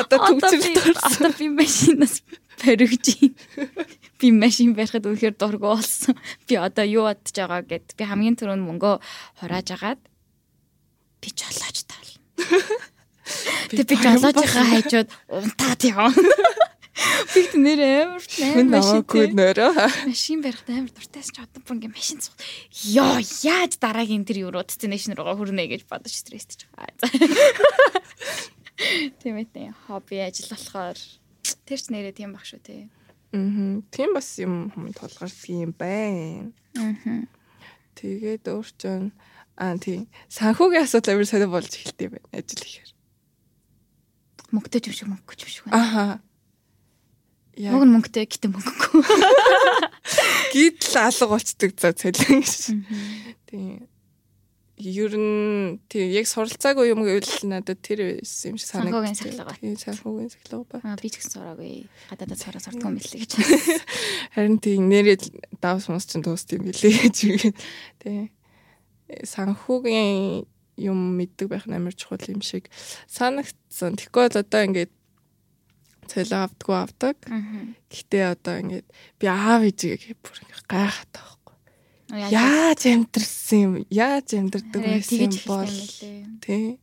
Одоо 0.01 0.19
төвчл 0.37 0.93
одоо 1.01 1.31
би 1.39 1.49
машинаас 1.49 2.21
баригж 2.61 3.33
би 4.21 4.33
машин 4.33 4.75
барихад 4.77 5.09
үнэхээр 5.09 5.37
дургу 5.37 5.77
болсон. 5.77 6.17
Би 6.49 6.57
одоо 6.57 6.85
юу 6.85 7.09
бодож 7.09 7.33
байгаа 7.33 7.63
гэд 7.65 7.97
би 7.97 8.05
хамгийн 8.05 8.37
түрүүнд 8.37 8.65
мөнгөө 8.65 8.95
хурааж 9.41 9.69
агаад 9.77 10.01
би 11.21 11.29
жолооч 11.33 11.79
таал. 11.89 12.13
Тэг 13.73 13.87
би 13.89 13.97
жолоожийнхаа 13.97 14.65
хайжууд 14.73 15.09
унтаад 15.29 15.81
яваа. 15.85 16.13
Бид 17.35 17.53
нэр 17.61 17.81
амар 17.85 18.25
амар 18.41 18.81
машин 18.81 19.37
нөрөө. 19.37 19.73
Машин 20.09 20.41
барихт 20.41 20.69
амар 20.73 20.93
дуртайс 20.97 21.29
ч 21.29 21.45
одоо 21.45 21.61
бүр 21.61 21.77
ингээ 21.77 21.93
машин 21.93 22.25
цуг. 22.25 22.33
Йоо 22.89 23.21
яаж 23.45 23.77
дараагийн 23.77 24.25
тэр 24.25 24.49
Euro 24.49 24.65
destination 24.65 25.13
руугаа 25.13 25.37
хүрнэ 25.37 25.69
гэж 25.69 25.85
бодож 25.85 26.17
стресстэй. 26.17 26.65
Тийм 28.77 29.37
ээ 29.41 29.73
хобби 29.87 30.21
ажил 30.21 30.53
болохоор 30.53 30.99
тэр 31.65 31.79
ч 31.81 31.87
нэрээ 31.89 32.15
тийм 32.17 32.37
баг 32.37 32.45
шүү 32.45 32.61
те. 32.61 32.89
Аа. 33.33 33.81
Тийм 33.91 34.11
бас 34.13 34.29
юм 34.37 34.71
хүм 34.73 34.93
тулгардаг 34.93 35.49
юм 35.49 35.73
байна. 35.73 36.53
Аа. 36.77 37.25
Тэгээд 37.97 38.45
өөрчн 38.45 39.13
аа 39.57 39.81
тийм 39.81 40.07
санхүүгийн 40.29 40.85
асуудал 40.85 41.17
амар 41.17 41.29
сонио 41.29 41.49
болж 41.49 41.73
эхэлт 41.73 42.05
юм 42.05 42.13
байна 42.21 42.37
ажил 42.37 42.65
ихээр. 42.65 42.91
Мөнгөтэй 44.53 44.81
юм 44.85 44.95
шиг 44.95 45.09
мөнгөч 45.09 45.41
юм 45.41 45.51
шиг 45.51 45.65
байна. 45.65 45.81
Ахаа 45.81 46.13
Уг 47.57 47.89
нь 47.89 47.93
мөнгөтэй 47.97 48.29
гэтэн 48.29 48.53
мөнгөгүй. 48.53 49.01
Гítл 50.53 50.97
алга 51.01 51.25
болцдог 51.25 51.73
за 51.81 51.97
цалин 51.97 52.45
гэж. 52.45 52.53
Тийм. 53.49 53.89
Ер 54.77 55.13
нь 55.17 55.81
тийм 55.89 56.13
яг 56.13 56.29
суралцаагүй 56.29 56.93
юм 56.93 57.01
гэвэл 57.01 57.49
надад 57.49 57.81
тэр 57.81 58.21
юм 58.21 58.61
шиг 58.61 58.69
санагдав. 58.69 59.09
Санхүүгийн 59.09 59.17
сахилга. 59.17 59.57
Тийм 59.57 59.77
санхүүгийн 59.81 60.29
сахилга 60.29 60.65
ба. 60.69 60.77
Аа 60.85 61.01
би 61.01 61.09
ч 61.09 61.17
гэсэн 61.17 61.33
сураагүй. 61.33 61.89
Гадаадад 62.13 62.37
сураа 62.37 62.61
сурдаг 62.61 62.85
юм 62.85 63.01
билээ 63.01 63.25
гэж. 63.25 63.33
Харин 64.37 64.61
тийм 64.61 64.93
нэрээ 64.93 65.17
давс 65.65 65.89
мус 65.89 66.05
чинь 66.05 66.21
дууст 66.21 66.53
юм 66.53 66.69
билээ 66.69 66.93
гэж. 67.09 67.17
Тийм. 68.05 68.29
Санхүүгийн 69.25 70.45
юм 70.77 70.99
мэддэг 71.17 71.49
байх 71.49 71.65
нь 71.65 71.73
амар 71.73 71.97
чухал 71.97 72.21
юм 72.29 72.45
шиг 72.45 72.69
санагдсан. 73.09 73.97
Тэгэхгүй 73.97 74.29
бол 74.29 74.41
одоо 74.45 74.61
ингээд 74.61 74.93
цалин 76.05 76.45
авдаггүй 76.45 76.77
авдаг. 76.77 77.17
Гэхдээ 77.89 78.25
одоо 78.29 78.55
ингээд 78.61 78.87
би 79.17 79.25
аав 79.25 79.65
ээжигээ 79.65 80.21
бүр 80.21 80.37
ингээд 80.45 80.69
гайхаад 80.69 81.11
байхгүй. 81.17 81.36
Яаж 82.11 82.87
амьдрсан 82.87 83.59
юм? 83.59 83.73
Яаж 83.91 84.39
амьдрдаг 84.39 84.83
байсан 84.83 85.27
юм 85.27 85.35
бол 85.47 85.77
тий. 86.45 86.79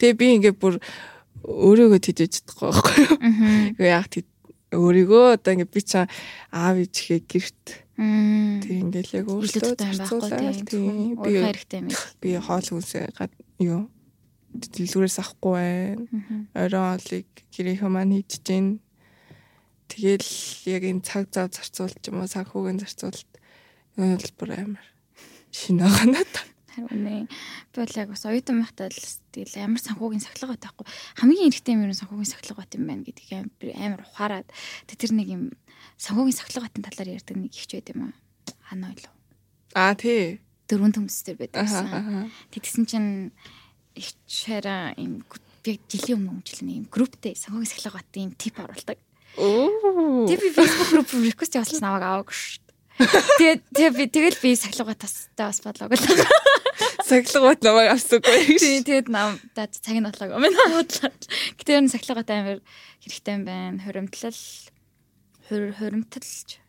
Тэгээ 0.00 0.16
би 0.16 0.26
ингээд 0.40 0.56
бүр 0.56 0.80
өөрийгөө 1.44 2.00
тижэж 2.00 2.32
чадахгүй 2.40 2.68
байхгүй. 2.72 3.04
Гэхдээ 3.76 3.92
яг 3.92 4.08
өөрийгөө 4.72 5.24
одоо 5.36 5.52
ингээд 5.52 5.74
би 5.74 5.80
чам 5.84 6.08
аав 6.48 6.80
ээжихээ 6.80 7.20
гэрт 7.28 7.84
Тэг 7.94 8.74
ингээл 8.74 9.22
яг 9.22 9.26
өөртөө 9.30 9.78
зарцуулаад 9.78 10.66
тийм 10.66 11.14
би 11.14 11.38
би 12.18 12.28
хоол 12.42 12.66
хүнсээ 12.66 13.06
юу? 13.62 13.86
Дэлгүүрээс 14.50 15.22
авахгүй 15.22 15.54
байна. 15.54 16.02
Оройн 16.58 16.98
олыг 16.98 17.30
гэрийнхээ 17.54 17.90
маань 17.94 18.18
хийж 18.18 18.42
гин. 18.42 18.82
Тэгэл 19.86 20.26
яг 20.74 20.82
энэ 20.90 21.06
цаг 21.06 21.30
зав 21.30 21.54
зарцуулж 21.54 22.02
юм 22.10 22.18
уу? 22.18 22.26
Санхүүгийн 22.26 22.82
зарцуулалт 22.82 23.30
энэ 23.98 24.18
бол 24.18 24.34
бүр 24.38 24.50
амар 24.58 24.86
шинэ 25.54 25.86
байгаа 25.86 26.08
надад. 26.10 26.54
Харин 26.74 26.90
үнэ. 26.90 27.30
Би 27.70 27.76
бол 27.78 27.94
яг 27.94 28.08
бас 28.10 28.26
оюутан 28.26 28.58
байхдаа 28.58 28.90
л 28.90 29.02
тэгэл 29.30 29.62
амар 29.62 29.82
санхүүгийн 29.82 30.24
сахилга 30.26 30.58
байхгүй. 30.58 30.86
Хамгийн 31.22 31.48
эрэгтэй 31.54 31.74
юм 31.78 31.86
ер 31.86 31.94
нь 31.94 32.00
санхүүгийн 32.02 32.32
сахилга 32.34 32.58
бат 32.58 32.74
юм 32.74 32.84
байна 32.90 33.06
гэдгийг 33.06 33.46
амар 33.78 34.02
ухаарад 34.02 34.48
тэр 34.90 35.12
нэг 35.14 35.28
юм 35.30 35.42
санхүүгийн 36.02 36.38
сахилга 36.38 36.66
батын 36.66 36.82
талаар 36.82 37.14
ярьдаг 37.14 37.36
нэг 37.38 37.54
ихч 37.54 37.70
байд 37.78 37.88
юм 37.94 38.10
аа. 38.10 38.14
Ханаа 38.66 38.90
ойлоо. 38.90 39.14
Аа 39.78 39.94
тий. 39.94 40.42
Дөрвөн 40.66 40.94
төмөстэй 40.98 41.38
байдаг. 41.38 41.70
Тэгсэн 42.50 42.84
чинь 42.90 43.30
их 43.94 44.10
шара 44.26 44.90
юм 44.98 45.22
би 45.62 45.78
жилийн 45.86 46.18
өмнө 46.18 46.42
өмчлэн 46.42 46.82
юм 46.82 46.86
групптэй 46.90 47.38
санхүүгийн 47.38 47.70
сахилга 47.70 48.02
бат 48.02 48.10
юм 48.18 48.34
тип 48.34 48.58
оруулдаг. 48.58 48.98
Оо. 49.38 50.26
Тэг 50.26 50.42
би 50.42 50.50
Facebook 50.50 50.90
групп 50.90 51.10
request 51.14 51.54
явуулсан 51.54 51.82
намайг 51.82 52.02
аваагүй 52.02 52.34
шүү. 52.34 52.63
Тэгээд 52.94 53.62
тэг 53.74 53.90
би 53.98 54.04
тэгэл 54.06 54.38
би 54.38 54.54
сахилга 54.54 54.94
тастай 54.94 55.50
бас 55.50 55.58
бодлоо 55.64 55.90
гэл. 55.90 56.06
Сахилга 57.02 57.50
бат 57.50 57.60
намайг 57.66 57.90
авсаггүй. 57.90 58.54
Тий, 58.54 58.86
тэгээд 58.86 59.10
нам 59.10 59.38
цаг 59.50 59.98
нь 59.98 60.06
бодлоо. 60.06 60.38
Манай 60.38 60.66
бодлоо. 60.70 61.10
Гэтэ 61.58 61.82
энэ 61.82 61.90
сахилга 61.90 62.22
бат 62.22 62.30
амар 62.30 62.58
хэрэгтэй 63.02 63.34
юм 63.34 63.44
байна. 63.44 63.82
Хуримтлал 63.82 64.38
хуримтлж 65.50 66.62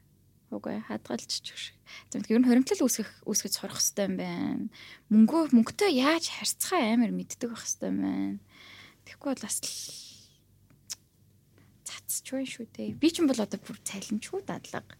үгүй 0.50 0.82
хадгалж 0.90 1.30
ч 1.30 1.46
гэх 1.46 1.60
шиг. 1.62 1.78
Зөвхөн 2.10 2.34
ер 2.34 2.42
нь 2.42 2.50
хоримтлал 2.50 2.86
үүсгэх 2.90 3.12
үүсгэж 3.30 3.54
сурах 3.54 3.78
хэрэгтэй 3.78 4.06
юм 4.10 4.16
байна. 4.18 4.66
Мөнгөө 5.14 5.54
мөнгөтэй 5.54 5.92
яаж 6.02 6.34
харьцахаа 6.34 6.98
амар 6.98 7.14
мэддэг 7.14 7.54
байх 7.54 7.62
хэрэгтэй 7.62 7.90
юм 7.94 8.00
байна. 8.02 8.42
Тэгэхгүй 9.06 9.30
бол 9.30 9.46
бас 9.46 9.58
цацч 11.86 12.26
байна 12.34 12.50
шүү 12.50 12.66
дээ. 12.74 12.98
Би 12.98 13.08
ч 13.14 13.22
юм 13.22 13.30
бол 13.30 13.40
одоо 13.40 13.60
бүр 13.62 13.78
цалинчгүй 13.86 14.42
дадлага. 14.44 14.98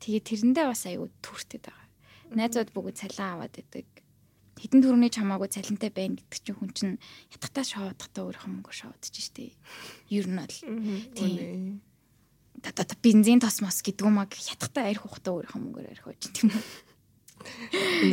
Тэгээ 0.00 0.22
тэрэндээ 0.24 0.66
бас 0.66 0.84
аюу 0.88 1.08
түртэд 1.20 1.68
байгаа. 1.68 1.86
Найзууд 2.34 2.70
бүгд 2.72 2.96
цалин 2.96 3.28
аваад 3.40 3.54
идэг. 3.60 3.88
Хэдэн 4.60 4.80
төрөний 4.84 5.12
чамаагүй 5.12 5.48
цалинтай 5.48 5.88
байна 5.92 6.20
гэдэг 6.20 6.40
чинь 6.40 6.56
хүн 6.56 6.70
чинь 6.76 6.96
ятгатаа 7.32 7.64
шоодохтой 7.64 8.22
өөрийнхөө 8.28 8.50
мөнгө 8.60 8.72
шоодож 8.76 9.14
штэ. 9.16 9.56
Ер 10.12 10.28
нь 10.28 10.36
бол. 10.36 10.56
Тийм 11.16 11.80
одоо 12.68 12.96
бензин 13.02 13.40
тосмос 13.40 13.80
гэдэг 13.80 14.04
юм 14.04 14.20
аа 14.20 14.28
ятгахтаа 14.28 14.90
арх 14.90 15.06
ухтаа 15.06 15.40
өөрийнхөө 15.40 15.60
мөнгөөр 15.64 15.88
арх 15.96 16.04
ууж 16.04 16.22
тийм 16.28 16.52
үү. 16.52 16.64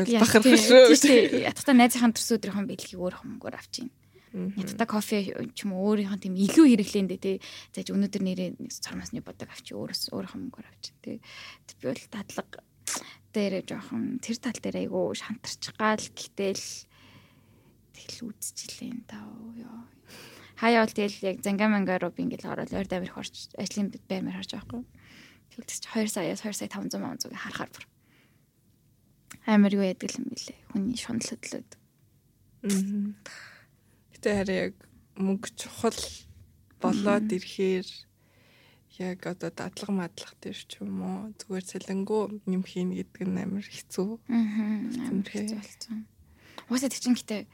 Энэ 0.08 0.24
бахарх 0.24 0.48
шүү. 0.48 1.44
Ятгахтаа 1.44 1.76
найзынхаа 1.76 2.16
төрсөдрийнхөө 2.16 2.64
бэлгийг 2.64 3.02
өөрийнхөө 3.02 3.28
мөнгөөр 3.28 3.56
авчихна. 3.60 3.92
Ятгахтаа 4.34 4.88
кофе 4.88 5.24
ч 5.56 5.64
юм 5.64 5.78
уу 5.78 5.96
өөрийнхөө 5.96 6.20
тийм 6.20 6.36
илүү 6.36 6.66
хэрэглээндээ 6.76 7.20
тий. 7.20 7.38
Зааж 7.72 7.88
өнөөдөр 7.96 8.24
нэрээ 8.28 8.50
цормосны 8.68 9.24
бодог 9.24 9.48
авчи 9.48 9.72
өөрөөс 9.72 10.12
өөрийнхөө 10.12 10.40
мөнгөөр 10.42 10.68
авчих 10.68 10.96
тий. 11.00 11.18
Би 11.80 11.84
бол 11.88 12.04
тадлага 12.12 12.60
дээр 13.32 13.64
жоохон 13.64 14.20
тэр 14.20 14.38
тал 14.42 14.60
дээр 14.60 14.78
айгүй 14.84 15.16
шантарч 15.16 15.64
гал 15.80 16.02
гэтэл 16.02 16.66
тэгэл 17.96 18.28
үзчихлээ 18.28 19.08
таа 19.08 19.28
ёо 19.56 19.88
хаяа 20.58 20.84
бол 20.84 20.96
тэгэл 20.98 21.18
яг 21.22 21.38
зангаманга 21.46 22.02
руу 22.02 22.12
би 22.12 22.26
ингээл 22.26 22.50
ороод 22.50 22.74
ойр 22.74 22.88
дамир 22.90 23.14
хорч 23.14 23.54
ажлын 23.62 23.94
баймар 24.10 24.42
харж 24.42 24.58
байгаа 24.58 24.82
хгүй. 24.82 24.84
Тэгэл 25.54 25.70
чи 25.70 25.78
2 25.86 26.10
саяас 26.10 26.42
2 26.42 26.54
сая 26.58 26.70
500 26.70 26.98
мянган 26.98 27.22
зүг 27.22 27.38
харахаар 27.38 27.70
бүр 27.70 27.86
амар 29.46 29.74
юу 29.74 29.86
яадаг 29.86 30.12
юм 30.18 30.28
бэлээ. 30.34 30.58
Хүний 30.74 30.98
шунал 30.98 31.24
хөдлөөд. 31.24 31.72
Гэтэ 34.18 34.30
хараа 34.34 34.58
яг 34.74 34.76
мөнгө 35.14 35.50
чухал 35.54 36.02
болоод 36.82 37.30
ирэхээр 37.30 37.88
яг 38.98 39.20
одоо 39.30 39.54
дадлага 39.54 39.94
мадлах 39.94 40.34
дээр 40.42 40.58
ч 40.58 40.82
юм 40.82 41.06
уу 41.06 41.22
зүгээр 41.38 41.66
цалингуу 41.70 42.42
юм 42.50 42.64
хийн 42.66 42.98
гэдэг 42.98 43.30
нь 43.30 43.38
амар 43.46 43.62
хэцүү. 43.62 44.10
Аа. 44.26 45.14
Амар 45.14 45.30
хэцүү 45.30 45.58
болсон. 45.62 46.10
Уусаа 46.66 46.90
тэг 46.90 47.02
чин 47.06 47.14
гэтээ 47.14 47.46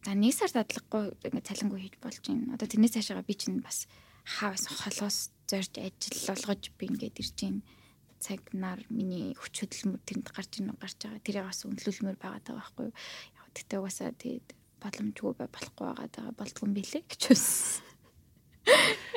За 0.00 0.16
нэг 0.16 0.32
сар 0.32 0.48
дадлаггүй 0.48 1.12
ингээд 1.28 1.44
цалингүй 1.44 1.80
хийж 1.84 1.96
болж 2.00 2.24
байна. 2.24 2.56
Одоо 2.56 2.64
тэрнээс 2.64 2.96
цаашаа 2.96 3.20
би 3.20 3.36
чинь 3.36 3.60
бас 3.60 3.84
хавас 4.24 4.64
холоос 4.64 5.28
зорж 5.44 5.76
ажил 5.76 6.16
болгож 6.24 6.72
би 6.80 6.88
ингээд 6.88 7.20
ирж 7.20 7.36
байна. 7.36 7.60
Цаг 8.16 8.40
нар 8.56 8.80
миний 8.88 9.36
хүч 9.36 9.60
хөдөлмөр 9.60 10.00
тэнд 10.08 10.32
гарч 10.32 10.56
ийн 10.56 10.72
гарч 10.72 11.04
байгаа. 11.04 11.20
Тэрийг 11.20 11.44
бас 11.52 11.68
өндлөлмөр 11.68 12.16
байгаа 12.16 12.40
даа 12.40 12.56
байхгүй 12.64 12.88
юу. 12.88 12.96
Яг 13.36 13.48
тэгтээ 13.52 13.76
угаасаа 13.80 14.16
тэгээд 14.16 14.48
боломжгүй 14.80 15.32
болохгүй 15.36 15.84
байгаа 15.86 16.08
даа 16.10 16.32
болдгүй 16.34 16.64
юм 16.66 16.74
билэ 16.74 17.00
гэж 17.04 17.22
үс. 17.30 17.46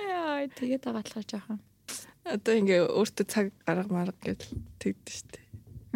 Яа 0.04 0.46
тэгээд 0.52 0.88
агатлах 0.88 1.26
жоохон. 1.26 1.60
Одоо 2.28 2.54
ингээ 2.60 2.88
өөртөө 2.88 3.26
цаг 3.28 3.56
гарга 3.68 3.92
марга 3.92 4.20
гэж 4.24 4.52
тэгдэж 4.80 5.16
штэ. 5.16 5.40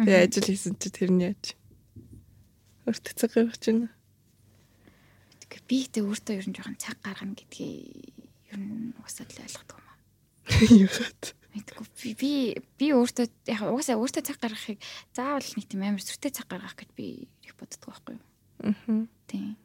Тэгээ 0.02 0.24
ажил 0.28 0.48
хийсэн 0.48 0.74
чи 0.76 0.88
тэрний 0.92 1.32
яаж. 1.32 1.56
Өөртөө 2.84 3.14
цаг 3.16 3.30
гаргаж 3.36 3.62
байна 3.64 3.88
би 5.68 5.84
ихтэй 5.84 6.02
өөртөө 6.02 6.34
ер 6.40 6.46
нь 6.48 6.56
жоохон 6.56 6.80
цаг 6.80 6.96
гаргана 7.04 7.36
гэдгийг 7.36 8.16
ер 8.48 8.56
нь 8.56 8.96
угсаад 9.04 9.28
л 9.36 9.44
ойлгодог 9.44 9.76
юм 9.76 9.88
аа. 9.92 9.96
Яагаад? 10.88 11.22
Мэдгүй 11.52 11.86
би 12.16 12.32
би 12.80 12.86
өөртөө 12.96 13.26
яг 13.52 13.60
угаасаа 13.68 14.00
өөртөө 14.00 14.24
цаг 14.24 14.40
гаргахыг 14.40 14.80
заавал 15.12 15.44
нэг 15.44 15.66
тийм 15.68 15.84
амар 15.84 16.00
сүртэй 16.00 16.32
цаг 16.32 16.48
гаргах 16.48 16.72
гэж 16.72 16.90
би 16.96 17.28
их 17.44 17.52
боддог 17.60 17.84
байхгүй 17.84 18.16
юу? 18.16 18.24
Аа. 18.62 19.06
Тийм. 19.28 19.56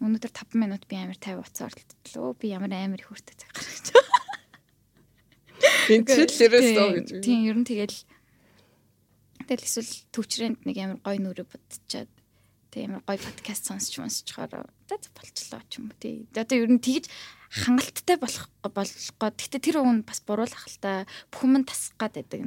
Өнөөдөр 0.00 0.32
5 0.32 0.56
минут 0.56 0.88
би 0.88 0.96
амар 0.96 1.16
50 1.20 1.44
утсаа 1.44 1.68
оролдлоо. 1.68 2.32
Би 2.36 2.52
ямар 2.52 2.72
амар 2.72 3.00
их 3.00 3.12
өөртөө 3.12 3.36
цаг 3.36 3.50
гаргаж 3.52 3.86
байгаа. 3.92 4.20
Энэ 5.92 6.04
ч 6.08 6.32
л 6.40 6.44
ерөөсөө 6.48 6.88
гэж. 6.96 7.08
Тийм, 7.20 7.40
ер 7.44 7.56
нь 7.60 7.68
тэгэл 7.68 7.98
тэгэл 9.44 9.66
эсвэл 9.68 9.92
төвчрэнд 10.14 10.60
нэг 10.64 10.76
амар 10.80 10.98
гой 11.04 11.18
нүрэ 11.20 11.44
бодчихад 11.44 12.08
тийм 12.72 12.96
амар 12.96 13.04
гоё 13.04 13.20
подкаст 13.20 13.68
сонсч 13.68 14.00
сонсчхоор 14.00 14.64
одоо 14.64 14.98
болчлоо 15.12 15.60
ч 15.68 15.82
юм 15.82 15.92
уу 15.92 15.98
тий. 16.00 16.24
Одоо 16.32 16.56
ер 16.64 16.70
нь 16.70 16.80
тэгж 16.80 17.10
хангалттай 17.50 18.16
болох 18.16 18.46
болгоо. 18.62 19.30
Гэтэ 19.36 19.58
тэр 19.58 19.82
хүн 19.82 20.06
бас 20.06 20.22
буруулах 20.22 20.64
л 20.70 20.78
та 20.78 21.04
бүхэн 21.34 21.66
тасах 21.66 21.98
гад 21.98 22.14
байдаг. 22.14 22.40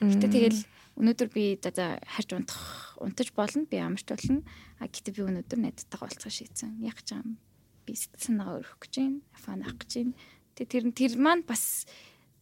Гэтэ 0.00 0.26
тэгэл 0.32 0.58
өнөөдөр 0.94 1.28
би 1.34 1.44
за 1.58 1.98
харж 2.02 2.30
унтах 2.38 2.98
унтаж 3.02 3.32
болно 3.34 3.66
би 3.66 3.78
амарч 3.82 4.06
болно. 4.06 4.42
А 4.78 4.86
гэтэ 4.86 5.10
би 5.14 5.22
өнөөдөр 5.26 5.58
найзтайгаа 5.58 6.06
уулзах 6.06 6.30
шийдсэн. 6.30 6.78
Яг 6.82 7.02
ч 7.02 7.18
юм 7.18 7.38
би 7.86 7.98
сэтгэл 7.98 8.22
санаагаа 8.22 8.58
өргөх 8.62 8.78
гэж 8.86 8.94
байна. 9.02 9.18
Фан 9.42 9.62
авах 9.66 9.78
гэж 9.82 9.92
байна. 9.98 10.14
Тэгээ 10.54 10.70
тэр 10.70 10.84
тэр 10.94 11.12
маань 11.18 11.42
бас 11.42 11.86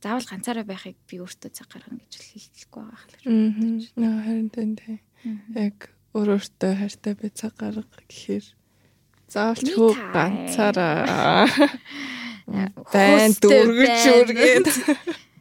заавал 0.04 0.28
ганцаараа 0.28 0.66
байхыг 0.68 0.98
би 1.08 1.16
өөртөө 1.22 1.50
цаг 1.54 1.68
гаргана 1.72 2.02
гэж 2.04 2.12
хэлэхгүй 2.20 2.82
байгаа 2.84 3.00
хэрэг. 3.08 3.24
Аа 3.96 4.20
харин 4.26 4.50
тэнтэй. 4.52 4.98
Яг 5.56 5.78
өөрөөртөө 6.12 6.72
хайртай 6.76 7.14
бай 7.16 7.30
цаг 7.32 7.56
гарга 7.56 7.86
гэхээр 8.04 8.46
заавалч 9.32 9.68
хөө 9.72 9.92
ганцаараа 10.12 11.48
байн 12.92 13.32
дөргөж 13.40 14.02
үргээд 14.12 14.66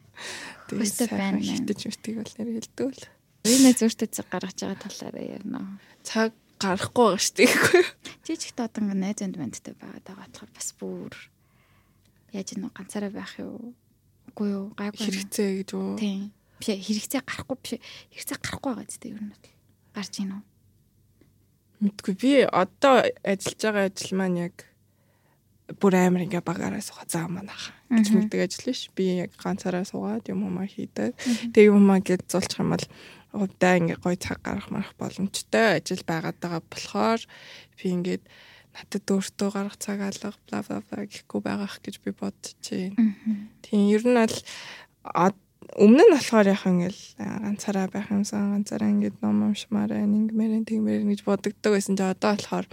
Хөстө 0.70 1.10
байна. 1.10 1.40
Хитэж 1.42 1.80
мэтиг 1.90 2.14
бол 2.22 2.34
нэр 2.38 2.50
хэлдэг 2.60 2.88
л. 2.92 3.04
Энэ 3.42 3.74
зөртөө 3.74 4.08
цаг 4.14 4.26
гаргаж 4.30 4.58
байгаа 4.62 4.78
талаараа 4.86 5.24
ярина. 5.26 5.60
Цаг 6.06 6.32
гарахгүй 6.62 7.06
байгаа 7.10 7.22
шүү 7.22 7.36
дээ. 7.42 8.54
Одоо 8.62 8.80
ингээ 8.86 8.98
найз 9.02 9.18
энд 9.18 9.36
бандтай 9.40 9.74
байгаад 9.74 10.06
байгаа 10.06 10.26
болохоор 10.30 10.50
бас 10.54 10.68
бүр 10.78 11.12
яаж 12.30 12.48
нэг 12.54 12.70
ганцаараа 12.70 13.10
байх 13.10 13.34
юу? 13.42 13.74
Үгүй 14.30 14.48
юу? 14.54 14.66
Гайгүй 14.78 15.02
хэрэгцээ 15.02 15.50
гэж 15.66 15.70
үү? 15.74 15.90
Тийм. 15.98 16.30
Биш 16.62 16.68
хэрэгцээ 16.70 17.22
гарахгүй 17.26 17.56
биш. 17.58 17.72
Хэрэгцээ 18.14 18.38
гарахгүй 18.38 18.70
байгаа 18.72 18.86
зү 18.86 19.06
ер 19.10 19.20
нь 19.20 19.30
бол. 19.34 19.46
Гарч 19.92 20.14
ийн 20.22 20.30
үү? 20.38 20.42
Мэдгүй 21.82 22.14
би 22.14 22.30
одоо 22.46 22.94
ажиллаж 23.26 23.60
байгаа 23.66 23.84
ажил 23.90 24.14
маань 24.14 24.38
яг 24.46 24.56
бүр 25.70 25.94
амар 25.94 26.26
ингээ 26.26 26.42
багаараа 26.42 26.82
суугаа 26.82 27.06
заа 27.06 27.26
манайх 27.30 27.70
гэж 27.88 28.06
мэддэг 28.12 28.40
ажил 28.44 28.66
биш. 28.66 28.90
Би 28.96 29.22
яг 29.22 29.32
ганцаараа 29.38 29.86
суугаад 29.86 30.26
юм 30.28 30.44
уу 30.48 30.66
хийдэг. 30.66 31.14
Тэг 31.54 31.70
юм 31.70 31.90
аа 31.90 32.02
гэж 32.02 32.26
зулчих 32.26 32.58
юм 32.58 32.74
бол 32.74 32.86
удаа 33.32 33.74
ингээ 33.78 33.98
гой 34.02 34.16
цаг 34.18 34.42
гарах 34.42 34.68
марах 34.68 34.92
боломжтой 34.98 35.80
ажил 35.80 36.02
байгаад 36.04 36.38
байгаа 36.42 36.62
болохоор 36.66 37.20
би 37.78 37.84
ингээд 37.94 38.24
надад 38.74 39.06
өөртөө 39.08 39.48
гарах 39.52 39.76
цаг 39.78 39.98
алга 40.00 40.32
бла 40.48 40.58
бла 40.66 40.78
бла 40.84 41.06
гэхгүй 41.08 41.40
байгаах 41.40 41.76
гэж 41.80 41.94
би 42.04 42.10
байна. 42.12 42.36
Тийм 43.64 43.82
ер 43.88 44.02
нь 44.04 44.18
бол 44.18 44.36
өмнө 45.78 46.04
нь 46.04 46.12
болохоор 46.12 46.52
яхаа 46.52 46.72
ингээл 46.72 47.02
ганцаараа 47.16 47.88
байх 47.88 48.08
юмсан 48.12 48.52
ганцаараа 48.52 48.92
ингээд 48.92 49.16
ном 49.24 49.48
уншмаар 49.48 49.96
байна 49.96 50.16
ингэмээр 50.20 50.68
тэгмээр 50.68 51.02
гэж 51.08 51.20
бодогддог 51.24 51.72
байсан 51.72 51.96
чи 51.96 52.04
одоо 52.04 52.36
болохоор 52.36 52.66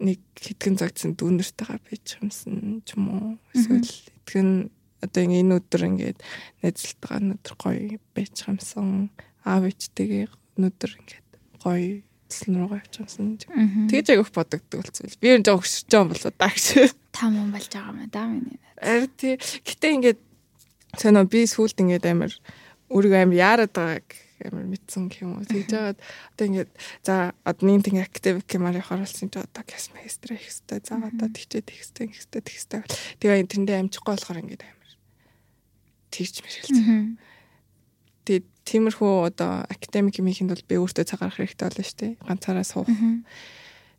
нэг 0.00 0.20
хэдхэн 0.38 0.76
цагтсан 0.80 1.12
дүүнэртэйгээ 1.18 1.80
байж 1.84 2.06
юмсан 2.22 2.80
ч 2.86 2.96
юм 2.96 3.04
уу 3.12 3.28
эсвэл 3.52 3.84
хэдхэн 3.84 4.70
одоо 5.02 5.20
ингээ 5.26 5.42
энэ 5.42 5.56
өдөр 5.58 5.82
ингээд 5.90 6.18
найзлалтаа 6.62 7.18
өнөдөр 7.20 7.54
гоё 7.58 7.98
байж 8.14 8.34
юмсан 8.46 9.10
аав 9.44 9.62
ээжтэйгээ 9.68 10.24
өнөдөр 10.56 10.90
ингээд 10.96 11.28
гоё 11.60 12.00
эзлэн 12.32 12.56
рүү 12.56 12.78
явж 12.80 12.94
юмсан 13.02 13.26
тэгэж 13.92 14.06
агих 14.16 14.32
бодогддог 14.32 14.78
болцвол 14.80 15.20
би 15.20 15.28
энэ 15.36 15.46
жоо 15.46 15.60
өсөж 15.60 15.86
байгаа 15.90 16.08
болоо 16.08 16.32
даагч 16.32 16.66
там 17.12 17.30
юм 17.36 17.50
болж 17.52 17.68
байгаа 17.68 17.92
юм 17.92 18.08
да 18.08 18.24
миний 18.30 18.62
арь 18.82 19.06
тий. 19.16 19.38
Гэтээ 19.38 19.94
ингээд 19.96 20.20
Соноо 20.98 21.24
би 21.24 21.46
сүулт 21.48 21.78
ингээд 21.80 22.04
амар 22.04 22.32
өөрийгөө 22.92 23.20
амар 23.24 23.38
яарад 23.38 23.72
байгааг 23.72 24.06
амар 24.48 24.66
мэдсэн 24.66 25.10
юм 25.22 25.38
уу. 25.38 25.46
Тэгж 25.46 25.68
жагаад 25.70 25.98
одоо 26.34 26.44
ингээд 26.46 26.70
за 27.04 27.34
тэг 27.38 27.94
актив 28.02 28.36
гэмээр 28.46 28.80
явахаар 28.82 29.02
болсон 29.06 29.28
ч 29.30 29.34
одоо 29.38 29.62
гэс 29.62 29.94
магистр 29.94 30.34
их 30.34 30.46
хэвээр 30.46 30.82
за 30.82 30.94
одоо 30.98 31.28
тэгчээ 31.30 31.62
тэг 31.62 31.78
хэвээр 31.78 32.10
их 32.10 32.18
хэвээр 32.22 32.44
тэг 32.46 32.56
хэвээр. 32.56 32.84
Тэгээ 33.22 33.50
тэндээ 33.52 33.80
амжихгүй 33.82 34.12
болохоор 34.12 34.42
ингээд 34.42 34.62
амар 34.62 34.92
тэгж 36.10 36.34
мэрэлцэн. 36.42 37.18
Тэгээ 38.22 38.42
тиймэрхүү 38.66 39.12
одоо 39.26 39.66
академик 39.66 40.18
юм 40.22 40.30
ихэнд 40.30 40.52
бол 40.54 40.68
би 40.70 40.76
өөртөө 40.78 41.04
цаг 41.06 41.18
гаргах 41.20 41.42
хэрэгтэй 41.42 41.66
болно 41.66 41.82
шүү 41.82 41.98
дээ. 41.98 42.12
Ганцаараа 42.22 42.66
суух. 42.66 42.90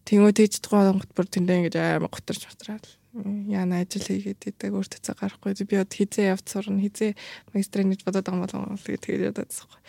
Тэнгүү 0.08 0.32
тэгж 0.32 0.54
тухайн 0.64 0.96
гонгот 0.96 1.12
бүр 1.12 1.28
тэндээ 1.28 1.58
ингээд 1.68 1.78
амар 1.80 2.12
готарч 2.12 2.48
готраад 2.48 2.86
яана 3.14 3.86
ажил 3.86 4.02
хийгээд 4.02 4.42
идэг 4.50 4.74
өөртөө 4.74 5.02
цаг 5.06 5.22
гарахгүй 5.22 5.54
би 5.70 5.78
одоо 5.78 5.94
хизээ 5.94 6.34
явц 6.34 6.50
сурна 6.50 6.82
хизээ 6.82 7.14
магистрын 7.54 7.94
гэж 7.94 8.02
бодоод 8.10 8.26
байгаа 8.26 8.58
юм 8.58 8.74
бол 8.74 8.82
тэгээд 8.82 9.30
ядаад 9.30 9.54
байгаа. 9.54 9.82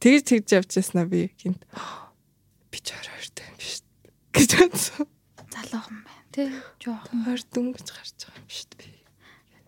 Тэгж 0.00 0.24
тэгж 0.24 0.48
явчихснаа 0.64 1.04
би 1.04 1.28
гинт 1.36 1.60
би 2.72 2.78
ч 2.80 2.96
оройртой 2.96 3.44
юм 3.52 3.56
биш 3.60 3.84
гэж 4.36 4.50
бодсон. 4.64 5.04
Залуухан 5.52 5.98
байна 6.08 6.24
тий 6.32 6.48
жоохон 6.80 7.20
хойр 7.28 7.42
дүнгэж 7.52 7.88
гарч 7.92 8.16
байгаа 8.16 8.40
юм 8.40 8.48
биш 8.48 8.64
би. 8.80 8.88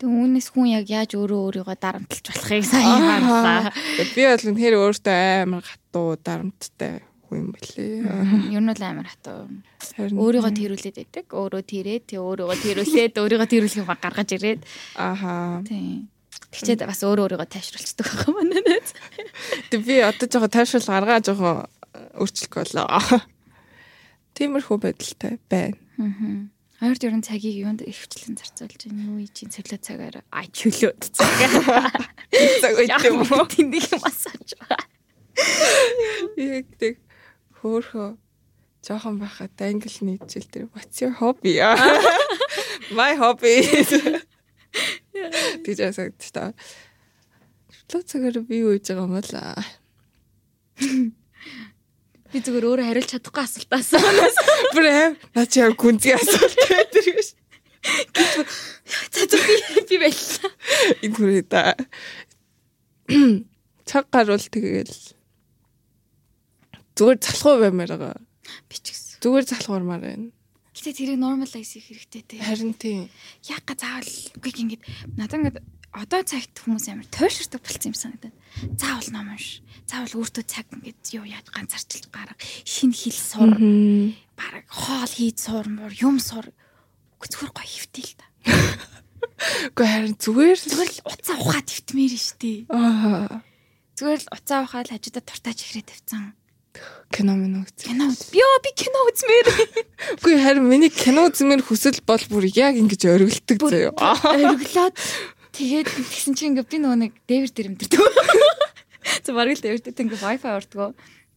Тэг 0.00 0.08
үүнээс 0.08 0.48
хүн 0.56 0.68
яг 0.72 0.88
яаж 0.88 1.12
өөрөө 1.12 1.40
өөрийгөө 1.52 1.76
дарамтлж 1.76 2.24
болохыг 2.32 2.64
сайн 2.64 3.02
харлаа. 3.12 3.70
Би 4.16 4.22
бол 4.24 4.46
үнэхээр 4.48 4.76
өөртөө 4.80 5.20
амар 5.44 5.62
гатуу 5.68 6.16
дарамттай 6.16 7.04
байхгүй 7.32 7.40
юм 7.40 7.50
бэлээ. 7.56 8.52
Ер 8.52 8.60
нь 8.60 8.68
л 8.68 8.84
амар 8.84 9.08
хатуу. 9.08 9.48
Өөрийгөө 9.96 10.52
тэрүүлээд 10.52 10.96
байдаг. 11.00 11.26
Өөрөө 11.32 11.62
тэрээд 11.64 12.04
тий 12.12 12.20
өөрийгөө 12.20 12.58
тэрүүлээд 12.60 13.14
өөрийгөө 13.16 13.48
тэрүүлэх 13.48 13.88
баг 13.88 14.00
гаргаж 14.04 14.30
ирээд. 14.36 14.60
Ааха. 14.96 15.64
Тий. 15.64 16.04
Тэгчээд 16.52 16.84
бас 16.84 17.00
өөрөө 17.00 17.24
өөрийгөө 17.32 17.48
тайвшруулцдаг 17.48 18.06
байгаа 18.12 18.28
юм 18.28 18.52
байна. 18.52 18.76
Тэг 19.72 19.80
би 19.80 19.94
одоо 20.04 20.26
жоохон 20.28 20.52
тайвшруул 20.52 20.88
гаргаа 20.92 21.20
жоохон 21.24 21.56
өөрчлөх 22.20 22.52
болоо. 22.52 23.00
Тиймэрхүү 24.36 24.76
байдалтай 24.76 25.40
байна. 25.48 25.76
Аа. 25.96 26.52
Ойрд 26.82 27.06
ерөн 27.06 27.22
цагийг 27.22 27.62
юунд 27.62 27.80
ихвчлэн 27.86 28.36
зарцуулж 28.36 28.90
байна. 28.90 29.06
Юу 29.06 29.22
ийж 29.22 29.38
цэглээ 29.38 29.80
цагаар 29.80 30.16
ай 30.34 30.50
чөлөөд 30.50 31.02
цаг. 31.14 31.30
цаг 32.58 32.72
үед 32.74 32.90
юм 33.06 33.22
уу? 33.22 33.46
Тэнийг 33.46 33.86
массаж. 34.02 34.58
Яг 36.36 36.66
тэг 36.76 36.98
хөөхөө 37.62 38.08
жоохон 38.82 39.16
байхад 39.22 39.54
англи 39.62 39.98
нийтжил 40.02 40.46
тэр 40.50 40.66
what's 40.74 40.98
your 40.98 41.14
hobby? 41.22 41.62
My 42.98 43.14
hobby. 43.14 43.62
Тэгж 45.62 45.80
асууж 45.86 46.28
та. 46.34 46.50
Чөлөө 47.86 48.08
цагаар 48.10 48.36
би 48.42 48.62
юу 48.66 48.74
хийж 48.74 48.90
байгаа 48.90 49.06
юм 49.06 49.14
бол 49.14 49.30
Би 52.32 52.40
зүгээр 52.40 52.64
өөрөө 52.64 52.86
хариулж 52.88 53.10
чадахгүй 53.12 53.44
асуулт 53.44 53.72
асуусан. 53.76 54.46
бүр 54.72 54.86
аим 54.88 55.12
наа 55.36 55.44
чи 55.44 55.60
яг 55.60 55.76
гүнзгий 55.76 56.16
асуулт 56.16 56.56
байдаг 56.64 57.04
гэж. 57.12 57.28
Зөв 59.12 59.36
би 59.36 59.84
би 59.84 59.96
байлаа. 60.00 60.50
Энэ 61.04 61.12
хүрээ 61.12 61.44
да. 61.52 61.76
Цаг 63.84 64.08
гарвал 64.08 64.40
тэгэл 64.48 64.96
зүгээр 66.96 67.18
залхуу 67.20 67.56
баймаар 67.62 67.92
байгаа. 67.96 68.16
Би 68.68 68.76
ч 68.76 68.92
гэсэн. 68.92 69.22
Зүгээр 69.22 69.44
залхуурмаар 69.48 70.02
байна. 70.02 70.28
Гэтэ 70.72 70.90
тэрийг 70.96 71.20
нормалайз 71.20 71.70
хийх 71.76 71.88
хэрэгтэй 71.92 72.22
те. 72.24 72.36
Харин 72.40 72.74
тийм. 72.74 73.06
Яг 73.46 73.62
га 73.68 73.76
заавал 73.76 74.12
үгүй 74.40 74.52
ингэж 74.66 74.80
надад 75.20 75.38
ингэж 75.38 75.56
одоо 75.92 76.20
цагт 76.24 76.56
хүмүүс 76.64 76.88
амар 76.88 77.08
тойширдаг 77.12 77.60
болсон 77.60 77.92
юм 77.92 77.96
санагдаад. 77.96 78.36
Заавал 78.80 79.10
ном 79.12 79.28
унш. 79.36 79.60
Заавал 79.84 80.16
өөртөө 80.24 80.44
цаг 80.48 80.66
ингэж 80.72 81.00
юу 81.12 81.28
яаж 81.28 81.52
ганцаарчилж 81.52 82.08
гарга. 82.08 82.40
Шинэ 82.64 82.96
хэл 82.96 83.20
сур. 83.20 83.52
Бараг 84.32 84.64
хоол 84.72 85.12
хийж 85.12 85.36
сур 85.44 85.68
муур 85.68 85.92
юм 85.92 86.16
сур. 86.16 86.48
Үгүй 87.20 87.28
зүгээр 87.28 87.52
гоё 87.52 87.68
хөвтэй 87.68 88.04
л 88.08 88.16
та. 88.16 88.26
Гэхдээ 89.76 89.92
харин 89.92 90.16
зүгээр 90.16 90.58
Зүгээр 90.58 90.92
л 90.96 91.04
уцаа 91.04 91.36
ухаад 91.36 91.68
хөвтмээр 91.68 92.14
нь 92.16 92.24
штий. 92.24 92.58
аа 92.72 93.44
Зүгээр 93.92 94.20
л 94.24 94.32
уцаа 94.32 94.64
ухаад 94.64 94.88
хажуудаа 94.88 95.22
туртаач 95.22 95.58
ихрээ 95.62 95.84
тавьсан. 95.84 96.32
Кино 97.12 97.36
минь 97.36 97.60
үз. 97.60 97.72
Кино 97.76 98.08
үз. 98.08 98.30
Би 98.32 98.40
би 98.40 98.70
кино 98.76 98.98
үзмээр. 99.10 99.48
Үгүй 100.16 100.36
харин 100.40 100.66
миний 100.68 100.90
кино 100.92 101.28
үзмээр 101.28 101.62
хүсэл 101.66 102.00
бол 102.08 102.24
бүр 102.32 102.48
яг 102.48 102.78
ингэж 102.80 103.06
оргилдог 103.12 103.58
заяа. 103.68 103.92
Өргөлөөд 103.92 104.96
тэгээд 105.52 105.88
тэгсэн 105.92 106.34
чинь 106.34 106.56
ингээ 106.56 106.66
би 106.68 106.78
нөгөө 106.80 106.98
нэг 107.04 107.12
дээвэр 107.28 107.52
дээр 107.52 107.70
өмдөрдөг. 107.76 108.00
Зөв 109.24 109.34
бараг 109.36 109.56
л 109.58 109.64
дээвэр 109.64 109.82
дээр 109.84 110.04
ингээ 110.08 110.24
wifi 110.24 110.48
ордгоо. 110.48 110.90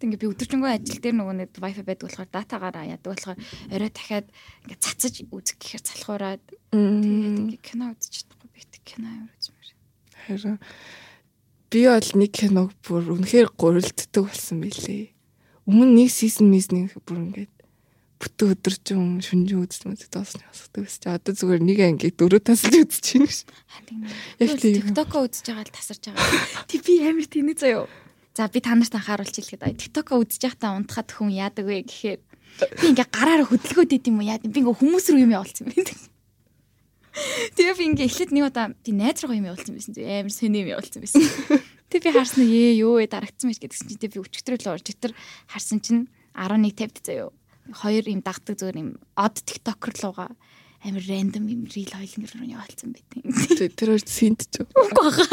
Ингээ 0.05 0.21
би 0.21 0.29
өдөржингөө 0.31 0.71
ажил 0.71 1.01
дээр 1.01 1.15
нөгөө 1.19 1.35
нэг 1.43 1.49
wifi 1.59 1.83
байдаг 1.83 2.05
болохоор 2.07 2.29
датагаараа 2.29 2.85
яадаг 2.93 3.09
болохоор 3.11 3.39
орой 3.73 3.91
дахиад 3.91 4.27
ингээ 4.69 4.79
цацаж 4.79 5.15
үзэх 5.33 5.57
гэхээр 5.59 5.83
залхуураад 5.83 6.43
тэгээд 6.45 7.41
ингээ 7.41 7.63
кино 7.65 7.91
үзэж 7.95 8.13
чадахгүй 8.23 8.49
би 8.53 8.61
тэг 8.69 8.83
кино 8.85 9.07
амар 9.09 9.33
үзмээр. 9.33 9.69
Харин 10.29 10.59
би 11.71 11.81
бол 11.89 12.09
нэг 12.15 12.31
киног 12.31 12.71
бүр 12.85 13.03
үнэхээр 13.17 13.49
гурилддаг 13.57 14.23
болсон 14.29 14.61
билээ. 14.61 15.14
Өмнө 15.65 15.97
нэг 15.97 16.09
сизон 16.13 16.53
миснэг 16.53 16.93
бүр 17.09 17.17
ингээд 17.25 17.53
бүтэн 18.21 18.53
өдөржин 18.53 19.19
шүнжин 19.19 19.65
үзсэн 19.65 19.91
мэт 19.91 20.07
тоосны 20.13 20.45
хасдаг 20.45 20.85
байсан. 20.85 21.01
чи 21.01 21.09
Одоо 21.09 21.33
зүгээр 21.33 21.61
нэг 21.65 21.79
ангийг 21.81 22.15
дөрөв 22.15 22.45
тасалж 22.45 22.85
үзэж 22.85 23.05
байна 23.17 23.33
ш. 23.33 23.43
Яг 24.39 24.61
тийм. 24.61 24.81
TikTok-о 24.85 25.25
үзэж 25.25 25.45
байгаа 25.49 25.65
л 25.65 25.73
тасарч 25.73 26.03
байгаа. 26.13 26.21
Тэг 26.69 26.79
би 26.85 26.93
амар 27.01 27.27
тэнэг 27.27 27.57
заяо. 27.57 27.89
За 28.37 28.47
би 28.47 28.59
та 28.61 28.77
нарт 28.77 28.93
анхааруулж 28.93 29.35
хэлэхэд 29.35 29.65
TikTok-о 29.81 30.21
үзэж 30.21 30.41
байхдаа 30.47 30.77
унтахад 30.77 31.09
хүн 31.11 31.33
яадаг 31.33 31.65
вэ 31.65 31.81
гэхээр 31.85 32.19
би 32.21 32.85
ингээ 32.93 33.09
гараараа 33.11 33.47
хөдөлгөөд 33.49 33.95
идэм 33.99 34.21
юм 34.21 34.27
яа. 34.27 34.39
Би 34.39 34.61
ингээ 34.63 34.79
хүмүүс 34.79 35.05
рүү 35.11 35.23
юм 35.25 35.35
явуулсан 35.35 35.65
юм 35.65 35.75
байна. 35.75 35.91
Тэгээ 37.57 37.75
би 37.75 37.85
ингээ 37.89 38.07
эхлээд 38.07 38.31
нэг 38.31 38.43
удаа 38.47 38.71
би 38.71 38.91
найз 38.95 39.19
руу 39.23 39.35
юм 39.35 39.49
явуулсан 39.51 39.75
байсан. 39.75 39.91
Амар 39.97 40.31
сони 40.31 40.63
юм 40.63 40.71
явуулсан 40.71 41.01
байсан. 41.03 41.23
Тэг 41.95 42.03
би 42.03 42.11
харсан 42.11 42.43
ээ 42.43 42.83
ёо 42.83 42.99
ээ 42.99 43.07
дарагдсан 43.07 43.47
байж 43.47 43.63
гэдгсэн 43.63 43.87
чинь 43.87 44.01
тэг 44.03 44.11
би 44.11 44.19
өчтөрөө 44.19 44.67
л 44.67 44.71
орж 44.75 44.91
итер 44.91 45.15
харсан 45.47 45.79
чинь 45.79 46.11
11:50 46.35 47.07
заяо. 47.07 47.31
Хоёр 47.71 48.03
юм 48.11 48.19
дагдаг 48.19 48.59
зүгээр 48.59 48.83
юм 48.83 48.89
од 49.15 49.39
TikToker 49.39 49.95
лууга 50.03 50.27
амар 50.83 51.03
рандом 51.07 51.47
юм 51.47 51.63
рил 51.71 51.87
хойлон 51.95 52.27
руу 52.27 52.43
явуулсан 52.51 52.91
байдیں۔ 52.91 53.71
Тэр 53.79 53.95
хоёр 53.95 54.03
синтж. 54.03 54.59
Үгүй 54.59 54.91
баха. 54.91 55.23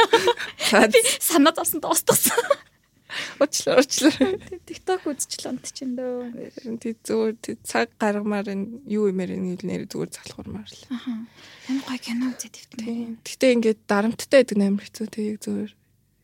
Цаад 0.70 0.94
Санаа 1.18 1.50
зовсон 1.50 1.82
дуустсан. 1.82 2.38
уучлаа 3.42 3.82
уучлаа. 3.82 4.14
TikTok 4.62 5.02
үзчихл 5.10 5.50
унтчихин 5.50 5.98
дөө. 5.98 6.46
Харин 6.62 6.78
тий 6.78 6.94
зүгээр 6.94 7.58
цаг 7.66 7.90
гаргамаар 7.98 8.54
энэ 8.54 8.86
юу 8.86 9.10
юмэр 9.10 9.34
энэ 9.34 9.66
нэр 9.66 9.90
зүгээр 9.90 10.14
залхуурмаар 10.14 10.70
л. 10.70 10.86
Аха. 10.94 11.26
Амар 11.66 11.84
гоё 11.90 11.98
кино 11.98 12.30
үзээд 12.30 12.54
ивтэн. 12.54 13.18
Гэтэ 13.26 13.46
ингээд 13.50 13.80
дарамттай 13.90 14.46
байдаг 14.46 14.56
нь 14.56 14.66
амар 14.70 14.86
хэцүү 14.86 15.26
яг 15.26 15.42
зүгээр. 15.42 15.72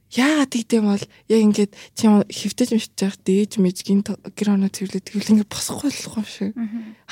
Яагаад 0.08 0.52
гэдэм 0.56 0.84
бол 0.88 1.04
яг 1.28 1.40
ингээд 1.44 1.72
тийм 1.92 2.24
хөвтөж 2.24 2.68
мөвтөж 2.72 3.00
явах 3.04 3.20
дээж 3.28 3.52
мэж 3.60 3.76
гин 3.84 4.00
гэр 4.00 4.56
оноо 4.56 4.72
цэвэрлээ 4.72 5.04
тэгвэл 5.04 5.32
ингээд 5.36 5.52
босхгүй 5.52 5.92
болох 5.92 6.16
юм 6.16 6.24
шиг. 6.24 6.52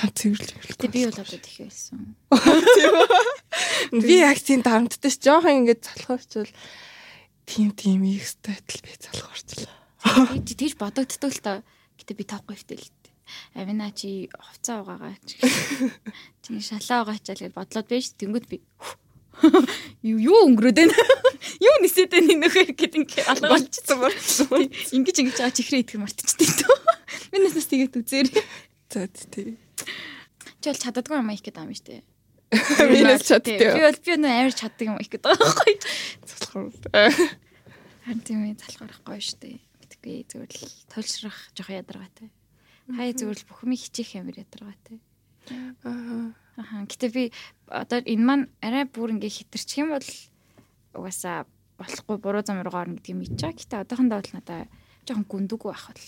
Хам 0.01 0.11
цэвэрлэх. 0.17 0.81
Тэг 0.81 0.93
би 0.97 1.05
бол 1.05 1.21
одоо 1.21 1.37
тэх 1.37 1.57
байсан. 1.61 2.17
Би 3.93 4.25
яг 4.25 4.41
тийм 4.41 4.65
дарамттай 4.65 5.13
ш 5.13 5.21
жоохон 5.21 5.69
ингээд 5.69 5.85
залхуурчвал 5.85 6.53
тийм 7.45 7.77
тийм 7.77 8.01
их 8.09 8.25
статл 8.25 8.81
би 8.81 8.93
залхуурчлаа. 8.97 9.77
Би 10.41 10.53
тийж 10.57 10.81
бодогддог 10.81 11.33
л 11.37 11.45
та. 11.45 11.53
Гэтэ 12.01 12.17
би 12.17 12.25
тоохгүй 12.25 12.57
хвтэл 12.57 12.81
л 12.81 12.93
дээ. 13.05 13.61
Авина 13.61 13.93
чи 13.93 14.33
хувцас 14.33 14.81
угаагаа 14.83 15.17
чи. 15.25 15.37
Чи 16.43 16.61
шалаа 16.65 17.05
угаа 17.05 17.21
чаал 17.21 17.45
гэж 17.45 17.53
бодлоод 17.53 17.89
байж 17.93 18.17
тэнгууд 18.17 18.47
би 18.49 18.65
юу 18.65 19.06
юу 20.03 20.39
өнгөрөөд 20.49 20.77
байна. 20.81 20.97
Юу 21.67 21.75
нисээд 21.85 22.13
байна 22.13 22.33
энэ 22.33 22.43
нөхөө 22.47 22.73
гэд 22.73 22.95
ингээ 23.01 23.25
алга 23.31 23.53
болчихсон 23.53 23.99
болчихсон. 24.01 24.67
Ингиж 24.97 25.17
ингэж 25.21 25.39
аа 25.45 25.53
чихрээ 25.53 25.85
идэх 25.85 26.01
мартчихдаг 26.01 26.51
тоо. 26.65 26.77
Минь 27.33 27.45
нас 27.45 27.69
тэгээд 27.69 27.97
үзээр. 27.97 28.29
За 28.91 29.07
тий. 29.07 29.57
Чи 30.61 30.67
бол 30.73 30.83
чаддаггүй 30.83 31.21
юм 31.21 31.31
их 31.31 31.45
гэдэг 31.45 31.63
юм 31.63 31.77
штэ. 31.77 32.03
Минийс 32.53 33.27
чаддээ. 33.27 33.59
Би 33.75 33.83
бол 33.83 33.99
би 34.01 34.13
нөө 34.17 34.33
амар 34.33 34.55
чаддаг 34.55 34.87
юм 34.87 34.99
их 35.03 35.11
гэдэг 35.11 35.27
байгаа 35.27 35.43
байхгүй. 35.43 35.75
Залхуур. 36.31 36.73
Харин 38.07 38.23
тийм 38.23 38.41
ээ 38.47 38.59
залхуурах 38.63 39.03
гоё 39.03 39.21
штэ. 39.21 39.59
Мэдгүй 39.83 40.27
зүгээр 40.31 40.53
л 40.55 40.67
тулшрах 40.91 41.39
жоох 41.59 41.71
ядаргаатай. 41.75 42.31
Хай 42.87 43.11
зүгээр 43.19 43.39
л 43.43 43.49
бүх 43.51 43.61
юм 43.67 43.75
хичих 43.75 44.15
амар 44.15 44.39
ядаргаатай. 44.39 45.03
Аа. 45.83 46.35
Аха. 46.57 46.89
Гэтэ 46.89 47.07
би 47.13 47.25
одоо 47.69 48.01
энэ 48.01 48.25
маань 48.25 48.45
арай 48.65 48.85
бүр 48.89 49.13
ингээ 49.17 49.33
хитэрчих 49.33 49.85
юм 49.85 49.93
бол 49.93 50.09
угаасаа 50.97 51.45
болохгүй 51.77 52.17
буруу 52.17 52.43
зам 52.45 52.65
руу 52.65 52.77
орно 52.77 52.97
гэдгийг 52.97 53.37
мэдэж 53.37 53.41
байгаа. 53.41 53.61
Гэтэ 53.61 53.77
одоохондоо 53.85 54.19
бол 54.21 54.33
надаа 54.33 54.61
жоохон 55.05 55.29
гүндүггүй 55.29 55.71
байх 55.73 55.87
бол 55.93 56.05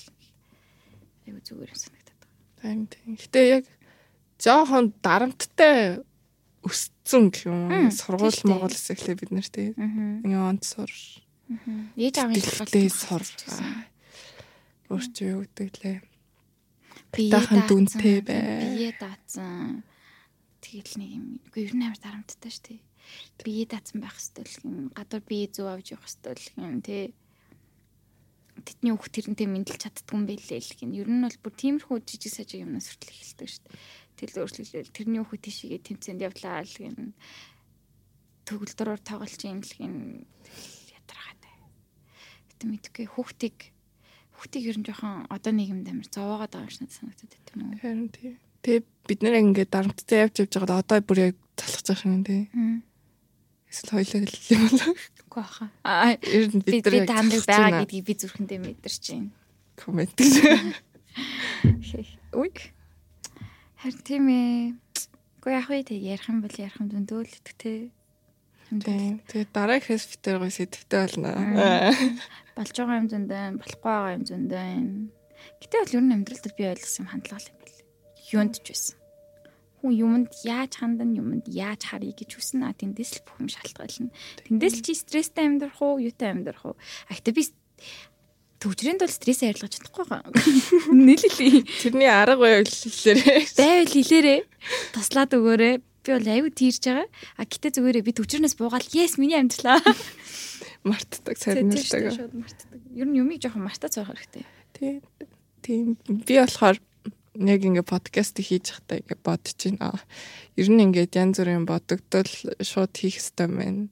айгу 1.29 1.41
зүгээр 1.45 1.73
юм 1.73 1.79
санагдаад 1.79 2.21
байгаа. 2.25 2.65
Тийм 2.65 2.81
тийм. 2.89 3.11
Гэтэ 3.21 3.41
яг 3.61 3.65
жоохон 4.41 4.87
дарамттай 5.05 6.01
өссөн 6.65 7.29
гэх 7.29 7.45
юм. 7.53 7.93
Сургууль. 7.93 8.41
Монголс 8.49 8.89
эхлээ 8.89 9.17
бид 9.21 9.31
нар 9.37 9.49
тийм. 9.49 9.77
Онц 10.25 10.75
сур. 10.75 10.91
Ээж 11.97 12.15
аавын 12.25 12.41
Гэлтэй 12.41 12.89
сур. 12.89 13.25
Өөрчөө 14.89 15.29
юу 15.29 15.41
гэдэг 15.45 15.77
лээ. 15.85 15.99
бие 17.13 18.21
бай. 18.25 18.73
Бие 18.73 18.93
даацсан. 18.97 19.85
Тэгэл 20.63 20.95
нэг 20.99 21.11
юм. 21.15 21.27
Үгүй 21.49 21.71
ер 21.71 21.75
нь 21.75 21.85
амар 21.87 22.01
дарамттай 22.03 22.51
шүү 22.51 22.65
дээ. 22.67 22.81
Бие 23.45 23.65
даацсан 23.65 24.03
байх 24.03 24.19
хэвэл 24.19 24.91
гадуур 24.93 25.23
бие 25.25 25.47
зүү 25.49 25.67
авч 25.71 25.95
явах 25.95 26.11
хэвэл 26.11 26.83
тий. 26.83 27.15
Тэдний 28.59 28.91
хүүхд 28.91 29.15
тэрнтэй 29.15 29.47
мэдлж 29.47 29.79
чаддгүй 29.87 30.19
юм 30.19 30.27
байлээ 30.27 30.59
л 30.59 30.75
гин. 30.75 30.99
Ер 30.99 31.07
нь 31.07 31.23
бол 31.23 31.39
бүр 31.39 31.55
тиймэрхүү 31.55 31.97
жижиг 32.03 32.35
сажиг 32.35 32.67
юмнаас 32.67 32.91
хүртэл 32.91 33.15
эхэлдэг 33.15 33.49
шүү 33.55 33.63
дээ. 33.71 33.79
Тэгэл 34.19 34.41
өөрчлөлөөл 34.43 34.91
тэрний 34.91 35.23
хүүхд 35.23 35.45
тийшээ 35.47 35.79
тэмцээнд 35.79 36.27
явлаа 36.27 36.67
л 36.67 36.75
гин. 36.75 37.15
Төгөлдрөөр 38.51 39.01
тоглож 39.07 39.43
юм 39.47 39.63
л 39.63 39.75
гин. 39.79 40.27
Тэгэл 40.43 40.91
ядаргаатай. 40.99 41.55
Гэтэ 42.51 42.65
мэдгүй 42.67 43.07
хүүхдийг 43.15 43.59
хүүхдийг 44.35 44.65
ер 44.75 44.79
нь 44.83 44.87
жоохон 44.91 45.31
одоо 45.31 45.53
нийгэмд 45.55 45.87
амар 45.87 46.09
зовоогоод 46.11 46.51
байгаа 46.51 46.67
юм 46.67 46.75
шиг 46.75 46.91
санагдаад 46.91 47.31
байт 47.31 47.49
юм 47.55 47.63
уу? 47.63 47.79
Харин 47.79 48.11
тийм. 48.11 48.35
Тэгээ 48.65 48.83
бид 49.09 49.21
нэр 49.23 49.35
ингээ 49.41 49.67
дарамттай 49.73 50.19
явж 50.27 50.35
явж 50.45 50.53
байгаад 50.59 50.83
одоо 50.85 50.99
бүр 51.05 51.19
яг 51.33 51.37
залхаж 51.59 51.87
байгаа 51.89 52.23
тийм. 52.27 52.45
Мм. 52.53 52.77
Эсвэл 53.69 53.93
хоёлаа 53.97 54.21
л 54.25 54.39
юм 54.53 54.63
болоо. 54.69 54.93
Үгүй 55.29 55.41
баха. 55.45 55.65
Аа 55.85 56.13
Ер 56.25 56.47
нь 56.53 56.63
би 56.65 56.71
бид 56.81 56.85
нар 56.89 56.97
яг 56.99 57.09
таамаг 57.09 57.43
байгаа 57.45 57.71
байна. 57.71 57.83
гэдгийг 57.85 58.05
би 58.09 58.15
зүрхэндээ 58.19 58.59
мэдэрч 58.65 59.05
байна. 59.13 59.31
коммент 59.79 60.13
гэж. 60.19 60.35
Үгүй. 62.35 62.51
Харин 63.79 64.03
тийм 64.03 64.25
ээ. 64.29 64.75
Гэхдээ 65.39 65.55
яг 65.55 65.69
үе 65.71 65.83
тэг 65.87 66.01
ярих 66.03 66.27
юм 66.29 66.39
бол 66.43 66.55
ярих 66.59 66.77
юм 66.83 66.89
зөндөөлөд 66.91 67.47
тэ. 67.57 67.91
Тийм. 68.69 69.23
Тэгээ 69.31 69.49
дараа 69.55 69.79
ихээс 69.81 70.05
бид 70.13 70.23
нар 70.29 70.39
гоо 70.43 70.51
сэдвтэй 70.53 70.99
болно. 70.99 71.31
Болж 72.59 72.75
байгаа 72.77 72.99
юм 73.01 73.09
зөндөө, 73.09 73.45
болохгүй 73.63 73.89
байгаа 73.89 74.17
юм 74.19 74.25
зөндөө. 74.29 74.67
Гэтэ 75.63 75.77
бол 75.79 75.95
ер 75.97 76.05
нь 76.05 76.15
амьдрал 76.19 76.43
дээр 76.43 76.57
би 76.59 76.65
ойлгосон 76.69 77.01
юм 77.07 77.11
хандлага 77.15 77.49
юм 77.49 77.59
байл. 77.63 77.78
Юунд 78.33 78.61
ч 78.61 78.73
байсан. 78.73 78.97
хүн 79.79 79.95
юмд 79.95 80.31
яаж 80.43 80.83
хандан 80.83 81.15
юмд 81.15 81.47
яаж 81.47 81.87
харъя 81.87 82.11
гэж 82.11 82.35
хүснэ 82.35 82.67
а 82.67 82.75
тэндээс 82.75 83.23
л 83.23 83.25
бүх 83.25 83.39
юм 83.39 83.49
шалтгаална. 83.49 84.11
Тэндээс 84.43 84.75
л 84.75 84.83
чи 84.83 84.93
стресстэй 84.99 85.47
амьдрах 85.47 85.79
уу, 85.79 86.03
юутай 86.03 86.35
амьдрах 86.35 86.67
уу? 86.67 86.75
А 87.07 87.15
гэтээ 87.15 87.35
би 87.39 87.43
төвчрийн 88.59 88.99
тул 88.99 89.07
стрессээ 89.07 89.55
арилгаж 89.55 89.79
чадахгүй 89.79 90.07
байгаа. 90.11 90.35
Нийлэлээ. 90.91 91.63
Тэрний 91.79 92.11
арга 92.11 92.43
байвал 92.43 92.67
хэлээрээ. 92.67 93.41
Байвал 93.55 93.95
хэлээрээ. 93.95 94.41
Туслаад 94.99 95.31
өгөөрэй. 95.39 95.75
Би 95.79 96.11
бол 96.11 96.27
аюу 96.27 96.51
тийрж 96.51 96.83
байгаа. 96.83 97.07
А 97.39 97.47
гэтээ 97.47 97.71
зүгээрээ 97.79 98.03
би 98.03 98.13
төвчрнээс 98.19 98.59
буугаал 98.59 98.89
yes 98.91 99.15
миний 99.23 99.39
амьдралаа. 99.39 99.79
Мартдаг, 100.83 101.39
сарнилдаг. 101.39 102.19
Ер 102.99 103.07
нь 103.07 103.15
юмыг 103.15 103.39
жоохон 103.39 103.63
мартаж 103.63 103.95
байх 103.95 104.11
хэрэгтэй. 104.11 104.43
Тийм. 104.75 104.99
Тийм. 105.63 105.87
Би 106.27 106.35
болохоор 106.43 106.83
яг 107.39 107.63
ингээ 107.63 107.87
подкаст 107.87 108.43
хийж 108.43 108.75
захтай 108.75 109.07
ингээ 109.07 109.23
бодож 109.23 109.55
байна. 109.55 110.03
Ер 110.59 110.69
нь 110.69 110.83
ингээд 110.83 111.15
янз 111.15 111.39
бүрийн 111.39 111.67
бодогдол 111.69 112.33
шууд 112.59 112.93
хийх 112.99 113.23
хэрэгтэй 113.23 113.47
байна 113.47 113.87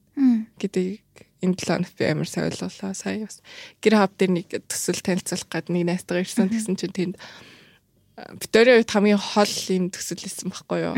гэдэг 0.59 1.01
энэ 1.41 1.55
7 1.55 1.69
хоног 1.69 1.91
би 1.95 2.03
амар 2.05 2.27
сайн 2.27 2.51
ойлголоо. 2.51 2.93
Сая 2.93 3.23
бас 3.23 3.39
гэр 3.79 3.95
хав 3.95 4.11
дээр 4.17 4.31
нэг 4.35 4.47
төсөл 4.67 4.99
танилцуулах 4.99 5.47
гээд 5.47 5.67
нэг 5.71 5.83
найстайгаа 5.87 6.25
ирсэн 6.25 6.49
гэсэн 6.51 6.75
чинь 6.75 6.95
тэнд 6.97 7.15
Викторийн 8.17 8.81
үед 8.81 8.89
хамгийн 8.89 9.21
хол 9.21 9.55
юм 9.69 9.93
төсөл 9.93 10.25
исэн 10.25 10.49
байхгүй 10.49 10.79
юу? 10.81 10.95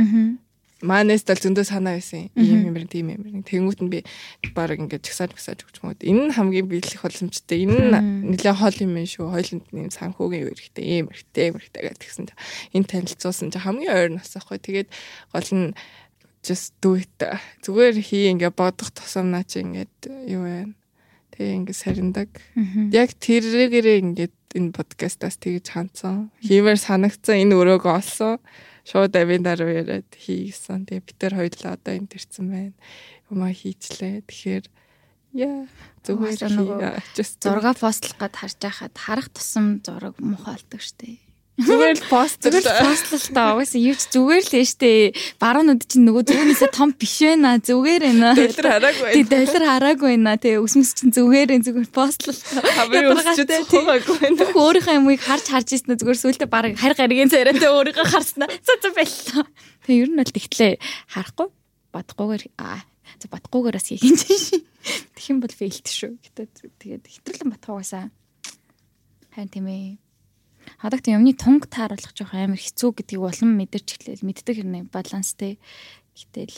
Манайс 0.79 1.27
дал 1.27 1.35
зөндөө 1.35 1.65
санаа 1.67 1.99
байсан. 1.99 2.31
Ийм 2.39 2.71
юм 2.71 2.87
тийм 2.87 3.11
юм. 3.11 3.43
Тэнгүүт 3.43 3.83
нь 3.83 3.91
би 3.91 3.99
баг 4.55 4.79
ингээд 4.79 5.03
чагсааж 5.03 5.35
чагсааж 5.35 5.67
өгч 5.67 5.83
мод. 5.83 5.99
Энэ 5.99 6.31
нь 6.31 6.35
хамгийн 6.35 6.71
биелэх 6.71 7.03
боломжтой. 7.03 7.67
Энэ 7.67 7.75
нь 7.75 7.91
нэлээд 8.31 8.55
хол 8.55 8.77
юм 8.79 8.95
шүү. 8.95 9.27
Хойлонд 9.27 9.67
нэм 9.75 9.91
санхүүгийн 9.91 10.43
юу 10.47 10.53
эрэхтэй, 10.55 10.85
ийм 10.87 11.11
эрэхтэй, 11.11 11.43
ийм 11.51 11.55
эрэхтэй 11.59 11.83
гэж 11.83 11.97
тэгсэн. 11.99 12.25
Энэ 12.79 12.89
танилцуулсан 12.95 13.51
чинь 13.51 13.65
хамгийн 13.67 13.91
ойр 13.91 14.11
нас 14.15 14.31
ахгүй. 14.39 14.55
Тэгээд 14.55 14.87
гол 15.35 15.49
нь 15.51 15.75
just 16.43 16.79
do 16.79 16.95
it. 16.95 17.11
Зүгээр 17.63 17.99
хий 17.99 18.31
ингээ 18.31 18.55
бодох 18.55 18.95
тусамнаа 18.95 19.43
чи 19.43 19.59
ингээд 19.59 20.31
юу 20.31 20.47
вэ? 20.47 20.71
Тэгээ 21.35 21.55
ингээ 21.59 21.75
сариндаг. 21.75 22.29
Яг 22.95 23.19
тэрээрээ 23.19 23.99
ингээд 23.99 24.35
энэ 24.55 24.71
подкастаас 24.71 25.35
тэгж 25.35 25.75
хандсан. 25.75 26.31
Хиймээр 26.39 26.79
санагцсан 26.79 27.43
энэ 27.43 27.55
өрөөгөө 27.59 27.93
олсон. 27.99 28.39
Шууд 28.87 29.13
авиндар 29.15 29.59
яриад 29.61 30.09
хийгсэн. 30.13 30.87
Тэгээ 30.87 31.05
бид 31.05 31.17
тэр 31.19 31.33
хоёулаа 31.37 31.75
одоо 31.77 31.93
энэ 31.95 32.11
төрсэн 32.11 32.45
байна. 32.49 32.77
Юмаа 33.29 33.51
хийчлээ. 33.53 34.25
Тэгэхээр 34.25 34.65
яа 35.37 35.69
зүгээр 36.01 37.03
just 37.13 37.37
зураг 37.45 37.77
постлох 37.77 38.17
гэд 38.17 38.35
харж 38.35 38.57
байхад 38.57 38.95
харах 38.97 39.29
тусам 39.29 39.79
зураг 39.85 40.17
муухай 40.17 40.57
болдог 40.57 40.81
штеп. 40.81 41.28
Зүгээр 41.59 41.97
л 41.99 42.05
пост 42.07 42.39
зүгээр 42.43 42.63
л 42.63 42.79
пост 42.87 43.07
л 43.11 43.27
таа. 43.35 43.59
Угаасаа 43.59 43.81
юу 43.83 43.95
ч 43.99 44.03
зүгээр 44.15 44.43
л 44.47 44.63
штэ. 44.63 45.11
Баруунууд 45.43 45.83
чинь 45.83 46.07
нөгөө 46.07 46.23
зүгнээсээ 46.23 46.71
том 46.71 46.95
биш 46.95 47.19
байна. 47.19 47.59
Зүгээр 47.59 48.03
байна. 48.07 48.31
Доллар 48.39 48.67
хараагүй. 48.79 49.11
Тий, 49.11 49.25
доллар 49.27 49.63
хараагүй 49.67 50.09
байна. 50.15 50.33
Тэгээ 50.39 50.63
өсмөс 50.63 50.91
чинь 50.95 51.11
зүгээр 51.11 51.49
энэ 51.59 51.65
зүгээр 51.67 51.89
пост 51.91 52.19
л 52.31 52.39
таа. 52.39 52.63
Хамгийн 52.63 53.11
өсч 53.11 53.43
цохоогүй 53.67 54.15
байна. 54.23 54.39
Бүх 54.39 54.55
өөрийнхөө 54.55 54.95
юмыг 55.03 55.19
харж 55.19 55.45
харж 55.51 55.67
ийснэ 55.75 55.99
зүгээр 55.99 56.19
сүултээ 56.23 56.47
баг 56.47 56.79
харь 56.79 56.95
гаригийн 56.95 57.27
царайтай 57.27 57.67
өөрийгөө 57.67 58.07
харснаа. 58.07 58.47
За 58.63 58.79
за 58.79 58.89
байлаа. 58.95 59.43
Тэгээ 59.83 59.99
ер 59.99 60.09
нь 60.09 60.19
бол 60.19 60.31
тэгтлээ 60.31 60.73
харахгүй 61.11 61.47
бодохгүйгээр 61.91 62.43
аа 62.55 62.79
за 63.19 63.27
бодохгүйгээрээс 63.27 63.87
хийх 63.91 64.03
юм 64.07 64.15
чинь. 64.15 64.63
Тэгэх 65.11 65.29
юм 65.33 65.39
бол 65.43 65.51
фейлт 65.51 65.87
шүү. 65.91 66.15
Гэтэ 66.23 66.47
тэгээд 66.79 67.03
хэтрүүлэн 67.03 67.51
батхуугаасаа 67.51 68.07
харин 69.35 69.51
тийм 69.51 69.67
ээ 69.67 70.08
Хадагт 70.77 71.09
юмны 71.09 71.33
тунг 71.33 71.65
тааруулах 71.65 72.13
жоох 72.13 72.37
амар 72.37 72.61
хэцүү 72.61 73.01
гэдгийг 73.01 73.25
улам 73.25 73.57
мэдэрч 73.57 73.89
эхлэв. 73.97 74.21
Мэддэг 74.21 74.55
хэрнээ 74.61 74.83
баланстэй. 74.93 75.57
Гэтэл 76.13 76.53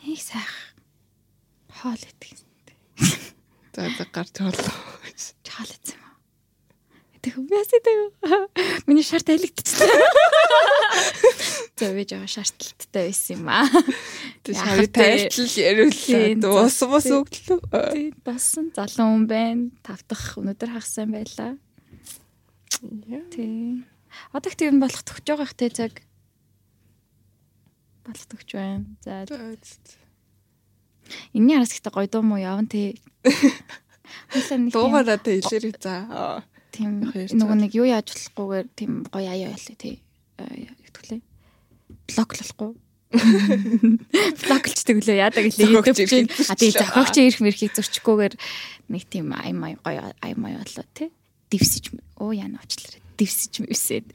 нэг 0.00 0.20
сайх 0.24 0.74
хоол 1.68 2.00
идэх. 2.00 2.40
За 3.76 3.86
за 3.92 4.04
гарч 4.08 4.34
болоо. 4.40 4.74
Чаал 5.44 5.68
идсэн 5.68 6.00
юм. 6.00 6.14
Тэг 7.20 7.36
хүмүүс 7.36 7.70
идэг. 7.76 7.98
Миний 8.88 9.04
шарт 9.04 9.28
айлгдчихсан. 9.28 9.88
За 11.80 11.92
би 11.96 12.04
жоо 12.04 12.26
шаардлттай 12.28 13.08
байсан 13.08 13.40
юм 13.40 13.48
аа. 13.48 13.64
Тэг 14.44 14.56
шар 14.56 14.84
тайлтал 14.88 15.52
яриуллаа. 15.56 16.34
Дуус 16.40 16.80
бус 16.88 17.08
өглөө. 17.08 18.12
Басан 18.24 18.72
залуу 18.76 19.06
хүн 19.16 19.24
байна. 19.30 19.70
Тавтах 19.84 20.40
өнөдөр 20.40 20.76
хагасан 20.76 21.12
байлаа. 21.14 21.54
Тий. 22.80 23.84
Одоо 24.32 24.50
их 24.50 24.60
юм 24.60 24.80
болох 24.80 25.02
төгж 25.04 25.26
байгаа 25.28 25.46
ихтэй 25.46 25.70
цаг 25.70 25.92
болох 28.04 28.26
төгж 28.26 28.48
байна. 28.56 28.84
За. 29.04 29.28
Энийний 31.34 31.56
араас 31.60 31.76
ихтэй 31.76 31.92
гоё 31.92 32.08
дуу 32.08 32.22
муу 32.24 32.40
явна 32.40 32.66
тий. 32.66 32.96
Дуугараа 34.72 35.20
тий 35.20 35.44
илэрээ 35.44 35.76
за. 35.76 36.42
Тийм 36.72 37.04
нөгөө 37.04 37.56
нэг 37.68 37.76
юу 37.76 37.84
яаж 37.84 38.08
болохгүйгээр 38.10 38.66
тийм 38.72 39.04
гоё 39.12 39.28
аяа 39.28 39.52
байлаа 39.52 39.76
тий. 39.76 40.00
Итгэлээ. 40.40 41.20
Блоклохгүй. 42.08 42.72
Блоклчдаг 44.40 44.96
лөө 45.04 45.18
яадаг 45.20 45.44
лээ. 45.52 45.84
А 46.48 46.54
тий 46.56 46.70
зохиогч 46.72 47.14
ирэх 47.20 47.42
мэрхийг 47.44 47.74
зөрчихгүйгээр 47.76 48.34
нэг 48.88 49.02
тийм 49.10 49.34
ай 49.36 49.52
май 49.52 49.76
гоё 49.82 50.14
ай 50.22 50.32
май 50.38 50.56
болоо 50.56 50.86
тий 50.94 51.10
дивсэж 51.50 51.92
оо 52.16 52.32
яна 52.32 52.62
очлаа 52.62 53.02
дивсэж 53.18 53.66
мөвсэд 53.66 54.06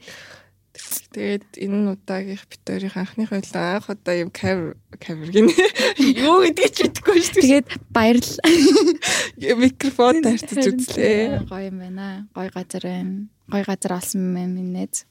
Тэгээд 0.76 1.56
энэ 1.56 1.96
удаагийнх 1.96 2.44
битэрийн 2.52 2.92
анхны 2.92 3.24
хойлоо 3.24 3.80
анх 3.80 3.88
удаа 3.88 4.16
юм 4.20 4.28
камер 4.28 4.76
камер 5.00 5.32
гин 5.32 5.48
юу 6.28 6.44
гэдгийг 6.44 6.72
ч 6.76 6.78
мэдэхгүй 6.84 7.18
шүү 7.24 7.32
дээ. 7.32 7.44
Тэгээд 7.48 7.68
баярлалаа. 7.96 9.56
Микрофон 9.56 10.14
тарьцаж 10.20 10.64
үзлээ. 10.76 11.48
Гоё 11.48 11.72
юм 11.72 11.80
байна. 11.80 12.28
Гоё 12.36 12.52
газар 12.52 12.84
байна. 12.84 13.32
Гоё 13.48 13.64
газар 13.64 13.92
олсон 13.96 14.36
юм 14.36 14.52
минэз. 14.52 15.08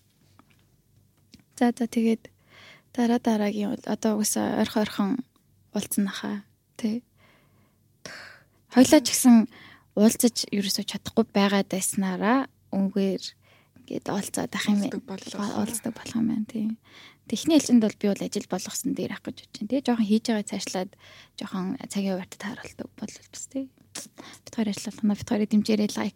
За 1.58 1.74
за 1.74 1.86
тэгээд 1.90 2.30
дараа 2.94 3.18
дараагийн 3.18 3.82
одоо 3.90 4.22
угсаа 4.22 4.62
ойрхон 4.62 4.86
ойрхон 4.86 5.10
уулзсан 5.74 6.04
наха 6.06 6.46
тий. 6.78 7.02
Хойлоо 8.70 9.02
ч 9.02 9.10
гэсэн 9.10 9.50
уулзаж 9.96 10.46
ерөөсөө 10.52 10.86
чадахгүй 10.92 11.26
байгаад 11.32 11.72
байснараа 11.72 12.52
үнгээр 12.76 13.24
ингээд 13.86 14.08
олцоод 14.12 14.52
ах 14.52 14.68
юм 14.68 14.82
уулздаг 14.92 15.94
болох 15.96 16.16
юм 16.20 16.28
байна 16.30 16.48
тийм. 16.52 16.72
Техний 17.26 17.58
хэлцэнд 17.58 17.82
бол 17.82 17.98
би 17.98 18.08
бол 18.12 18.22
ажил 18.22 18.50
болгосон 18.52 18.92
дээр 18.94 19.16
ах 19.16 19.24
гэж 19.24 19.46
бодож 19.46 19.50
байна. 19.56 19.70
Тэгээ 19.72 19.86
жоохон 19.88 20.10
хийж 20.10 20.26
байгаа 20.30 20.50
цаашлаад 20.52 20.92
жоохон 21.40 21.66
цагийн 21.90 22.14
хуваарт 22.18 22.34
тааруулдаг 22.36 22.88
бол 22.98 23.14
бас 23.14 23.46
тийм. 23.50 23.68
Бид 23.96 24.54
хоёр 24.54 24.70
ажиллах 24.70 25.00
нь 25.00 25.10
бид 25.16 25.30
хоёрыг 25.30 25.50
дэмжээрэй 25.50 25.90
лайк. 25.96 26.16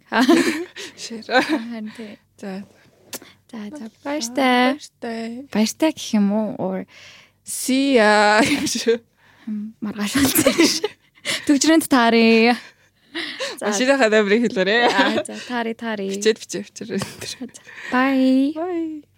Шэр. 1.03 1.25
За. 2.37 2.51
За 3.47 3.59
за 3.73 3.85
баяртай. 4.03 4.77
Баяртай. 4.77 5.25
Баяртай 5.49 5.91
гэх 5.95 6.13
юм 6.13 6.27
уу? 6.35 6.47
Or 6.59 6.79
see 7.41 7.97
ya. 7.97 8.43
Маргааш 9.81 10.13
уулзаач. 10.19 10.85
Төгжрөнд 11.49 11.85
таарee. 13.13 13.67
Машина 13.67 13.93
хадаа 13.97 14.21
бүрийг 14.23 14.41
хэлээрээ. 14.47 14.83
За 15.25 15.35
тари 15.49 15.73
тари. 15.73 16.07
Бичээд 16.13 16.37
бичээ 16.39 16.63
бичээ. 16.67 16.99
Bye. 17.91 18.53
Bye. 18.53 19.08